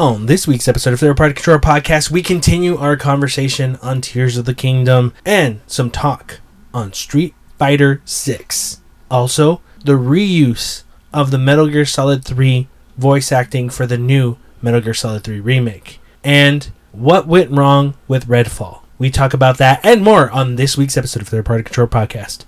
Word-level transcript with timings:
On 0.00 0.26
this 0.26 0.44
week's 0.44 0.66
episode 0.66 0.92
of 0.92 0.98
Third 0.98 1.16
Party 1.16 1.34
Control 1.34 1.60
Podcast, 1.60 2.10
we 2.10 2.20
continue 2.20 2.76
our 2.76 2.96
conversation 2.96 3.78
on 3.80 4.00
Tears 4.00 4.36
of 4.36 4.44
the 4.44 4.52
Kingdom 4.52 5.14
and 5.24 5.60
some 5.68 5.88
talk 5.88 6.40
on 6.72 6.92
Street 6.92 7.32
Fighter 7.60 8.02
6. 8.04 8.80
Also, 9.08 9.60
the 9.84 9.92
reuse 9.92 10.82
of 11.12 11.30
the 11.30 11.38
Metal 11.38 11.68
Gear 11.68 11.84
Solid 11.84 12.24
3 12.24 12.66
voice 12.96 13.30
acting 13.30 13.70
for 13.70 13.86
the 13.86 13.96
new 13.96 14.36
Metal 14.60 14.80
Gear 14.80 14.94
Solid 14.94 15.22
3 15.22 15.38
remake. 15.38 16.00
And 16.24 16.72
what 16.90 17.28
went 17.28 17.52
wrong 17.52 17.94
with 18.08 18.26
Redfall. 18.26 18.80
We 18.98 19.12
talk 19.12 19.32
about 19.32 19.58
that 19.58 19.78
and 19.86 20.02
more 20.02 20.28
on 20.28 20.56
this 20.56 20.76
week's 20.76 20.96
episode 20.96 21.22
of 21.22 21.28
Third 21.28 21.46
Party 21.46 21.62
Control 21.62 21.86
Podcast. 21.86 22.44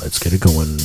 Let's 0.00 0.20
get 0.20 0.32
it 0.32 0.40
going. 0.40 0.76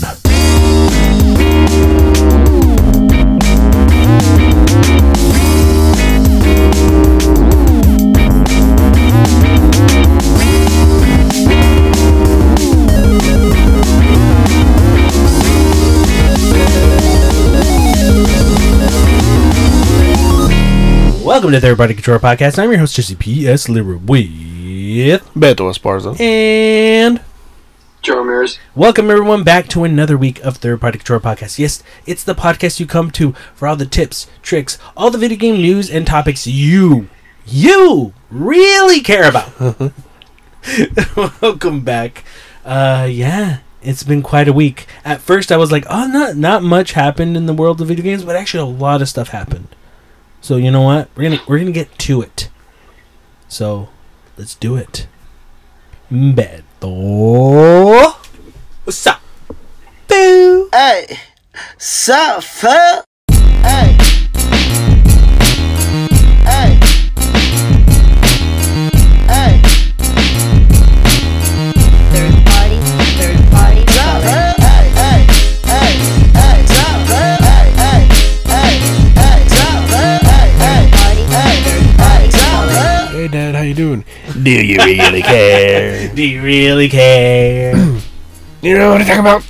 Welcome 21.23 21.51
to 21.54 21.61
Third 21.61 21.77
Party 21.77 21.93
Control 21.93 22.19
Podcast. 22.19 22.60
I'm 22.60 22.69
your 22.71 22.79
host, 22.79 22.96
Jesse 22.96 23.15
P.S. 23.15 23.69
Lira 23.69 23.97
with 23.97 24.27
Beto 25.33 25.71
Esparza. 25.71 26.19
and 26.19 27.21
Joe 28.01 28.18
Ramirez. 28.18 28.57
welcome 28.73 29.11
everyone 29.11 29.43
back 29.43 29.68
to 29.68 29.83
another 29.83 30.18
week 30.18 30.39
of 30.43 30.57
Third 30.57 30.82
Party 30.82 30.97
Control 30.97 31.19
Podcast. 31.19 31.60
Yes, 31.60 31.83
it's 32.08 32.23
the 32.23 32.33
podcast 32.33 32.80
you 32.80 32.88
come 32.88 33.11
to 33.11 33.33
for 33.53 33.67
all 33.67 33.75
the 33.75 33.86
tips, 33.86 34.25
tricks, 34.41 34.80
all 34.97 35.11
the 35.11 35.19
video 35.19 35.38
game 35.38 35.61
news 35.61 35.88
and 35.88 36.08
topics 36.08 36.47
you, 36.47 37.09
you 37.45 38.16
really 38.31 39.02
care 39.02 39.30
about. 39.30 39.52
welcome 41.44 41.81
back. 41.81 42.23
Uh, 42.66 43.07
yeah, 43.07 43.59
it's 43.83 44.02
been 44.02 44.23
quite 44.23 44.47
a 44.47 44.53
week. 44.53 44.88
At 45.05 45.22
first, 45.22 45.52
I 45.52 45.57
was 45.57 45.72
like, 45.72 45.85
oh, 45.88 46.07
not 46.07 46.35
not 46.35 46.63
much 46.63 46.94
happened 46.94 47.38
in 47.38 47.45
the 47.45 47.53
world 47.53 47.81
of 47.81 47.88
video 47.89 48.03
games, 48.03 48.23
but 48.23 48.35
actually, 48.35 48.63
a 48.63 48.77
lot 48.77 49.03
of 49.03 49.09
stuff 49.09 49.27
happened. 49.27 49.67
So 50.41 50.55
you 50.55 50.72
know 50.72 50.81
what? 50.81 51.07
We're 51.16 51.29
gonna 51.29 51.41
we're 51.47 51.59
gonna 51.59 51.72
get 51.72 51.99
to 51.99 52.23
it. 52.23 52.49
So 53.47 53.89
let's 54.38 54.55
do 54.55 54.75
it. 54.75 55.05
Beto, 56.81 58.15
what's 58.85 59.05
up? 59.05 59.21
Boo. 60.07 60.67
Hey, 60.73 61.19
sup, 61.77 62.41
fuck? 62.43 63.05
Hey. 63.61 63.95
Hey. 66.41 66.79
Hey. 69.29 69.61
Third 72.09 72.33
party, 72.49 72.77
third 73.13 73.38
party, 73.51 73.83
Sup, 73.85 74.01
solid. 74.01 74.25
fuck? 74.25 74.57
Hey, 74.57 74.89
hey, 74.97 75.21
hey, 75.69 75.93
hey, 76.33 76.66
sup, 76.66 76.97
fuck? 77.05 77.38
Hey, 77.45 77.69
hey, 77.77 78.01
hey, 78.49 78.73
hey, 79.21 79.39
sup, 79.53 79.85
fuck? 79.85 80.21
Hey, 80.25 80.49
hey, 80.57 80.89
Party, 80.97 81.25
hey, 81.29 81.61
third 81.61 81.85
party, 82.01 82.25
hey, 82.25 82.31
sup, 82.31 82.41
solid. 82.41 82.73
fuck? 82.73 83.11
Hey, 83.13 83.27
Dad, 83.27 83.53
how 83.53 83.61
you 83.61 83.75
doing? 83.75 84.03
Do 84.33 84.49
you 84.51 84.77
really 84.77 85.21
care? 85.21 86.13
Do 86.15 86.23
you 86.23 86.41
really 86.41 86.89
care? 86.89 87.75
you 88.61 88.77
know 88.77 88.91
what 88.91 89.01
I'm 89.01 89.07
talking 89.07 89.19
about? 89.19 89.43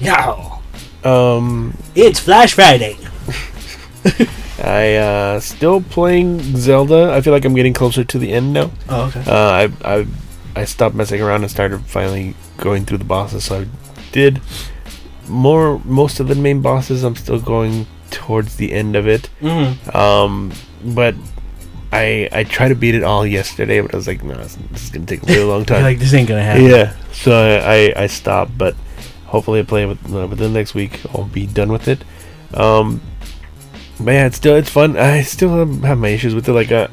no. 0.00 0.60
Um, 1.04 1.74
It's 1.94 2.18
Flash 2.20 2.54
Friday. 2.54 2.96
I 4.62 4.96
uh 4.96 5.40
still 5.40 5.80
playing 5.80 6.40
Zelda. 6.56 7.12
I 7.12 7.20
feel 7.20 7.32
like 7.32 7.44
I'm 7.44 7.54
getting 7.54 7.72
closer 7.74 8.02
to 8.04 8.18
the 8.18 8.32
end 8.32 8.52
now. 8.52 8.70
Oh, 8.88 9.06
okay. 9.06 9.22
Uh, 9.26 9.68
I 9.84 9.96
I 9.98 10.06
I 10.56 10.64
stopped 10.64 10.96
messing 10.96 11.22
around 11.22 11.42
and 11.42 11.50
started 11.50 11.80
finally 11.86 12.34
going 12.56 12.84
through 12.84 12.98
the 12.98 13.04
bosses. 13.04 13.44
So 13.44 13.60
I 13.62 13.66
did 14.10 14.40
more 15.28 15.78
most 15.84 16.18
of 16.18 16.26
the 16.26 16.34
main 16.34 16.60
bosses. 16.60 17.04
I'm 17.04 17.14
still 17.16 17.40
going 17.40 17.86
towards 18.10 18.56
the 18.56 18.72
end 18.72 18.96
of 18.96 19.06
it. 19.06 19.30
Mm. 19.40 19.94
Um, 19.94 20.52
but 20.84 21.14
I 21.92 22.28
I 22.32 22.44
tried 22.44 22.68
to 22.68 22.74
beat 22.74 22.94
it 22.94 23.02
all 23.02 23.26
yesterday, 23.26 23.80
but 23.80 23.94
I 23.94 23.96
was 23.96 24.06
like, 24.06 24.22
no, 24.22 24.34
this, 24.34 24.56
is 24.72 24.90
gonna 24.90 25.06
take 25.06 25.22
a 25.22 25.26
really 25.26 25.44
long 25.44 25.64
time. 25.66 25.82
like 25.82 25.98
this 25.98 26.12
ain't 26.14 26.28
gonna 26.28 26.42
happen. 26.42 26.66
Yeah, 26.66 26.94
so 27.12 27.32
I, 27.32 27.74
I, 27.74 28.02
I 28.04 28.06
stopped, 28.06 28.56
but 28.56 28.74
hopefully 29.26 29.60
I 29.60 29.62
play 29.62 29.86
with 29.86 29.98
uh, 30.12 30.26
within 30.26 30.52
the 30.52 30.58
next 30.58 30.74
week. 30.74 31.00
I'll 31.14 31.24
be 31.24 31.46
done 31.46 31.72
with 31.72 31.88
it. 31.88 32.02
Um, 32.54 33.00
but 34.00 34.12
yeah, 34.12 34.26
it's 34.26 34.36
still 34.36 34.56
it's 34.56 34.70
fun. 34.70 34.96
I 34.96 35.22
still 35.22 35.50
have, 35.50 35.82
have 35.82 35.98
my 35.98 36.08
issues 36.08 36.34
with 36.34 36.48
it. 36.48 36.52
Like, 36.52 36.70
uh, 36.70 36.88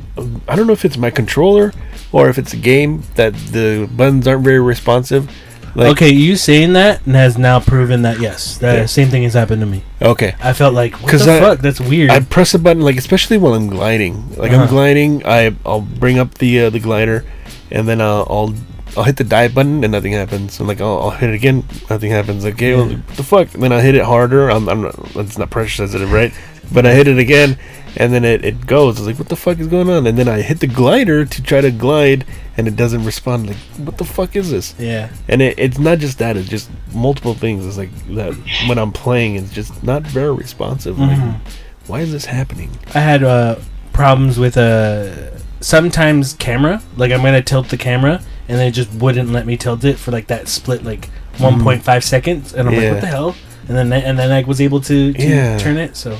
I 0.47 0.55
don't 0.55 0.67
know 0.67 0.73
if 0.73 0.85
it's 0.85 0.97
my 0.97 1.11
controller 1.11 1.71
or 2.11 2.29
if 2.29 2.37
it's 2.37 2.53
a 2.53 2.57
game 2.57 3.03
that 3.15 3.33
the 3.33 3.89
buttons 3.95 4.27
aren't 4.27 4.43
very 4.43 4.59
responsive. 4.59 5.29
Like, 5.75 5.91
okay, 5.91 6.09
you 6.09 6.35
saying 6.37 6.73
that 6.73 7.01
has 7.01 7.37
now 7.37 7.59
proven 7.59 8.03
that 8.03 8.19
yes, 8.21 8.57
the 8.57 8.67
Yeah. 8.67 8.85
same 8.85 9.09
thing 9.09 9.23
has 9.23 9.33
happened 9.33 9.59
to 9.61 9.65
me. 9.67 9.83
okay. 10.01 10.35
I 10.41 10.53
felt 10.53 10.73
like 10.73 10.93
what 11.01 11.11
the 11.11 11.31
I- 11.33 11.39
fuck? 11.39 11.59
That's 11.59 11.81
weird. 11.81 12.09
I 12.11 12.21
press 12.21 12.53
a 12.53 12.59
button, 12.59 12.81
like 12.81 12.95
especially 12.97 13.37
when 13.37 13.53
I'm 13.53 13.67
gliding. 13.67 14.23
Like 14.37 14.51
Uh-huh. 14.51 14.63
I'm 14.63 14.69
gliding, 14.69 15.25
I 15.25 15.53
I'll 15.65 15.81
bring 15.81 16.17
up 16.17 16.35
the 16.39 16.61
uh, 16.61 16.69
the 16.69 16.79
glider, 16.79 17.25
and 17.71 17.87
then 17.87 17.99
I'll, 18.01 18.25
I'll 18.29 18.53
I'll 18.95 19.03
hit 19.03 19.17
the 19.17 19.25
dive 19.25 19.53
button 19.53 19.83
and 19.83 19.91
nothing 19.91 20.13
happens. 20.13 20.57
And 20.59 20.67
like 20.69 20.79
I'll, 20.79 20.99
I'll 21.03 21.09
hit 21.11 21.29
it 21.29 21.35
again, 21.35 21.65
nothing 21.89 22.09
happens. 22.11 22.45
Like, 22.45 22.53
okay, 22.55 22.73
well, 22.75 22.87
Yeah. 22.89 22.97
what 23.03 23.17
the 23.17 23.23
fuck? 23.23 23.53
And 23.53 23.61
then 23.61 23.73
I 23.73 23.81
hit 23.81 23.95
it 23.95 24.05
harder. 24.05 24.49
I'm 24.49 24.69
I'm 24.69 24.81
not. 24.83 24.95
It's 25.17 25.37
not 25.37 25.49
pressure 25.49 25.83
sensitive, 25.83 26.11
right? 26.13 26.31
But 26.71 26.85
I 26.85 26.93
hit 26.95 27.07
it 27.09 27.19
again, 27.19 27.57
and 27.97 28.13
then 28.13 28.23
it, 28.25 28.43
it 28.45 28.65
goes. 28.67 28.97
It's 28.97 29.07
like, 29.07 29.17
what 29.19 29.29
the 29.29 29.35
fuck 29.35 29.59
is 29.59 29.67
going 29.67 29.89
on? 29.89 30.05
And 30.07 30.17
then 30.17 30.27
I 30.27 30.41
hit 30.41 30.59
the 30.59 30.67
glider 30.67 31.25
to 31.25 31.41
try 31.43 31.61
to 31.61 31.71
glide, 31.71 32.25
and 32.57 32.67
it 32.67 32.75
doesn't 32.75 33.03
respond. 33.05 33.47
Like, 33.47 33.57
what 33.77 33.97
the 33.97 34.05
fuck 34.05 34.35
is 34.35 34.51
this? 34.51 34.73
yeah. 34.79 35.09
And 35.27 35.41
it, 35.41 35.57
it's 35.59 35.79
not 35.79 35.99
just 35.99 36.17
that; 36.19 36.37
it's 36.37 36.49
just 36.49 36.69
multiple 36.93 37.33
things. 37.33 37.65
It's 37.65 37.77
like 37.77 37.91
that 38.15 38.33
when 38.67 38.77
I'm 38.77 38.91
playing, 38.91 39.35
it's 39.35 39.51
just 39.53 39.83
not 39.83 40.03
very 40.03 40.33
responsive. 40.33 40.97
Like, 40.99 41.17
Mhm. 41.17 41.39
why 41.87 42.01
is 42.01 42.11
this 42.11 42.25
happening? 42.25 42.69
I 42.93 42.99
had 42.99 43.23
uh, 43.23 43.55
problems 43.93 44.37
with 44.39 44.57
uh, 44.57 45.37
sometimes 45.61 46.33
camera. 46.33 46.81
Like 46.97 47.11
I'm 47.11 47.21
gonna 47.21 47.41
tilt 47.41 47.69
the 47.69 47.77
camera, 47.77 48.21
and 48.47 48.59
then 48.59 48.67
it 48.67 48.71
just 48.71 48.91
wouldn't 48.93 49.31
let 49.31 49.45
me 49.45 49.57
tilt 49.57 49.83
it 49.83 49.97
for 49.97 50.11
like 50.11 50.27
that 50.27 50.47
split 50.47 50.83
like 50.83 51.09
1.5 51.37 52.03
seconds, 52.03 52.53
and 52.53 52.67
I'm 52.67 52.75
like, 52.75 52.83
Mm. 52.85 52.91
What 52.93 53.01
the 53.01 53.07
hell? 53.07 53.35
And 53.67 53.75
then 53.77 53.91
and 53.93 54.17
then 54.19 54.31
I 54.31 54.43
was 54.43 54.61
able 54.61 54.79
to, 54.81 55.13
to 55.13 55.27
Yeah. 55.27 55.57
turn 55.57 55.77
it. 55.77 55.95
So 55.97 56.17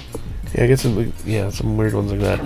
Yeah, 0.56 0.64
I 0.64 0.68
get 0.68 0.80
some 0.80 1.14
yeah 1.26 1.50
some 1.50 1.78
weird 1.78 1.94
ones 1.94 2.12
like 2.12 2.22
that. 2.22 2.40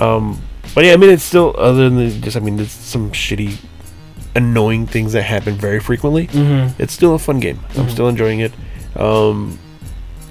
Um, 0.00 0.40
but 0.74 0.84
yeah, 0.84 0.92
I 0.92 0.96
mean 0.96 1.10
it's 1.10 1.24
still 1.24 1.54
other 1.58 1.90
than 1.90 2.22
just 2.22 2.36
I 2.36 2.40
mean 2.40 2.56
there's 2.56 2.70
some 2.70 3.10
shitty, 3.12 3.56
annoying 4.36 4.86
things 4.86 5.12
that 5.14 5.22
happen 5.22 5.54
very 5.54 5.80
frequently. 5.80 6.28
mm-hmm. 6.28 6.80
It's 6.80 6.92
still 6.92 7.14
a 7.14 7.18
fun 7.18 7.40
game. 7.40 7.58
I'm 7.76 7.86
Mhm. 7.86 7.90
still 7.90 8.08
enjoying 8.08 8.40
it. 8.40 8.52
Um, 8.96 9.58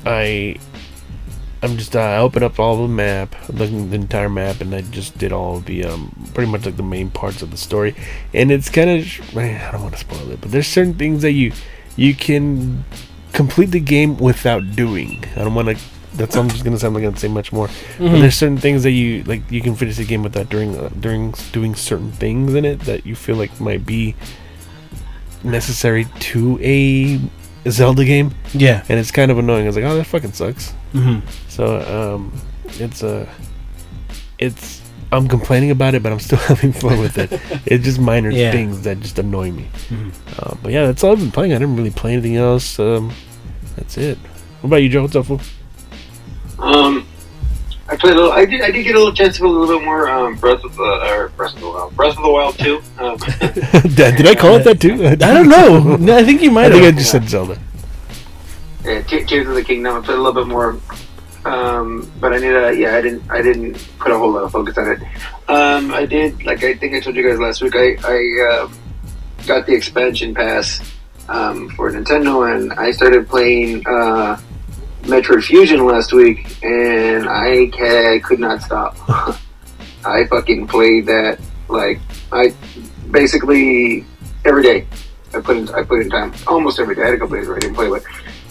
I 0.06 0.56
I'm 1.64 1.76
just 1.78 1.96
uh, 1.96 2.00
I 2.00 2.18
opened 2.20 2.46
up 2.46 2.60
all 2.60 2.78
the 2.84 2.88
map, 2.88 3.36
the, 3.50 3.66
the 3.66 3.96
entire 3.96 4.30
map, 4.30 4.62
and 4.62 4.74
I 4.76 4.82
just 4.82 5.18
did 5.18 5.34
all 5.34 5.60
the 5.60 5.86
um 5.86 6.30
pretty 6.34 6.50
much 6.52 6.66
like 6.66 6.78
the 6.78 6.84
main 6.84 7.10
parts 7.10 7.42
of 7.42 7.50
the 7.52 7.58
story. 7.58 7.96
And 8.34 8.52
it's 8.52 8.70
kind 8.70 8.90
of 8.90 9.36
I 9.38 9.70
don't 9.72 9.82
want 9.82 9.94
to 9.96 10.00
spoil 10.00 10.32
it, 10.32 10.40
but 10.40 10.52
there's 10.52 10.68
certain 10.68 10.94
things 10.94 11.24
that 11.24 11.32
you 11.32 11.52
you 11.96 12.14
can 12.14 12.86
complete 13.34 13.72
the 13.72 13.80
game 13.82 14.18
without 14.18 14.76
doing. 14.76 15.26
I 15.36 15.40
don't 15.44 15.56
want 15.56 15.70
to. 15.70 15.78
That's 16.16 16.36
I'm 16.36 16.50
just 16.50 16.64
gonna 16.64 16.80
sound 16.80 16.96
like 16.96 17.04
I'm 17.04 17.12
gonna 17.12 17.20
say 17.20 17.28
much 17.28 17.52
more. 17.52 17.68
Mm-hmm. 17.68 18.06
But 18.06 18.20
there's 18.20 18.36
certain 18.36 18.58
things 18.58 18.84
that 18.84 18.92
you 18.92 19.24
like. 19.24 19.50
You 19.52 19.62
can 19.62 19.76
finish 19.76 19.98
the 19.98 20.06
game 20.06 20.24
with 20.24 20.34
that 20.34 20.50
during 20.50 20.76
uh, 20.78 20.90
during 21.00 21.32
doing 21.52 21.76
certain 21.76 22.12
things 22.12 22.54
in 22.56 22.66
it 22.66 22.80
that 22.82 23.06
you 23.06 23.16
feel 23.16 23.36
like 23.36 23.60
might 23.60 23.86
be 23.86 24.16
necessary 25.44 26.06
to 26.20 26.58
a 26.62 27.20
Zelda 27.70 28.06
game, 28.06 28.34
yeah. 28.54 28.84
and 28.90 29.00
it's 29.00 29.12
kind 29.12 29.32
of 29.32 29.38
annoying. 29.38 29.64
I 29.64 29.68
was 29.68 29.76
like, 29.76 29.86
oh, 29.86 29.96
that 29.98 30.06
fucking 30.06 30.34
sucks. 30.34 30.74
Mm-hmm. 30.94 31.28
So 31.50 32.16
um, 32.16 32.34
it's 32.80 33.04
uh, 33.04 33.28
it's 34.40 34.82
I'm 35.12 35.28
complaining 35.28 35.72
about 35.72 35.94
it, 35.94 36.04
but 36.04 36.12
I'm 36.12 36.20
still 36.20 36.38
having 36.52 36.72
fun 36.74 37.00
with 37.00 37.18
it. 37.18 37.40
It's 37.66 37.84
just 37.84 38.00
minor 38.00 38.30
Yeah. 38.32 38.52
things 38.52 38.82
that 38.82 39.00
just 39.02 39.20
annoy 39.20 39.52
me. 39.52 39.68
Mhm. 39.90 40.14
Uh, 40.40 40.56
but 40.64 40.72
yeah, 40.72 40.86
that's 40.86 41.04
all 41.04 41.12
I've 41.12 41.20
been 41.20 41.32
playing. 41.32 41.52
I 41.54 41.60
didn't 41.60 41.76
really 41.76 41.92
play 41.92 42.14
anything 42.14 42.38
else. 42.38 42.80
Um, 42.80 43.12
that's 43.76 43.98
it. 43.98 44.18
What 44.62 44.70
about 44.70 44.78
you, 44.78 44.90
Joe? 44.90 45.02
What's 45.04 45.16
up, 45.16 45.26
fool? 45.26 45.42
Um, 46.60 47.08
I 47.90 47.96
played 47.96 48.14
a 48.14 48.16
little. 48.18 48.32
I 48.32 48.46
did. 48.46 48.62
I 48.62 48.72
did 48.72 48.84
get 48.84 48.96
a 48.96 48.98
little 48.98 49.14
chance 49.14 49.36
to 49.36 49.42
play 49.42 49.50
a 49.50 49.52
little 49.54 49.78
bit 49.80 49.86
more. 49.86 50.10
Um, 50.10 50.36
Breath 50.36 50.64
of 50.64 50.76
the 50.76 50.84
or 50.84 51.30
Breath 51.30 51.54
of 51.56 51.62
the 51.62 51.70
Wild. 51.70 51.96
Breath 51.96 52.18
of 52.18 52.24
the 52.24 52.30
Wild 52.30 52.60
too. 52.60 52.82
Um, 52.98 53.18
did, 53.96 54.16
did 54.18 54.28
I 54.28 54.36
call 54.36 54.56
it 54.56 54.64
that 54.64 54.82
too? 54.82 55.06
I 55.08 55.16
don't 55.16 55.48
know. 55.48 55.96
No, 55.96 56.18
I 56.18 56.24
think 56.24 56.42
you 56.42 56.52
might. 56.52 56.66
I 56.66 56.70
might 56.70 56.74
think 56.74 56.84
I 56.84 56.86
have. 56.88 56.98
just 56.98 57.12
said 57.12 57.30
Zelda. 57.30 57.58
yeah, 58.84 59.02
Te- 59.04 59.24
Tears 59.26 59.48
of 59.48 59.56
the 59.56 59.64
Kingdom. 59.64 59.96
I 59.96 60.02
played 60.06 60.18
a 60.18 60.22
little 60.22 60.34
bit 60.44 60.48
more. 60.48 60.80
Um, 61.46 62.12
but 62.20 62.34
I 62.34 62.38
need 62.40 62.54
a. 62.54 62.74
Yeah, 62.76 62.98
I 62.98 63.02
didn't. 63.02 63.32
I 63.32 63.42
didn't 63.42 63.76
put 64.00 64.12
a 64.12 64.18
whole 64.18 64.32
lot 64.32 64.44
of 64.44 64.52
focus 64.52 64.78
on 64.78 64.92
it. 64.92 65.00
Um, 65.50 65.94
I 65.94 66.06
did. 66.06 66.44
Like 66.44 66.64
I 66.64 66.74
think 66.74 66.94
I 66.94 67.00
told 67.00 67.16
you 67.16 67.28
guys 67.28 67.40
last 67.40 67.62
week. 67.62 67.74
I 67.76 67.96
I 68.04 68.64
um 68.64 68.78
got 69.48 69.66
the 69.66 69.74
expansion 69.74 70.36
pass 70.36 70.82
um, 71.30 71.70
for 71.70 71.90
Nintendo, 71.90 72.54
and 72.54 72.74
I 72.74 72.92
started 72.92 73.30
playing 73.30 73.82
uh, 73.88 74.38
Metroid 75.08 75.44
Fusion 75.44 75.86
last 75.86 76.12
week, 76.12 76.62
and 76.64 77.28
I, 77.30 78.20
could 78.24 78.40
not 78.40 78.62
stop. 78.62 78.98
I 80.06 80.26
fucking 80.26 80.68
played 80.68 81.06
that 81.08 81.40
like 81.70 82.00
I 82.32 82.54
basically 83.12 84.06
every 84.46 84.64
day. 84.64 84.86
I 85.34 85.40
put 85.40 85.58
in 85.58 85.70
I 85.70 85.84
put 85.84 86.02
in 86.02 86.10
time 86.10 86.34
almost 86.46 86.80
every 86.80 86.96
day. 86.96 87.04
I 87.04 87.06
had 87.06 87.14
a 87.16 87.20
couple 87.20 87.38
days 87.38 87.48
where 87.48 87.58
I 87.58 87.60
didn't 87.60 87.76
play, 87.76 87.90
but 87.90 88.04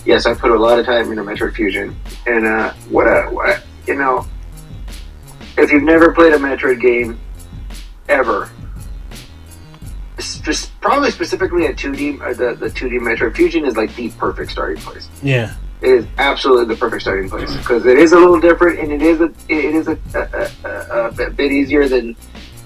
yes, 0.04 0.26
I 0.26 0.34
put 0.34 0.50
a 0.50 0.58
lot 0.58 0.78
of 0.78 0.86
time 0.86 1.10
into 1.10 1.22
Metroid 1.22 1.54
Fusion. 1.54 1.94
And 2.26 2.46
uh, 2.46 2.72
what 2.90 3.04
a 3.04 3.28
what, 3.30 3.62
you 3.86 3.94
know, 3.94 4.26
if 5.58 5.70
you've 5.70 5.82
never 5.82 6.12
played 6.12 6.32
a 6.32 6.38
Metroid 6.38 6.80
game 6.80 7.18
ever, 8.08 8.50
spe- 10.18 10.70
probably 10.80 11.10
specifically 11.10 11.66
a 11.66 11.74
2D, 11.74 12.20
uh, 12.20 12.34
the 12.34 12.54
the 12.54 12.68
2D 12.68 12.98
Metroid 13.00 13.36
Fusion 13.36 13.64
is 13.64 13.76
like 13.76 13.94
the 13.94 14.10
perfect 14.10 14.50
starting 14.50 14.82
place. 14.82 15.08
Yeah. 15.22 15.54
Is 15.82 16.06
absolutely 16.18 16.74
the 16.74 16.76
perfect 16.78 17.02
starting 17.02 17.28
place 17.28 17.54
because 17.56 17.84
it 17.84 17.98
is 17.98 18.12
a 18.12 18.18
little 18.18 18.40
different 18.40 18.78
and 18.80 18.90
it 18.92 19.02
is 19.02 19.20
a 19.20 19.30
it 19.48 19.74
is 19.74 19.88
a, 19.88 19.98
a, 20.14 20.68
a, 20.68 21.08
a 21.26 21.30
bit- 21.30 21.52
easier 21.52 21.86
than 21.86 22.16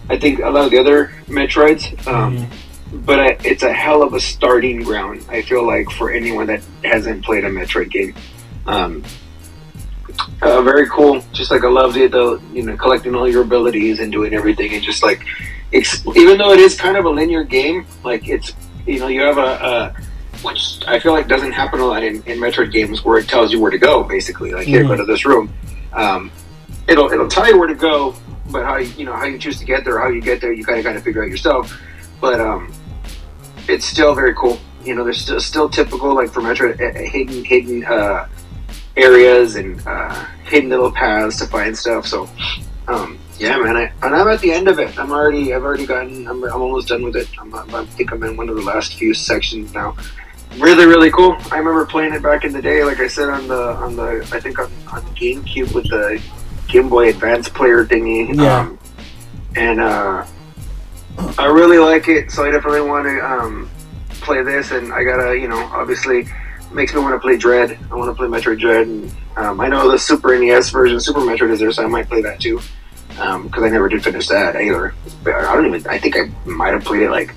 I 0.09 0.17
think 0.19 0.39
a 0.41 0.49
lot 0.49 0.65
of 0.67 0.71
the 0.71 0.79
other 0.79 1.13
Metroids. 1.27 2.07
Um, 2.07 2.47
But 2.93 3.21
I, 3.21 3.37
it's 3.45 3.63
a 3.63 3.73
hell 3.73 4.03
of 4.03 4.15
a 4.15 4.21
starting 4.21 4.83
ground. 4.83 5.25
I 5.29 5.43
feel 5.43 5.65
like 5.65 5.89
for 5.91 6.11
anyone 6.11 6.47
that 6.49 6.61
hasn't 6.83 7.25
played 7.25 7.45
a 7.45 7.49
Metroid 7.49 7.89
game. 7.89 8.15
Um, 8.67 9.05
uh, 10.43 10.61
very 10.63 10.89
cool. 10.89 11.23
Just 11.33 11.53
like 11.53 11.63
I 11.63 11.69
loved 11.69 11.97
it, 11.97 12.11
though. 12.11 12.41
You 12.53 12.63
know, 12.65 12.77
collecting 12.77 13.15
all 13.15 13.29
your 13.29 13.43
abilities 13.43 14.01
and 14.01 14.11
doing 14.11 14.35
everything, 14.35 14.73
and 14.75 14.83
just 14.83 15.03
like, 15.05 15.25
even 15.73 16.37
though 16.39 16.51
it 16.53 16.59
is 16.59 16.77
kind 16.77 16.97
of 16.97 17.05
a 17.05 17.09
linear 17.11 17.45
game, 17.45 17.87
like 18.03 18.27
it's 18.29 18.53
you 18.87 18.99
know 18.99 19.07
you 19.07 19.21
have 19.23 19.39
a, 19.39 19.95
a 19.97 19.97
which 20.43 20.81
I 20.87 20.99
feel 20.99 21.13
like 21.13 21.29
doesn't 21.29 21.53
happen 21.53 21.81
a 21.81 21.87
lot 21.87 22.03
in, 22.03 22.17
in 22.25 22.39
Metroid 22.39 22.73
games 22.73 23.05
where 23.05 23.19
it 23.19 23.29
tells 23.29 23.53
you 23.53 23.61
where 23.61 23.71
to 23.71 23.79
go. 23.79 24.03
Basically, 24.03 24.53
like 24.53 24.67
here, 24.67 24.85
go 24.85 24.97
to 24.97 25.05
this 25.05 25.25
room. 25.25 25.53
Um, 25.93 26.31
it'll 26.89 27.11
it'll 27.13 27.29
tell 27.29 27.47
you 27.47 27.59
where 27.59 27.69
to 27.69 27.75
go, 27.75 28.15
but 28.51 28.65
how 28.65 28.77
you 28.77 28.91
you 28.99 29.05
know 29.05 29.15
how 29.15 29.25
you 29.25 29.39
choose 29.39 29.59
to 29.59 29.65
get 29.65 29.85
there, 29.85 29.99
how 29.99 30.09
you 30.09 30.21
get 30.21 30.41
there, 30.41 30.53
you 30.53 30.65
kind 30.65 30.79
of 30.79 30.85
got 30.85 30.95
to 30.95 31.01
figure 31.01 31.23
out 31.23 31.31
yourself. 31.31 31.81
But 32.21 32.41
um, 32.41 32.73
it's 33.69 33.85
still 33.85 34.15
very 34.15 34.35
cool. 34.35 34.59
You 34.85 34.95
know, 34.95 35.05
there's 35.05 35.21
still 35.21 35.41
still 35.41 35.69
typical 35.69 36.15
like 36.15 36.31
for 36.31 36.41
Metroid 36.41 36.81
uh, 36.81 36.99
hidden 36.99 37.45
hidden 37.45 37.85
uh, 37.85 38.29
areas 38.97 39.57
and 39.57 39.83
uh, 39.87 40.27
hidden 40.45 40.71
little 40.71 40.93
paths 40.93 41.39
to 41.39 41.47
find 41.47 41.77
stuff. 41.77 42.07
So. 42.07 42.29
Um, 42.89 43.19
yeah, 43.39 43.57
man, 43.57 43.75
I, 43.75 43.93
and 44.03 44.15
I'm 44.15 44.29
at 44.29 44.41
the 44.41 44.53
end 44.53 44.69
of 44.69 44.79
it. 44.79 44.99
I'm 44.99 45.13
already, 45.13 45.55
I've 45.55 45.63
already 45.63 45.87
gotten, 45.87 46.29
I'm, 46.29 46.45
I'm 46.45 46.61
almost 46.61 46.89
done 46.89 47.03
with 47.03 47.17
it. 47.17 47.27
I'm, 47.39 47.55
I 47.55 47.87
think 47.87 48.13
I'm 48.13 48.23
in 48.25 48.37
one 48.37 48.51
of 48.51 48.57
the 48.57 48.63
last 48.63 48.97
few 48.97 49.15
sections 49.15 49.73
now 49.73 49.97
really 50.59 50.87
really 50.87 51.11
cool. 51.11 51.37
I 51.53 51.59
remember 51.59 51.87
playing 51.87 52.15
it 52.15 52.23
back 52.23 52.45
in 52.45 52.53
the 52.53 52.61
day 52.63 52.85
like 52.85 53.01
i 53.01 53.07
said 53.07 53.29
on 53.29 53.47
the 53.49 53.63
on 53.77 53.97
the 53.97 54.29
i 54.33 54.41
think 54.41 54.59
on, 54.59 54.67
on 54.93 55.03
gamecube 55.15 55.73
with 55.75 55.89
the 55.91 56.23
game 56.69 56.89
boy 56.89 57.09
advance 57.09 57.49
player 57.49 57.85
thingy 57.85 58.35
Yeah. 58.35 58.59
um, 58.61 58.79
and 59.57 59.81
uh 59.81 60.27
i 61.39 61.47
really 61.47 61.79
like 61.79 62.09
it 62.09 62.31
so 62.31 62.45
i 62.45 62.51
definitely 62.51 62.81
want 62.83 63.07
to 63.07 63.19
um 63.25 63.71
play 64.21 64.43
this 64.43 64.71
and 64.71 64.93
i 64.93 65.03
gotta 65.05 65.37
you 65.39 65.49
know 65.49 65.59
obviously 65.73 66.27
makes 66.73 66.95
me 66.95 67.01
want 67.01 67.13
to 67.13 67.19
play 67.19 67.37
dread. 67.37 67.77
I 67.91 67.97
want 67.97 68.11
to 68.11 68.15
play 68.15 68.29
metroid 68.29 68.61
dread 68.61 68.87
and 68.87 69.13
um, 69.37 69.61
i 69.61 69.67
know 69.69 69.91
the 69.91 69.99
super 69.99 70.37
nes 70.39 70.71
version 70.71 71.01
super 71.01 71.21
metroid 71.21 71.51
is 71.51 71.59
there 71.61 71.73
so 71.73 71.83
i 71.85 71.87
might 71.89 72.09
play 72.09 72.23
that 72.23 72.41
too 72.41 72.61
because 73.09 73.63
i 73.65 73.69
never 73.69 73.89
did 73.89 74.03
finish 74.05 74.29
that 74.29 74.55
either. 74.57 74.95
But 75.25 75.35
i 75.35 75.55
don't 75.55 75.67
even 75.67 75.87
i 75.89 75.99
think 75.99 76.17
i 76.17 76.31
might 76.49 76.73
have 76.73 76.85
played 76.85 77.03
it 77.03 77.11
like 77.11 77.35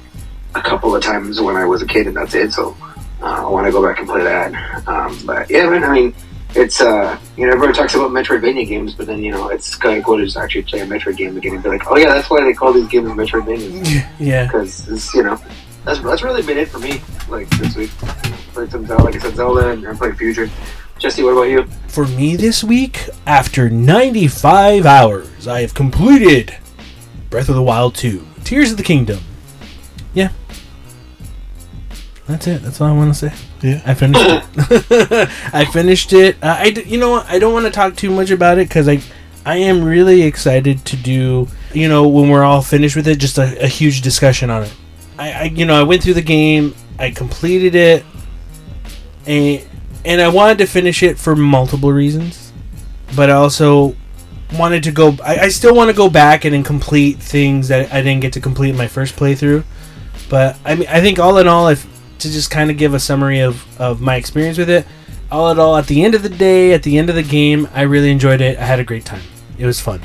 a 0.56 0.62
couple 0.62 0.96
of 0.96 1.02
times 1.02 1.42
when 1.42 1.56
i 1.56 1.66
was 1.66 1.82
a 1.82 1.88
kid 1.88 2.06
and 2.08 2.16
that's 2.16 2.36
it 2.36 2.54
so 2.54 2.78
uh, 3.24 3.48
I 3.48 3.50
want 3.50 3.66
to 3.66 3.72
go 3.72 3.82
back 3.86 4.00
and 4.00 4.08
play 4.08 4.24
that. 4.24 4.88
Um, 4.88 5.18
but 5.26 5.50
yeah, 5.50 5.70
man, 5.70 5.84
I 5.84 5.92
mean, 5.94 6.14
it's 6.56 6.82
uh, 6.82 7.18
you 7.38 7.48
know, 7.48 7.54
everyone 7.54 7.74
talks 7.74 7.96
about 7.96 8.12
Metroidvania 8.12 8.68
games, 8.68 8.94
but 8.94 9.08
then 9.08 9.24
you 9.24 9.32
know, 9.32 9.50
it's 9.50 9.76
kind 9.76 9.98
of 9.98 10.04
cool 10.04 10.18
to 10.18 10.26
just 10.26 10.38
actually 10.38 10.64
play 10.64 10.82
a 10.82 10.86
Metroid 10.86 11.18
game 11.18 11.36
again 11.38 11.54
and 11.56 11.64
be 11.64 11.70
like, 11.70 11.90
oh 11.90 11.98
yeah, 11.98 12.14
that's 12.14 12.30
why 12.30 12.42
they 12.44 12.54
call 12.54 12.74
these 12.74 12.88
games 12.90 13.10
Metroidvanias 13.10 14.06
Yeah. 14.20 14.46
because 14.46 14.88
it's 14.90 15.14
you 15.16 15.24
know, 15.24 15.40
that's 15.86 16.00
that's 16.02 16.22
really 16.22 16.44
been 16.44 16.58
it 16.58 16.68
for 16.68 16.80
me. 16.80 17.02
Like 17.30 17.50
this 17.58 17.76
week, 17.76 17.90
played 18.54 18.70
some 18.72 18.86
Zelda, 18.86 19.04
like 19.04 19.16
I 19.16 19.20
said, 19.20 19.36
Zelda, 19.36 19.70
and 19.70 19.88
I 19.88 19.94
played 19.96 20.18
Fusion. 20.18 20.52
Jesse, 21.00 21.24
what 21.24 21.32
about 21.32 21.44
you? 21.44 21.66
For 21.88 22.06
me 22.08 22.36
this 22.36 22.64
week, 22.64 23.10
after 23.26 23.70
95 23.70 24.86
hours, 24.86 25.48
I 25.48 25.62
have 25.62 25.74
completed 25.74 26.56
Breath 27.30 27.50
of 27.50 27.56
the 27.56 27.64
Wild 27.64 27.96
2, 27.96 28.26
Tears 28.44 28.72
of 28.72 28.78
the 28.78 28.84
Kingdom. 28.84 29.20
Yeah. 32.28 32.36
That's 32.36 32.48
it. 32.48 32.62
That's 32.62 32.80
all 32.82 32.88
I 32.88 32.94
want 32.94 33.14
to 33.14 33.30
say. 33.30 33.36
Yeah. 33.62 33.82
I 33.86 33.94
finished 33.94 34.26
it. 34.26 35.30
I 35.54 35.66
finished 35.66 36.14
it. 36.14 36.38
Uh, 36.42 36.56
I 36.60 36.70
d- 36.72 36.84
you 36.84 36.98
know 36.98 37.12
what? 37.12 37.30
I 37.30 37.40
don't 37.40 37.54
want 37.54 37.66
to 37.66 37.72
talk 37.72 37.96
too 37.96 38.12
much 38.12 38.32
about 38.32 38.58
it 38.58 38.68
because 38.68 38.88
I 38.88 39.02
I 39.46 39.58
am 39.58 39.84
really 39.84 40.22
excited 40.22 40.86
to 40.86 40.96
do 40.96 41.48
you 41.74 41.90
know 41.90 42.08
when 42.08 42.30
we're 42.30 42.44
all 42.44 42.62
finished 42.62 42.96
with 42.96 43.08
it 43.08 43.18
just 43.18 43.38
a, 43.38 43.64
a 43.64 43.68
huge 43.68 44.02
discussion 44.02 44.50
on 44.50 44.64
it. 44.64 44.74
I, 45.18 45.32
I 45.32 45.44
you 45.44 45.66
know 45.66 45.80
I 45.80 45.84
went 45.84 46.04
through 46.04 46.14
the 46.16 46.22
game. 46.22 46.76
I 46.98 47.12
completed 47.12 47.76
it, 47.76 48.06
and 49.26 49.66
and 50.06 50.22
I 50.22 50.30
wanted 50.30 50.60
to 50.60 50.66
finish 50.66 51.04
it 51.04 51.18
for 51.18 51.36
multiple 51.36 51.92
reasons, 51.92 52.54
but 53.16 53.30
I 53.30 53.34
also 53.34 53.96
wanted 54.58 54.84
to 54.84 54.92
go. 54.92 55.18
I, 55.24 55.40
I 55.40 55.48
still 55.50 55.76
want 55.76 55.90
to 55.90 55.96
go 55.96 56.10
back 56.10 56.46
and 56.46 56.54
then 56.54 56.64
complete 56.64 57.18
things 57.18 57.68
that 57.68 57.92
I 57.92 58.02
didn't 58.02 58.22
get 58.22 58.34
to 58.34 58.42
complete 58.42 58.70
in 58.70 58.78
my 58.78 58.88
first 58.88 59.16
playthrough. 59.16 59.64
But 60.30 60.58
I 60.64 60.76
mean, 60.76 60.88
I 60.88 61.02
think 61.02 61.20
all 61.20 61.38
in 61.38 61.48
all, 61.48 61.68
if 61.68 61.86
to 62.24 62.30
just 62.32 62.50
kind 62.52 62.70
of 62.72 62.78
give 62.78 62.94
a 62.94 63.00
summary 63.00 63.40
of 63.40 63.64
of 63.80 64.02
my 64.02 64.16
experience 64.16 64.58
with 64.58 64.70
it, 64.70 64.86
all 65.32 65.50
in 65.52 65.60
all, 65.60 65.78
at 65.78 65.88
the 65.88 66.04
end 66.04 66.16
of 66.16 66.24
the 66.24 66.30
day, 66.30 66.74
at 66.74 66.84
the 66.84 66.98
end 66.98 67.10
of 67.10 67.16
the 67.16 67.24
game, 67.24 67.68
I 67.74 67.82
really 67.84 68.12
enjoyed 68.12 68.42
it. 68.42 68.58
I 68.58 68.66
had 68.66 68.80
a 68.80 68.84
great 68.84 69.06
time. 69.06 69.22
It 69.58 69.66
was 69.66 69.80
fun. 69.80 70.02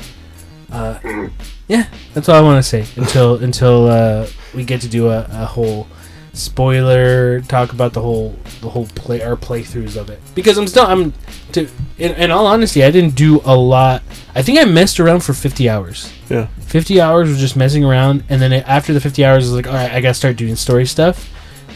Uh, 0.71 1.27
yeah, 1.67 1.87
that's 2.13 2.29
all 2.29 2.35
I 2.35 2.41
want 2.41 2.63
to 2.63 2.69
say 2.69 2.85
until 2.95 3.35
until 3.43 3.87
uh, 3.87 4.27
we 4.53 4.63
get 4.63 4.81
to 4.81 4.87
do 4.87 5.09
a, 5.09 5.27
a 5.31 5.45
whole 5.45 5.87
spoiler 6.33 7.41
talk 7.41 7.73
about 7.73 7.93
the 7.93 8.01
whole 8.01 8.35
the 8.61 8.69
whole 8.69 8.85
play 8.95 9.21
our 9.21 9.35
playthroughs 9.35 9.97
of 9.97 10.09
it 10.09 10.19
because 10.35 10.57
I'm 10.57 10.67
still 10.67 10.85
I'm 10.85 11.13
to 11.51 11.67
in, 11.97 12.13
in 12.13 12.31
all 12.31 12.45
honesty 12.47 12.83
I 12.83 12.91
didn't 12.91 13.15
do 13.15 13.41
a 13.43 13.55
lot 13.55 14.03
I 14.35 14.41
think 14.41 14.57
I 14.59 14.63
messed 14.65 14.99
around 14.99 15.21
for 15.21 15.33
50 15.33 15.67
hours 15.67 16.13
Yeah. 16.29 16.47
50 16.61 17.01
hours 17.01 17.29
was 17.29 17.39
just 17.39 17.55
messing 17.57 17.83
around 17.83 18.23
and 18.29 18.41
then 18.41 18.53
after 18.53 18.93
the 18.93 19.01
50 19.01 19.25
hours 19.25 19.45
I 19.45 19.47
was 19.47 19.55
like 19.55 19.67
all 19.67 19.73
right 19.73 19.91
I 19.91 19.99
gotta 20.01 20.13
start 20.13 20.37
doing 20.37 20.55
story 20.55 20.85
stuff 20.85 21.29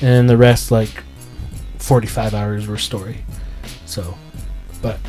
and 0.03 0.29
the 0.29 0.37
rest 0.37 0.69
like 0.69 1.03
45 1.79 2.33
hours 2.33 2.67
were 2.67 2.77
story. 2.77 3.25
So 3.85 4.15
but 4.81 4.99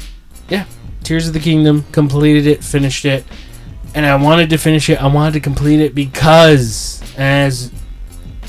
yeah. 0.48 0.64
Tears 1.02 1.26
of 1.28 1.34
the 1.34 1.40
Kingdom 1.40 1.84
completed 1.92 2.46
it 2.46 2.64
finished 2.64 3.04
it. 3.04 3.24
And 3.94 4.06
I 4.06 4.16
wanted 4.16 4.50
to 4.50 4.58
finish 4.58 4.88
it. 4.88 5.02
I 5.02 5.06
wanted 5.06 5.34
to 5.34 5.40
complete 5.40 5.80
it 5.80 5.94
because 5.94 7.02
as 7.16 7.70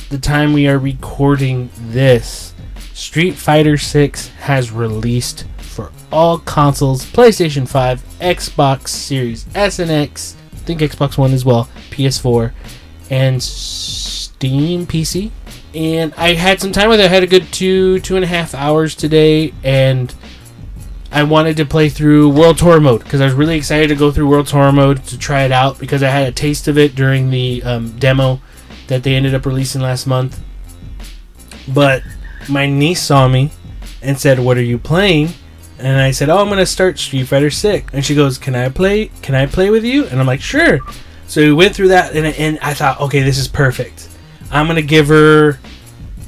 the 0.10 0.17
time 0.17 0.53
we 0.53 0.67
are 0.67 0.79
recording 0.79 1.69
this, 1.77 2.53
Street 2.93 3.34
Fighter 3.34 3.77
6 3.77 4.27
has 4.29 4.72
released 4.72 5.46
for 5.58 5.91
all 6.12 6.38
consoles 6.39 7.05
PlayStation 7.05 7.67
5, 7.67 8.01
Xbox 8.19 8.88
Series 8.88 9.46
S 9.53 9.79
and 9.79 9.91
X, 9.91 10.36
I 10.53 10.58
think 10.58 10.79
Xbox 10.79 11.17
One 11.17 11.34
as 11.34 11.43
well, 11.43 11.69
PS4, 11.89 12.53
and 13.10 13.43
Steam 13.43 14.88
PC. 14.88 15.31
And 15.75 16.13
I 16.15 16.34
had 16.34 16.62
some 16.62 16.72
time 16.72 16.88
with 16.88 17.01
it. 17.01 17.05
I 17.05 17.10
had 17.10 17.24
a 17.24 17.27
good 17.27 17.51
two, 17.51 18.00
two 18.00 18.15
and 18.15 18.24
a 18.24 18.27
half 18.27 18.55
hours 18.55 18.96
today, 18.96 19.53
and 19.62 20.13
I 21.12 21.24
wanted 21.24 21.58
to 21.58 21.65
play 21.65 21.89
through 21.89 22.29
World 22.29 22.58
Tour 22.58 22.79
mode 22.79 23.03
because 23.03 23.20
I 23.20 23.25
was 23.25 23.34
really 23.34 23.58
excited 23.58 23.89
to 23.89 23.96
go 23.96 24.10
through 24.10 24.29
World 24.29 24.48
Tour 24.48 24.72
mode 24.72 25.03
to 25.08 25.17
try 25.17 25.44
it 25.44 25.51
out 25.51 25.77
because 25.77 26.01
I 26.01 26.10
had 26.10 26.27
a 26.27 26.32
taste 26.32 26.70
of 26.70 26.77
it 26.77 26.96
during 26.96 27.29
the 27.29 27.62
um, 27.63 27.98
demo 28.00 28.39
that 28.88 29.03
they 29.03 29.15
ended 29.15 29.36
up 29.36 29.46
releasing 29.46 29.82
last 29.82 30.08
month. 30.08 30.41
But 31.67 32.03
my 32.48 32.67
niece 32.67 33.01
saw 33.01 33.27
me 33.27 33.51
and 34.01 34.17
said, 34.17 34.39
"What 34.39 34.58
are 34.58 34.63
you 34.63 34.77
playing?" 34.77 35.29
And 35.77 35.98
I 35.98 36.12
said, 36.12 36.29
"Oh, 36.29 36.38
I'm 36.38 36.48
gonna 36.48 36.65
start 36.65 37.00
Street 37.00 37.25
Fighter 37.25 37.50
6." 37.50 37.94
And 37.94 38.05
she 38.05 38.15
goes, 38.15 38.38
"Can 38.38 38.55
I 38.55 38.70
play? 38.70 39.12
Can 39.22 39.36
I 39.36 39.46
play 39.46 39.70
with 39.70 39.84
you?" 39.84 40.05
And 40.05 40.22
I'm 40.22 40.27
like, 40.27 40.41
"Sure." 40.41 40.79
So 41.27 41.41
we 41.41 41.51
went 41.51 41.75
through 41.75 41.89
that, 41.89 42.15
and, 42.15 42.27
and 42.27 42.60
I 42.62 42.74
thought, 42.74 43.01
"Okay, 43.01 43.24
this 43.24 43.38
is 43.38 43.50
perfect." 43.50 44.08
I'm 44.55 44.67
gonna 44.67 44.81
give 44.81 45.09
her. 45.09 45.59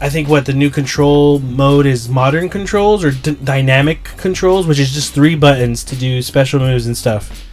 I 0.01 0.09
think 0.09 0.27
what 0.27 0.45
the 0.45 0.53
new 0.53 0.69
control 0.69 1.39
mode 1.39 1.85
is 1.85 2.09
modern 2.09 2.49
controls 2.49 3.03
or 3.03 3.11
d- 3.11 3.37
dynamic 3.41 4.03
controls, 4.03 4.67
which 4.67 4.79
is 4.79 4.91
just 4.91 5.13
three 5.13 5.35
buttons 5.35 5.83
to 5.85 5.95
do 5.95 6.21
special 6.21 6.59
moves 6.59 6.85
and 6.85 6.95
stuff. 6.95 7.45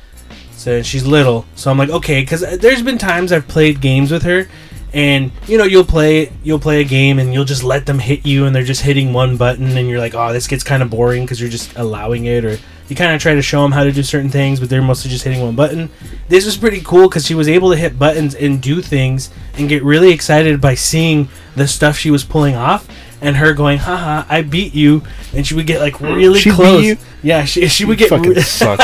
So 0.50 0.82
she's 0.82 1.06
little, 1.06 1.46
so 1.54 1.70
I'm 1.70 1.78
like, 1.78 1.90
okay, 1.90 2.22
because 2.22 2.42
uh, 2.42 2.56
there's 2.60 2.82
been 2.82 2.98
times 2.98 3.30
I've 3.30 3.46
played 3.46 3.80
games 3.80 4.10
with 4.10 4.24
her, 4.24 4.48
and 4.92 5.30
you 5.46 5.58
know 5.58 5.64
you'll 5.64 5.84
play 5.84 6.32
you'll 6.42 6.58
play 6.58 6.80
a 6.80 6.84
game 6.84 7.20
and 7.20 7.32
you'll 7.32 7.44
just 7.44 7.62
let 7.62 7.86
them 7.86 8.00
hit 8.00 8.26
you, 8.26 8.44
and 8.44 8.54
they're 8.54 8.64
just 8.64 8.82
hitting 8.82 9.12
one 9.12 9.36
button, 9.36 9.76
and 9.78 9.88
you're 9.88 10.00
like, 10.00 10.14
oh, 10.14 10.32
this 10.32 10.48
gets 10.48 10.64
kind 10.64 10.82
of 10.82 10.90
boring 10.90 11.22
because 11.22 11.40
you're 11.40 11.50
just 11.50 11.76
allowing 11.76 12.24
it, 12.24 12.44
or 12.44 12.58
you 12.88 12.96
kind 12.96 13.14
of 13.14 13.20
try 13.20 13.34
to 13.34 13.42
show 13.42 13.62
them 13.62 13.72
how 13.72 13.84
to 13.84 13.92
do 13.92 14.02
certain 14.02 14.30
things, 14.30 14.60
but 14.60 14.68
they're 14.68 14.82
mostly 14.82 15.10
just 15.10 15.24
hitting 15.24 15.40
one 15.40 15.56
button. 15.56 15.90
This 16.28 16.44
was 16.44 16.56
pretty 16.56 16.80
cool 16.80 17.08
because 17.08 17.26
she 17.26 17.34
was 17.34 17.48
able 17.48 17.70
to 17.70 17.76
hit 17.76 17.98
buttons 17.98 18.34
and 18.34 18.60
do 18.60 18.82
things 18.82 19.30
and 19.54 19.68
get 19.68 19.82
really 19.82 20.10
excited 20.12 20.60
by 20.60 20.74
seeing 20.74 21.28
the 21.56 21.66
stuff 21.66 21.96
she 21.96 22.10
was 22.10 22.24
pulling 22.24 22.54
off. 22.54 22.88
And 23.20 23.36
her 23.36 23.54
going, 23.54 23.78
haha, 23.78 24.26
I 24.28 24.42
beat 24.42 24.74
you, 24.74 25.02
and 25.34 25.46
she 25.46 25.54
would 25.54 25.66
get 25.66 25.80
like 25.80 25.98
really 25.98 26.40
She 26.40 26.50
close. 26.50 26.96
Yeah, 27.22 27.46
she, 27.46 27.68
she 27.68 27.86
would 27.86 27.96
get 27.96 28.10
fucking 28.10 28.32
re- 28.34 28.42
suck. 28.42 28.80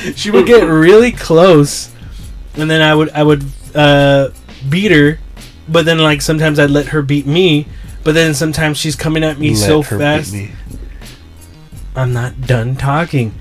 she 0.16 0.32
would 0.32 0.46
get 0.46 0.64
really 0.64 1.12
close 1.12 1.94
and 2.56 2.70
then 2.70 2.82
I 2.82 2.94
would 2.94 3.10
I 3.10 3.22
would 3.22 3.44
uh, 3.74 4.30
beat 4.68 4.92
her, 4.92 5.18
but 5.68 5.84
then 5.84 5.98
like 5.98 6.22
sometimes 6.22 6.58
I'd 6.58 6.70
let 6.70 6.86
her 6.86 7.02
beat 7.02 7.26
me, 7.26 7.66
but 8.02 8.14
then 8.14 8.34
sometimes 8.34 8.78
she's 8.78 8.96
coming 8.96 9.24
at 9.24 9.38
me 9.38 9.50
Let 9.50 9.58
so 9.58 9.82
fast. 9.82 10.34
I'm 11.94 12.12
not 12.12 12.42
done 12.42 12.76
talking. 12.76 13.34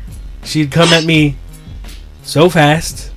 She'd 0.43 0.71
come 0.71 0.89
at 0.89 1.05
me 1.05 1.35
so 2.23 2.49
fast 2.49 3.11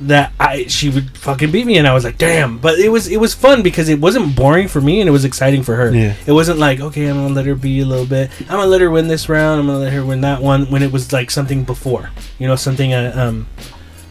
that 0.00 0.32
I 0.40 0.66
she 0.66 0.90
would 0.90 1.16
fucking 1.16 1.50
beat 1.50 1.66
me 1.66 1.78
and 1.78 1.86
I 1.86 1.94
was 1.94 2.04
like, 2.04 2.18
"Damn." 2.18 2.58
But 2.58 2.78
it 2.78 2.88
was 2.88 3.08
it 3.08 3.18
was 3.18 3.34
fun 3.34 3.62
because 3.62 3.88
it 3.88 4.00
wasn't 4.00 4.34
boring 4.34 4.68
for 4.68 4.80
me 4.80 5.00
and 5.00 5.08
it 5.08 5.12
was 5.12 5.24
exciting 5.24 5.62
for 5.62 5.76
her. 5.76 5.94
Yeah. 5.94 6.14
It 6.26 6.32
wasn't 6.32 6.58
like, 6.58 6.80
"Okay, 6.80 7.06
I'm 7.06 7.16
going 7.16 7.28
to 7.28 7.34
let 7.34 7.46
her 7.46 7.54
be 7.54 7.80
a 7.80 7.86
little 7.86 8.06
bit. 8.06 8.30
I'm 8.40 8.46
going 8.46 8.62
to 8.62 8.68
let 8.68 8.80
her 8.80 8.90
win 8.90 9.08
this 9.08 9.28
round. 9.28 9.60
I'm 9.60 9.66
going 9.66 9.78
to 9.78 9.84
let 9.84 9.92
her 9.92 10.04
win 10.04 10.20
that 10.22 10.42
one" 10.42 10.70
when 10.70 10.82
it 10.82 10.92
was 10.92 11.12
like 11.12 11.30
something 11.30 11.64
before. 11.64 12.10
You 12.38 12.48
know, 12.48 12.56
something 12.56 12.92
uh, 12.92 13.12
um 13.14 13.46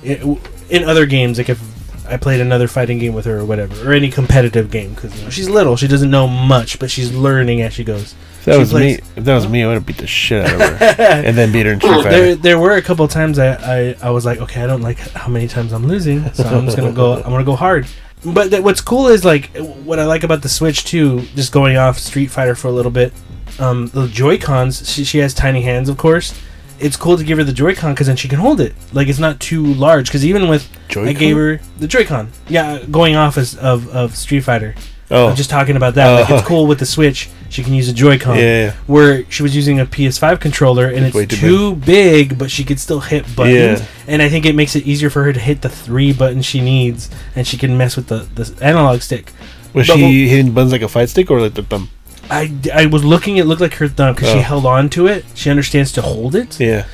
it, 0.04 0.22
in 0.70 0.84
other 0.84 1.06
games 1.06 1.38
like 1.38 1.50
if 1.50 1.60
I 2.08 2.18
played 2.18 2.42
another 2.42 2.68
fighting 2.68 3.00
game 3.00 3.14
with 3.14 3.26
her 3.26 3.40
or 3.40 3.46
whatever 3.46 3.90
or 3.90 3.94
any 3.94 4.10
competitive 4.10 4.70
game 4.72 4.96
cuz 4.96 5.16
you 5.18 5.24
know, 5.24 5.30
she's 5.30 5.50
little, 5.50 5.76
she 5.78 5.88
doesn't 5.88 6.12
know 6.12 6.28
much, 6.28 6.80
but 6.80 6.92
she's 6.92 7.14
learning 7.14 7.62
as 7.62 7.74
she 7.74 7.84
goes. 7.84 8.14
If 8.40 8.46
that 8.46 8.54
She 8.54 8.60
was 8.60 8.70
plays- 8.72 8.98
me. 8.98 9.04
If 9.16 9.24
that 9.24 9.36
was 9.36 9.48
me, 9.48 9.64
I 9.64 9.68
would 9.68 9.74
have 9.76 9.86
beat 9.86 9.98
the 9.98 10.08
shit 10.08 10.46
out 10.46 10.54
of 10.62 10.78
her 10.80 10.86
and 11.26 11.38
then 11.38 11.52
beat 11.54 11.66
her 11.66 11.72
in 11.74 11.80
Street 11.80 11.92
there, 11.92 12.04
Fighter. 12.04 12.36
there 12.36 12.60
were 12.60 12.74
a 12.74 12.82
couple 12.82 13.08
times 13.08 13.40
I, 13.40 13.54
I, 13.54 13.96
I 14.02 14.10
was 14.10 14.26
like, 14.26 14.40
okay, 14.40 14.62
I 14.62 14.68
don't 14.68 14.82
like 14.82 15.00
how 15.00 15.30
many 15.30 15.48
times 15.48 15.72
I'm 15.72 15.88
losing, 15.88 16.32
so 16.34 16.44
I'm 16.44 16.66
just 16.66 16.76
gonna 16.78 16.92
go. 16.92 17.14
I'm 17.24 17.32
gonna 17.32 17.44
go 17.46 17.56
hard. 17.56 17.88
But 18.26 18.50
th- 18.52 18.62
what's 18.64 18.82
cool 18.82 19.08
is 19.08 19.24
like 19.26 19.50
what 19.58 19.98
I 20.00 20.06
like 20.06 20.24
about 20.24 20.42
the 20.42 20.50
Switch 20.50 20.84
too. 20.84 21.22
Just 21.36 21.52
going 21.54 21.78
off 21.78 22.00
Street 22.00 22.28
Fighter 22.28 22.56
for 22.56 22.68
a 22.68 22.72
little 22.72 22.92
bit. 22.92 23.14
Um, 23.60 23.88
the 23.88 24.08
Joy 24.08 24.38
Cons. 24.38 24.90
She, 24.90 25.04
she 25.06 25.20
has 25.20 25.34
tiny 25.34 25.62
hands, 25.62 25.88
of 25.90 25.98
course. 25.98 26.34
It's 26.80 26.98
cool 26.98 27.18
to 27.18 27.24
give 27.24 27.38
her 27.38 27.44
the 27.44 27.54
Joy-Con 27.54 27.94
because 27.94 28.08
then 28.08 28.16
she 28.18 28.28
can 28.28 28.40
hold 28.40 28.60
it. 28.60 28.74
Like 28.92 29.08
it's 29.08 29.20
not 29.20 29.40
too 29.40 29.64
large. 29.64 30.08
Because 30.08 30.26
even 30.26 30.48
with 30.50 30.70
I 30.90 30.94
Joy-Con? 30.94 31.14
gave 31.16 31.36
her 31.38 31.60
the 31.80 31.88
Joy-Con. 31.88 32.30
Yeah, 32.50 32.84
going 32.92 33.16
off 33.16 33.38
as, 33.38 33.56
of 33.56 33.88
of 33.90 34.16
Street 34.16 34.42
Fighter. 34.42 34.76
Oh, 35.12 35.28
I'm 35.28 35.36
just 35.36 35.50
talking 35.50 35.76
about 35.76 35.96
that. 35.96 36.20
Like 36.22 36.30
Oh. 36.32 36.38
it's 36.38 36.48
cool 36.48 36.66
with 36.66 36.80
the 36.80 36.86
Switch. 36.86 37.30
She 37.50 37.62
can 37.64 37.74
use 37.76 37.88
a 37.88 37.94
Joy-Con 37.94 38.38
yeah, 38.38 38.44
yeah. 38.66 38.72
where 38.88 39.30
she 39.30 39.44
was 39.44 39.56
using 39.56 39.80
a 39.80 39.86
PS5 39.86 40.40
controller 40.42 40.88
and 40.88 41.06
It's 41.06 41.16
it's 41.16 41.40
too 41.40 41.76
too 41.76 41.76
big. 41.76 42.38
but 42.40 42.50
she 42.50 42.64
could 42.64 42.80
still 42.80 43.00
hit 43.02 43.24
buttons. 43.36 43.82
Yeah. 43.82 43.86
And 44.08 44.22
I 44.24 44.30
think 44.30 44.46
it 44.48 44.56
makes 44.56 44.76
it 44.76 44.88
easier 44.88 45.12
for 45.12 45.24
her 45.24 45.32
to 45.32 45.40
hit 45.40 45.62
the 45.62 45.70
three 45.70 46.14
buttons 46.14 46.46
she 46.48 46.62
needs, 46.62 47.12
and 47.36 47.46
she 47.46 47.58
can 47.58 47.78
mess 47.78 47.96
with 47.96 48.08
the, 48.08 48.28
the 48.34 48.52
analog 48.66 49.02
stick. 49.02 49.32
Was 49.74 49.88
But 49.88 49.98
she 49.98 50.28
hitting 50.28 50.52
buttons 50.54 50.72
like 50.72 50.82
a 50.82 50.88
fight 50.88 51.10
stick 51.10 51.30
or 51.30 51.40
like 51.42 51.54
the 51.54 51.62
thumb? 51.64 51.90
I, 52.30 52.54
I 52.74 52.86
was 52.88 53.04
looking, 53.04 53.38
it 53.38 53.46
looked 53.46 53.62
like 53.62 53.76
her 53.76 53.88
thumb 53.88 54.16
because 54.16 54.30
she 54.32 54.40
Oh. 54.40 54.42
held 54.42 54.66
on 54.66 54.90
to 54.92 55.08
it. 55.08 55.26
She 55.36 55.50
understands 55.50 55.92
to 55.94 56.02
hold 56.02 56.36
it. 56.36 56.60
Yeah. 56.60 56.86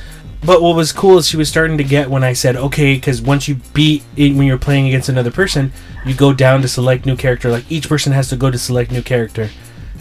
But 0.44 0.62
what 0.62 0.74
was 0.74 0.92
cool 0.92 1.18
is 1.18 1.28
she 1.28 1.36
was 1.36 1.48
starting 1.48 1.76
to 1.78 1.84
get 1.84 2.08
when 2.10 2.24
I 2.24 2.32
said, 2.32 2.56
okay, 2.56 2.94
because 2.94 3.20
once 3.20 3.46
you 3.46 3.56
beat 3.74 4.02
it, 4.16 4.34
when 4.34 4.46
you're 4.46 4.58
playing 4.58 4.86
against 4.88 5.08
another 5.08 5.30
person, 5.30 5.72
you 6.06 6.14
go 6.14 6.32
down 6.32 6.62
to 6.62 6.68
select 6.68 7.04
new 7.06 7.14
character. 7.16 7.50
Like 7.50 7.70
each 7.70 7.88
person 7.88 8.12
has 8.12 8.28
to 8.30 8.36
go 8.36 8.50
to 8.50 8.58
select 8.58 8.90
new 8.90 9.02
character. 9.02 9.50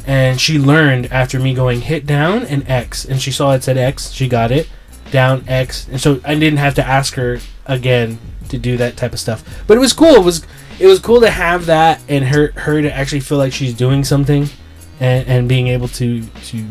And 0.07 0.39
she 0.39 0.57
learned 0.57 1.12
after 1.12 1.39
me 1.39 1.53
going 1.53 1.81
hit 1.81 2.05
down 2.05 2.43
and 2.43 2.67
X. 2.69 3.03
And 3.05 3.21
she 3.21 3.31
saw 3.31 3.51
it 3.53 3.63
said 3.63 3.77
X. 3.77 4.12
She 4.12 4.27
got 4.29 4.50
it. 4.51 4.67
Down 5.12 5.43
X. 5.48 5.88
And 5.89 6.00
so 6.00 6.21
I 6.24 6.36
didn't 6.36 6.57
have 6.59 6.74
to 6.75 6.88
ask 6.88 7.15
her 7.15 7.39
again 7.65 8.17
to 8.48 8.57
do 8.57 8.77
that 8.77 8.95
type 8.98 9.12
of 9.13 9.19
stuff. 9.19 9.43
But 9.67 9.75
it 9.77 9.81
was 9.81 9.93
cool. 9.93 10.15
It 10.15 10.24
was 10.24 10.45
it 10.79 10.88
was 10.88 11.00
cool 11.00 11.19
to 11.19 11.29
have 11.29 11.65
that 11.65 12.01
and 12.07 12.25
her 12.29 12.53
her 12.55 12.81
to 12.81 12.91
actually 12.95 13.19
feel 13.19 13.38
like 13.38 13.51
she's 13.53 13.74
doing 13.74 14.03
something 14.05 14.48
and, 15.00 15.27
and 15.27 15.50
being 15.50 15.68
able 15.68 15.88
to 15.89 16.24
to 16.24 16.65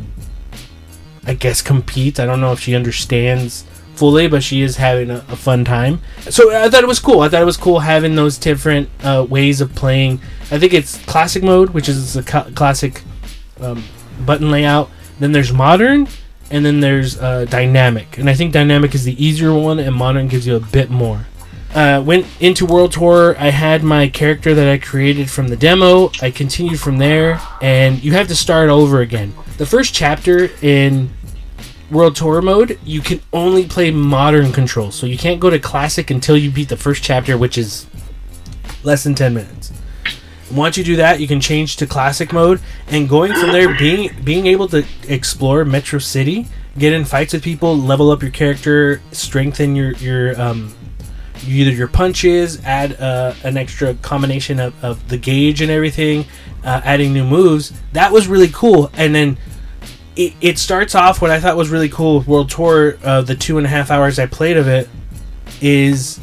I 1.26 1.34
guess 1.34 1.60
compete. 1.60 2.18
I 2.18 2.26
don't 2.26 2.40
know 2.40 2.52
if 2.52 2.60
she 2.60 2.74
understands 2.74 3.64
fully, 3.94 4.28
but 4.28 4.42
she 4.42 4.62
is 4.62 4.76
having 4.76 5.10
a, 5.10 5.16
a 5.28 5.36
fun 5.36 5.64
time. 5.64 6.00
So 6.20 6.54
I 6.54 6.70
thought 6.70 6.82
it 6.82 6.86
was 6.88 7.00
cool. 7.00 7.20
I 7.20 7.28
thought 7.28 7.42
it 7.42 7.46
was 7.46 7.56
cool 7.56 7.80
having 7.80 8.14
those 8.14 8.38
different 8.38 8.88
uh, 9.02 9.26
ways 9.28 9.60
of 9.60 9.74
playing. 9.74 10.20
I 10.50 10.58
think 10.58 10.72
it's 10.72 10.96
classic 11.04 11.42
mode, 11.42 11.70
which 11.70 11.88
is 11.88 12.14
the 12.14 12.22
classic 12.22 13.02
um, 13.60 13.84
button 14.24 14.50
layout. 14.50 14.90
Then 15.18 15.32
there's 15.32 15.52
modern, 15.52 16.08
and 16.50 16.64
then 16.64 16.80
there's 16.80 17.18
uh, 17.18 17.44
dynamic. 17.46 18.18
And 18.18 18.30
I 18.30 18.34
think 18.34 18.52
dynamic 18.52 18.94
is 18.94 19.04
the 19.04 19.22
easier 19.22 19.52
one, 19.52 19.78
and 19.80 19.94
modern 19.94 20.28
gives 20.28 20.46
you 20.46 20.56
a 20.56 20.60
bit 20.60 20.90
more. 20.90 21.26
Uh, 21.74 22.02
went 22.04 22.26
into 22.40 22.64
World 22.64 22.92
Tour. 22.92 23.36
I 23.38 23.50
had 23.50 23.84
my 23.84 24.08
character 24.08 24.54
that 24.54 24.68
I 24.68 24.78
created 24.78 25.30
from 25.30 25.48
the 25.48 25.56
demo. 25.56 26.10
I 26.22 26.30
continued 26.30 26.80
from 26.80 26.98
there, 26.98 27.40
and 27.60 28.02
you 28.02 28.12
have 28.12 28.28
to 28.28 28.34
start 28.34 28.70
over 28.70 29.00
again. 29.00 29.34
The 29.58 29.66
first 29.66 29.94
chapter 29.94 30.48
in 30.62 31.10
World 31.90 32.16
Tour 32.16 32.40
mode, 32.42 32.78
you 32.84 33.00
can 33.00 33.20
only 33.32 33.66
play 33.66 33.90
modern 33.90 34.52
controls. 34.52 34.94
So 34.94 35.06
you 35.06 35.18
can't 35.18 35.40
go 35.40 35.50
to 35.50 35.58
classic 35.58 36.10
until 36.10 36.36
you 36.36 36.50
beat 36.50 36.68
the 36.68 36.76
first 36.76 37.02
chapter, 37.02 37.36
which 37.36 37.58
is 37.58 37.86
less 38.82 39.04
than 39.04 39.14
10 39.14 39.34
minutes. 39.34 39.72
Once 40.50 40.78
you 40.78 40.84
do 40.84 40.96
that, 40.96 41.20
you 41.20 41.28
can 41.28 41.40
change 41.40 41.76
to 41.76 41.86
classic 41.86 42.32
mode 42.32 42.60
and 42.88 43.08
going 43.08 43.32
from 43.34 43.52
there 43.52 43.76
being 43.76 44.10
being 44.24 44.46
able 44.46 44.66
to 44.68 44.82
explore 45.06 45.64
Metro 45.64 45.98
City, 45.98 46.46
get 46.78 46.94
in 46.94 47.04
fights 47.04 47.34
with 47.34 47.42
people, 47.42 47.76
level 47.76 48.10
up 48.10 48.22
your 48.22 48.30
character, 48.30 49.02
strengthen 49.12 49.76
your 49.76 49.92
your 49.96 50.40
um 50.40 50.74
either 51.46 51.70
your 51.70 51.88
punches, 51.88 52.62
add 52.64 53.00
uh, 53.00 53.34
an 53.44 53.56
extra 53.56 53.94
combination 53.94 54.60
of, 54.60 54.84
of 54.84 55.08
the 55.08 55.16
gauge 55.16 55.60
and 55.60 55.70
everything, 55.70 56.24
uh, 56.64 56.80
adding 56.84 57.12
new 57.12 57.24
moves. 57.24 57.72
That 57.92 58.12
was 58.12 58.26
really 58.26 58.48
cool. 58.48 58.90
And 58.94 59.14
then 59.14 59.38
it, 60.16 60.34
it 60.40 60.58
starts 60.58 60.94
off 60.94 61.22
what 61.22 61.30
I 61.30 61.40
thought 61.40 61.56
was 61.56 61.70
really 61.70 61.88
cool 61.88 62.18
with 62.18 62.26
World 62.26 62.50
Tour. 62.50 62.98
Uh, 63.02 63.22
the 63.22 63.34
two 63.34 63.58
and 63.58 63.66
a 63.66 63.70
half 63.70 63.90
hours 63.90 64.18
I 64.18 64.26
played 64.26 64.56
of 64.56 64.68
it 64.68 64.88
is 65.60 66.20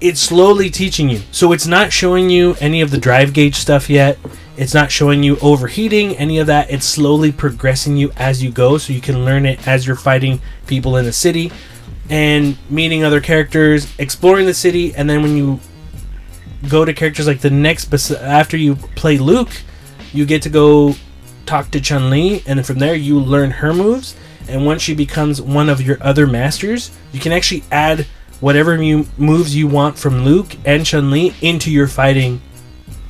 it's 0.00 0.20
slowly 0.20 0.70
teaching 0.70 1.08
you. 1.08 1.20
So 1.30 1.52
it's 1.52 1.66
not 1.66 1.92
showing 1.92 2.30
you 2.30 2.56
any 2.60 2.80
of 2.80 2.90
the 2.90 2.98
drive 2.98 3.32
gauge 3.32 3.56
stuff 3.56 3.90
yet. 3.90 4.18
It's 4.56 4.74
not 4.74 4.90
showing 4.90 5.22
you 5.22 5.38
overheating, 5.38 6.16
any 6.16 6.38
of 6.38 6.46
that. 6.48 6.70
It's 6.70 6.84
slowly 6.84 7.32
progressing 7.32 7.96
you 7.96 8.12
as 8.16 8.42
you 8.42 8.50
go, 8.50 8.76
so 8.76 8.92
you 8.92 9.00
can 9.00 9.24
learn 9.24 9.46
it 9.46 9.66
as 9.66 9.86
you're 9.86 9.96
fighting 9.96 10.40
people 10.66 10.96
in 10.96 11.06
the 11.06 11.12
city 11.12 11.50
and 12.10 12.58
meeting 12.68 13.04
other 13.04 13.20
characters, 13.20 13.90
exploring 13.98 14.44
the 14.46 14.54
city, 14.54 14.94
and 14.94 15.08
then 15.08 15.22
when 15.22 15.36
you 15.36 15.60
go 16.68 16.84
to 16.84 16.92
characters 16.92 17.26
like 17.26 17.40
the 17.40 17.50
next, 17.50 18.10
after 18.10 18.56
you 18.56 18.74
play 18.74 19.16
Luke, 19.16 19.62
you 20.12 20.26
get 20.26 20.42
to 20.42 20.50
go 20.50 20.94
talk 21.46 21.70
to 21.70 21.80
Chun 21.80 22.10
Li, 22.10 22.42
and 22.46 22.66
from 22.66 22.78
there 22.78 22.94
you 22.94 23.18
learn 23.18 23.50
her 23.50 23.72
moves. 23.72 24.14
And 24.48 24.66
once 24.66 24.82
she 24.82 24.94
becomes 24.94 25.40
one 25.40 25.68
of 25.68 25.80
your 25.80 25.98
other 26.00 26.26
masters, 26.26 26.90
you 27.12 27.20
can 27.20 27.30
actually 27.32 27.62
add 27.70 28.06
whatever 28.40 28.76
moves 28.76 29.54
you 29.54 29.68
want 29.68 29.96
from 29.96 30.24
Luke 30.24 30.56
and 30.64 30.84
Chun 30.84 31.10
Li 31.10 31.34
into 31.40 31.70
your 31.70 31.86
fighting 31.86 32.40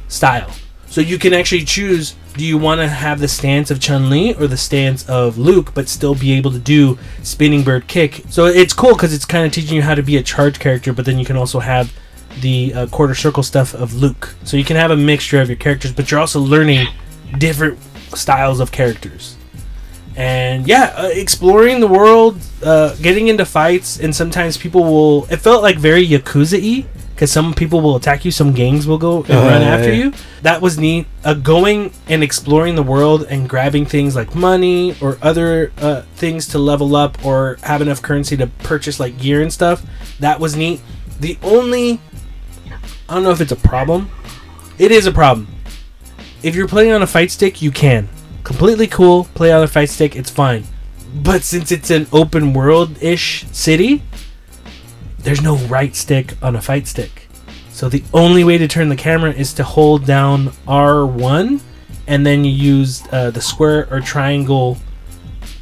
style. 0.08 0.50
So 0.90 1.00
you 1.00 1.18
can 1.18 1.32
actually 1.32 1.64
choose 1.64 2.16
do 2.34 2.44
you 2.44 2.58
want 2.58 2.80
to 2.80 2.88
have 2.88 3.20
the 3.20 3.28
stance 3.28 3.70
of 3.70 3.80
Chun 3.80 4.10
Li 4.10 4.34
or 4.34 4.46
the 4.46 4.56
stance 4.56 5.08
of 5.08 5.38
Luke, 5.38 5.72
but 5.74 5.88
still 5.88 6.14
be 6.14 6.32
able 6.32 6.50
to 6.50 6.58
do 6.58 6.98
spinning 7.22 7.62
bird 7.62 7.86
kick? 7.86 8.22
So 8.28 8.46
it's 8.46 8.72
cool 8.72 8.94
because 8.94 9.14
it's 9.14 9.24
kind 9.24 9.46
of 9.46 9.52
teaching 9.52 9.76
you 9.76 9.82
how 9.82 9.94
to 9.94 10.02
be 10.02 10.16
a 10.16 10.22
charge 10.22 10.58
character, 10.58 10.92
but 10.92 11.04
then 11.04 11.18
you 11.18 11.24
can 11.24 11.36
also 11.36 11.60
have 11.60 11.92
the 12.40 12.74
uh, 12.74 12.86
quarter 12.88 13.14
circle 13.14 13.42
stuff 13.42 13.72
of 13.72 13.94
Luke. 13.94 14.34
So 14.44 14.56
you 14.56 14.64
can 14.64 14.76
have 14.76 14.90
a 14.90 14.96
mixture 14.96 15.40
of 15.40 15.48
your 15.48 15.56
characters, 15.56 15.92
but 15.92 16.10
you're 16.10 16.20
also 16.20 16.40
learning 16.40 16.88
different 17.38 17.78
styles 18.14 18.58
of 18.58 18.72
characters. 18.72 19.36
And 20.16 20.66
yeah, 20.66 20.92
uh, 20.96 21.10
exploring 21.12 21.80
the 21.80 21.86
world, 21.86 22.40
uh, 22.64 22.96
getting 22.96 23.28
into 23.28 23.44
fights, 23.44 24.00
and 24.00 24.14
sometimes 24.14 24.56
people 24.56 24.82
will. 24.82 25.24
It 25.30 25.36
felt 25.36 25.62
like 25.62 25.78
very 25.78 26.06
Yakuza 26.06 26.60
y 26.60 26.86
because 27.20 27.30
some 27.30 27.52
people 27.52 27.82
will 27.82 27.96
attack 27.96 28.24
you, 28.24 28.30
some 28.30 28.54
gangs 28.54 28.86
will 28.86 28.96
go 28.96 29.18
and 29.24 29.32
Uh, 29.32 29.42
run 29.42 29.60
after 29.60 29.90
yeah. 29.92 30.04
you. 30.04 30.12
That 30.40 30.62
was 30.62 30.78
neat. 30.78 31.06
Uh, 31.22 31.34
going 31.34 31.92
and 32.08 32.22
exploring 32.22 32.76
the 32.76 32.82
world 32.82 33.26
and 33.28 33.46
grabbing 33.46 33.84
things 33.84 34.16
like 34.16 34.34
money 34.34 34.96
or 35.02 35.18
other 35.20 35.70
uh, 35.82 36.00
things 36.16 36.46
to 36.48 36.58
level 36.58 36.96
up 36.96 37.22
or 37.22 37.58
have 37.62 37.82
enough 37.82 38.00
currency 38.00 38.38
to 38.38 38.46
purchase 38.46 38.98
like 38.98 39.18
gear 39.18 39.42
and 39.42 39.52
stuff. 39.52 39.82
That 40.18 40.40
was 40.40 40.56
neat. 40.56 40.80
The 41.20 41.36
only, 41.42 42.00
I 43.06 43.16
don't 43.16 43.22
know 43.22 43.32
if 43.32 43.42
it's 43.42 43.52
a 43.52 43.56
problem. 43.56 44.10
It 44.78 44.90
is 44.90 45.06
a 45.06 45.12
problem. 45.12 45.46
If 46.42 46.54
you're 46.54 46.68
playing 46.68 46.90
on 46.90 47.02
a 47.02 47.06
fight 47.06 47.30
stick, 47.30 47.60
you 47.60 47.70
can. 47.70 48.08
Completely 48.44 48.86
cool. 48.86 49.24
Play 49.34 49.52
on 49.52 49.62
a 49.62 49.68
fight 49.68 49.90
stick, 49.90 50.16
it's 50.16 50.30
fine. 50.30 50.64
But 51.14 51.42
since 51.42 51.70
it's 51.70 51.90
an 51.90 52.06
open 52.14 52.54
world 52.54 52.96
ish 53.02 53.44
city, 53.52 54.00
there's 55.22 55.42
no 55.42 55.56
right 55.56 55.94
stick 55.94 56.34
on 56.42 56.56
a 56.56 56.62
fight 56.62 56.86
stick. 56.86 57.26
So 57.70 57.88
the 57.88 58.02
only 58.12 58.44
way 58.44 58.58
to 58.58 58.68
turn 58.68 58.88
the 58.88 58.96
camera 58.96 59.32
is 59.32 59.54
to 59.54 59.64
hold 59.64 60.04
down 60.06 60.48
R1 60.68 61.60
and 62.06 62.26
then 62.26 62.44
you 62.44 62.50
use 62.50 63.02
uh, 63.12 63.30
the 63.30 63.40
square 63.40 63.86
or 63.90 64.00
triangle 64.00 64.78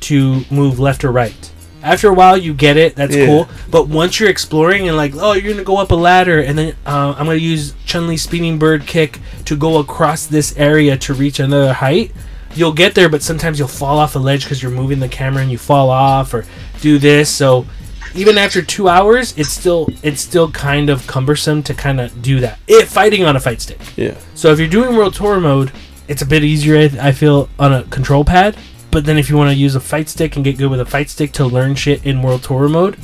to 0.01 0.45
move 0.51 0.79
left 0.79 1.05
or 1.05 1.13
right. 1.13 1.53
After 1.83 2.09
a 2.09 2.15
while, 2.15 2.37
you 2.37 2.55
get 2.55 2.77
it. 2.77 2.97
That's 2.97 3.15
Yeah. 3.15 3.27
cool. 3.27 3.49
But 3.71 3.87
once 3.89 4.19
you're 4.19 4.29
exploring 4.31 4.89
and 4.89 4.97
like, 4.97 5.15
oh, 5.17 5.33
you're 5.35 5.53
gonna 5.53 5.63
go 5.65 5.77
up 5.77 5.93
a 5.93 5.95
ladder, 5.95 6.41
and 6.41 6.59
then 6.59 6.75
uh, 6.85 7.15
I'm 7.17 7.27
gonna 7.27 7.37
use 7.37 7.75
Chun 7.87 8.09
Li's 8.09 8.23
spinning 8.23 8.59
bird 8.59 8.87
kick 8.87 9.21
to 9.45 9.55
go 9.57 9.79
across 9.79 10.27
this 10.27 10.55
area 10.57 10.97
to 10.97 11.15
reach 11.15 11.39
another 11.39 11.73
height. 11.75 12.11
You'll 12.55 12.73
get 12.73 12.95
there, 12.97 13.09
but 13.09 13.23
sometimes 13.23 13.59
you'll 13.61 13.69
fall 13.69 13.99
off 13.99 14.17
a 14.17 14.19
ledge 14.19 14.43
because 14.45 14.61
you're 14.63 14.73
moving 14.73 14.99
the 14.99 15.09
camera 15.09 15.43
and 15.43 15.53
you 15.53 15.59
fall 15.59 15.91
off 15.91 16.35
or 16.35 16.45
do 16.81 16.99
this. 16.99 17.31
So 17.31 17.67
even 18.15 18.39
after 18.39 18.63
two 18.63 18.89
hours, 18.89 19.35
it's 19.37 19.51
still 19.51 19.89
it's 20.03 20.21
still 20.21 20.51
kind 20.51 20.91
of 20.91 21.07
cumbersome 21.07 21.63
to 21.65 21.75
kind 21.75 22.01
of 22.01 22.23
do 22.23 22.41
that. 22.41 22.59
If 22.67 22.89
fighting 22.89 23.25
on 23.25 23.37
a 23.37 23.41
fight 23.41 23.61
stick. 23.61 23.81
Yeah. 23.97 24.17
So 24.35 24.51
if 24.53 24.59
you're 24.59 24.69
doing 24.69 24.97
World 24.97 25.15
Tour 25.15 25.41
mode, 25.41 25.73
it's 26.09 26.23
a 26.23 26.27
bit 26.27 26.43
easier, 26.45 26.77
I, 26.79 27.09
I 27.09 27.13
feel, 27.13 27.49
on 27.59 27.73
a 27.73 27.83
control 27.85 28.25
pad. 28.25 28.57
But 28.91 29.05
then 29.05 29.19
if 29.19 29.29
you 29.29 29.37
want 29.37 29.51
to 29.51 29.57
use 29.57 29.75
a 29.75 29.81
fight 29.81 30.09
stick 30.09 30.37
and 30.37 30.45
get 30.45 30.57
good 30.57 30.71
with 30.71 30.81
a 30.81 30.87
fight 30.87 31.11
stick 31.11 31.33
to 31.33 31.45
learn 31.47 31.75
shit 31.75 32.07
in 32.07 32.23
World 32.23 32.43
Tour 32.43 32.69
mode, 32.69 32.97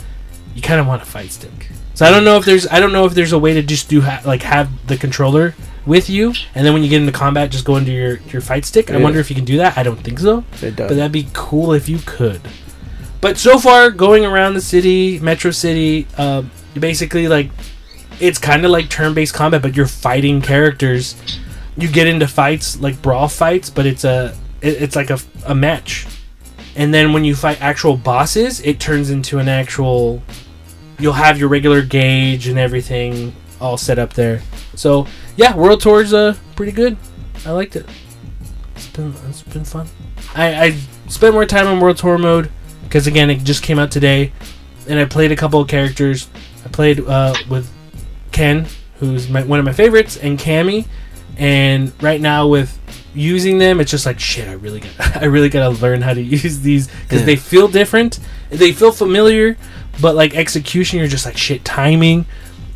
you 0.54 0.62
kind 0.62 0.80
of 0.80 0.86
want 0.86 1.02
a 1.02 1.04
fight 1.04 1.30
stick. 1.30 1.68
So 1.94 2.06
I 2.06 2.10
don't 2.10 2.24
know 2.24 2.36
if 2.38 2.44
there's 2.44 2.66
I 2.68 2.80
don't 2.80 2.92
know 2.92 3.04
if 3.04 3.14
there's 3.14 3.32
a 3.32 3.38
way 3.38 3.54
to 3.54 3.62
just 3.62 3.88
do 3.88 4.00
ha- 4.00 4.22
like 4.24 4.42
have 4.42 4.86
the 4.86 4.96
controller 4.96 5.54
with 5.86 6.08
you, 6.08 6.32
and 6.54 6.64
then 6.66 6.72
when 6.72 6.82
you 6.82 6.88
get 6.88 7.00
into 7.00 7.12
combat, 7.12 7.50
just 7.50 7.64
go 7.66 7.76
into 7.76 7.92
your 7.92 8.16
your 8.32 8.40
fight 8.40 8.64
stick. 8.64 8.90
I 8.90 8.96
wonder 8.96 9.20
if 9.20 9.28
you 9.30 9.36
can 9.36 9.44
do 9.44 9.58
that. 9.58 9.76
I 9.76 9.82
don't 9.82 10.02
think 10.02 10.18
so, 10.18 10.42
It 10.62 10.74
does. 10.74 10.88
but 10.88 10.94
that'd 10.96 11.12
be 11.12 11.28
cool 11.34 11.72
if 11.74 11.88
you 11.88 11.98
could. 12.06 12.40
But 13.24 13.38
so 13.38 13.58
far, 13.58 13.90
going 13.90 14.26
around 14.26 14.52
the 14.52 14.60
city, 14.60 15.18
Metro 15.18 15.50
City, 15.50 16.06
uh, 16.18 16.42
basically 16.78 17.26
like 17.26 17.48
it's 18.20 18.38
kind 18.38 18.66
of 18.66 18.70
like 18.70 18.90
turn-based 18.90 19.32
combat, 19.32 19.62
but 19.62 19.74
you're 19.74 19.86
fighting 19.86 20.42
characters. 20.42 21.16
You 21.78 21.88
get 21.88 22.06
into 22.06 22.28
fights 22.28 22.78
like 22.78 23.00
brawl 23.00 23.28
fights, 23.28 23.70
but 23.70 23.86
it's 23.86 24.04
a 24.04 24.36
it, 24.60 24.82
it's 24.82 24.94
like 24.94 25.08
a, 25.08 25.18
a 25.46 25.54
match. 25.54 26.06
And 26.76 26.92
then 26.92 27.14
when 27.14 27.24
you 27.24 27.34
fight 27.34 27.62
actual 27.62 27.96
bosses, 27.96 28.60
it 28.60 28.78
turns 28.78 29.08
into 29.08 29.38
an 29.38 29.48
actual. 29.48 30.22
You'll 30.98 31.14
have 31.14 31.38
your 31.38 31.48
regular 31.48 31.80
gauge 31.80 32.46
and 32.46 32.58
everything 32.58 33.34
all 33.58 33.78
set 33.78 33.98
up 33.98 34.12
there. 34.12 34.42
So 34.74 35.06
yeah, 35.34 35.56
World 35.56 35.80
Tour's 35.80 36.12
uh 36.12 36.36
pretty 36.56 36.72
good. 36.72 36.98
I 37.46 37.52
liked 37.52 37.74
it. 37.74 37.86
It's 38.76 38.88
been 38.88 39.14
it's 39.30 39.40
been 39.40 39.64
fun. 39.64 39.88
I 40.34 40.64
I 40.66 40.70
spent 41.08 41.32
more 41.32 41.46
time 41.46 41.66
on 41.66 41.80
World 41.80 41.96
Tour 41.96 42.18
mode 42.18 42.50
because 42.94 43.08
again 43.08 43.28
it 43.28 43.42
just 43.42 43.64
came 43.64 43.80
out 43.80 43.90
today, 43.90 44.30
and 44.88 45.00
I 45.00 45.04
played 45.04 45.32
a 45.32 45.36
couple 45.36 45.60
of 45.60 45.66
characters. 45.66 46.28
I 46.64 46.68
played 46.68 47.00
uh, 47.00 47.34
with 47.50 47.68
Ken, 48.30 48.68
who's 49.00 49.28
my, 49.28 49.42
one 49.42 49.58
of 49.58 49.64
my 49.64 49.72
favorites, 49.72 50.16
and 50.16 50.38
Cammy. 50.38 50.86
And 51.36 51.92
right 52.00 52.20
now 52.20 52.46
with 52.46 52.78
using 53.12 53.58
them, 53.58 53.80
it's 53.80 53.90
just 53.90 54.06
like 54.06 54.20
shit. 54.20 54.46
I 54.46 54.52
really 54.52 54.78
got 54.78 55.16
I 55.16 55.24
really 55.24 55.48
gotta 55.48 55.70
learn 55.70 56.02
how 56.02 56.14
to 56.14 56.22
use 56.22 56.60
these 56.60 56.86
because 56.86 57.22
Yeah. 57.22 57.26
they 57.26 57.34
feel 57.34 57.66
different. 57.66 58.20
They 58.50 58.70
feel 58.70 58.92
familiar, 58.92 59.56
but 60.00 60.14
like 60.14 60.36
execution, 60.36 61.00
you're 61.00 61.08
just 61.08 61.26
like 61.26 61.36
shit. 61.36 61.64
Timing, 61.64 62.26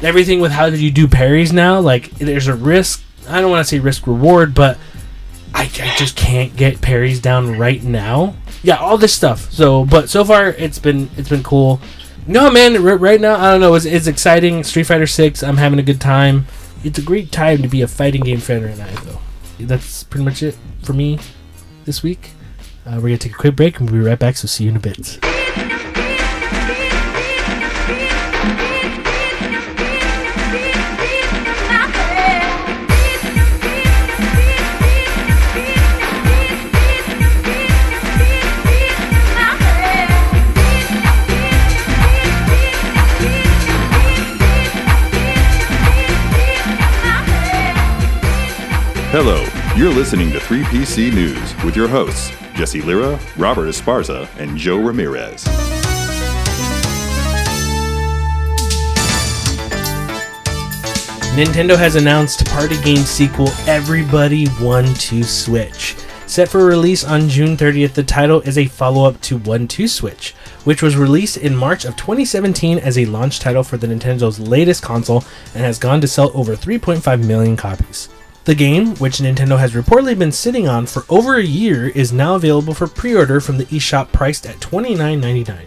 everything 0.01 0.41
with 0.41 0.51
how 0.51 0.69
do 0.69 0.77
you 0.85 0.91
do 0.91 1.07
parries 1.07 1.53
now? 1.53 1.79
Like 1.79 2.11
there's 2.19 2.49
a 2.49 2.57
risk. 2.57 3.05
I 3.29 3.41
don't 3.41 3.53
want 3.53 3.65
to 3.65 3.69
say 3.71 3.79
risk 3.79 4.09
reward, 4.09 4.53
but 4.53 4.79
I, 5.55 5.63
I 5.63 5.95
just 5.97 6.17
can't 6.17 6.57
get 6.57 6.81
parries 6.81 7.21
down 7.21 7.57
right 7.57 7.85
now. 7.85 8.35
Yeah, 8.63 8.77
all 8.77 8.99
this 8.99 9.15
stuff. 9.15 9.51
So, 9.53 9.85
but 9.85 10.09
so 10.11 10.25
far 10.25 10.49
it's 10.49 10.79
been 10.79 11.09
it's 11.17 11.29
been 11.29 11.43
cool. 11.43 11.81
No, 12.27 12.51
man, 12.51 12.77
r- 12.77 12.97
right 12.97 13.21
now 13.21 13.37
I 13.37 13.53
don't 13.53 13.61
know. 13.61 13.75
It's, 13.75 13.85
it's 13.85 14.07
exciting. 14.07 14.65
Street 14.65 14.85
Fighter 14.85 15.07
Six. 15.07 15.43
I'm 15.43 15.57
having 15.57 15.79
a 15.79 15.83
good 15.83 16.01
time. 16.01 16.47
It's 16.85 16.99
a 16.99 17.03
great 17.03 17.33
time 17.33 17.63
to 17.63 17.69
be 17.69 17.83
a 17.83 17.89
fighting 17.89 18.23
game 18.23 18.39
fan 18.41 18.65
right 18.65 18.77
now, 18.79 18.89
though. 19.03 19.19
That's 19.61 20.05
pretty 20.05 20.25
much 20.25 20.43
it 20.43 20.57
for 20.83 20.93
me 20.93 21.19
this 21.85 22.03
week. 22.03 22.31
Uh, 22.87 22.95
we're 22.97 23.09
gonna 23.09 23.19
take 23.19 23.33
a 23.33 23.37
quick 23.37 23.57
break 23.57 23.79
and 23.81 23.91
we'll 23.91 24.01
be 24.03 24.07
right 24.09 24.19
back. 24.19 24.37
So 24.37 24.47
see 24.47 24.65
you 24.65 24.71
in 24.71 24.77
a 24.77 24.81
bit. 24.81 25.19
Hello, 49.11 49.43
you're 49.75 49.91
listening 49.91 50.31
to 50.33 50.39
3PC 50.39 51.15
News 51.15 51.65
with 51.65 51.75
your 51.75 51.89
hosts, 51.89 52.31
Jesse 52.53 52.83
Lira, 52.83 53.19
Robert 53.39 53.65
Esparza, 53.65 54.29
and 54.37 54.55
Joe 54.55 54.77
Ramirez. 54.77 55.45
Nintendo 61.35 61.75
has 61.75 61.97
announced 61.97 62.45
party 62.49 62.79
game 62.83 62.99
sequel 62.99 63.49
Everybody 63.67 64.47
One 64.61 64.93
Two 64.97 65.23
Switch. 65.23 65.97
Set 66.27 66.51
for 66.51 66.67
release 66.67 67.03
on 67.03 67.31
June 67.31 67.57
30th, 67.57 67.95
the 67.95 68.03
title 68.03 68.43
is 68.43 68.59
a 68.59 68.67
follow 68.67 69.09
up 69.09 69.19
to 69.23 69.39
One 69.39 69.67
Two 69.67 69.89
Switch, 69.89 70.33
which 70.65 70.83
was 70.83 70.99
released 70.99 71.39
in 71.39 71.57
March 71.57 71.87
of 71.87 71.97
2017 71.97 72.79
as 72.79 72.99
a 72.99 73.07
launch 73.07 73.41
title 73.41 73.63
for 73.63 73.79
the 73.79 73.87
Nintendo's 73.87 74.39
latest 74.39 74.83
console 74.83 75.25
and 75.55 75.65
has 75.65 75.79
gone 75.79 76.03
to 76.03 76.07
sell 76.07 76.31
over 76.35 76.55
3.5 76.55 77.27
million 77.27 77.57
copies. 77.57 78.11
The 78.49 78.55
game, 78.55 78.97
which 78.97 79.19
Nintendo 79.19 79.59
has 79.59 79.75
reportedly 79.75 80.19
been 80.19 80.33
sitting 80.33 80.67
on 80.67 80.87
for 80.87 81.05
over 81.11 81.37
a 81.37 81.45
year, 81.45 81.89
is 81.89 82.15
now 82.15 82.35
available 82.35 82.73
for 82.73 82.87
pre 82.87 83.15
order 83.15 83.43
from 83.43 83.59
the 83.59 83.67
eShop 83.67 84.11
priced 84.11 84.47
at 84.47 84.59
$29.99. 84.61 85.67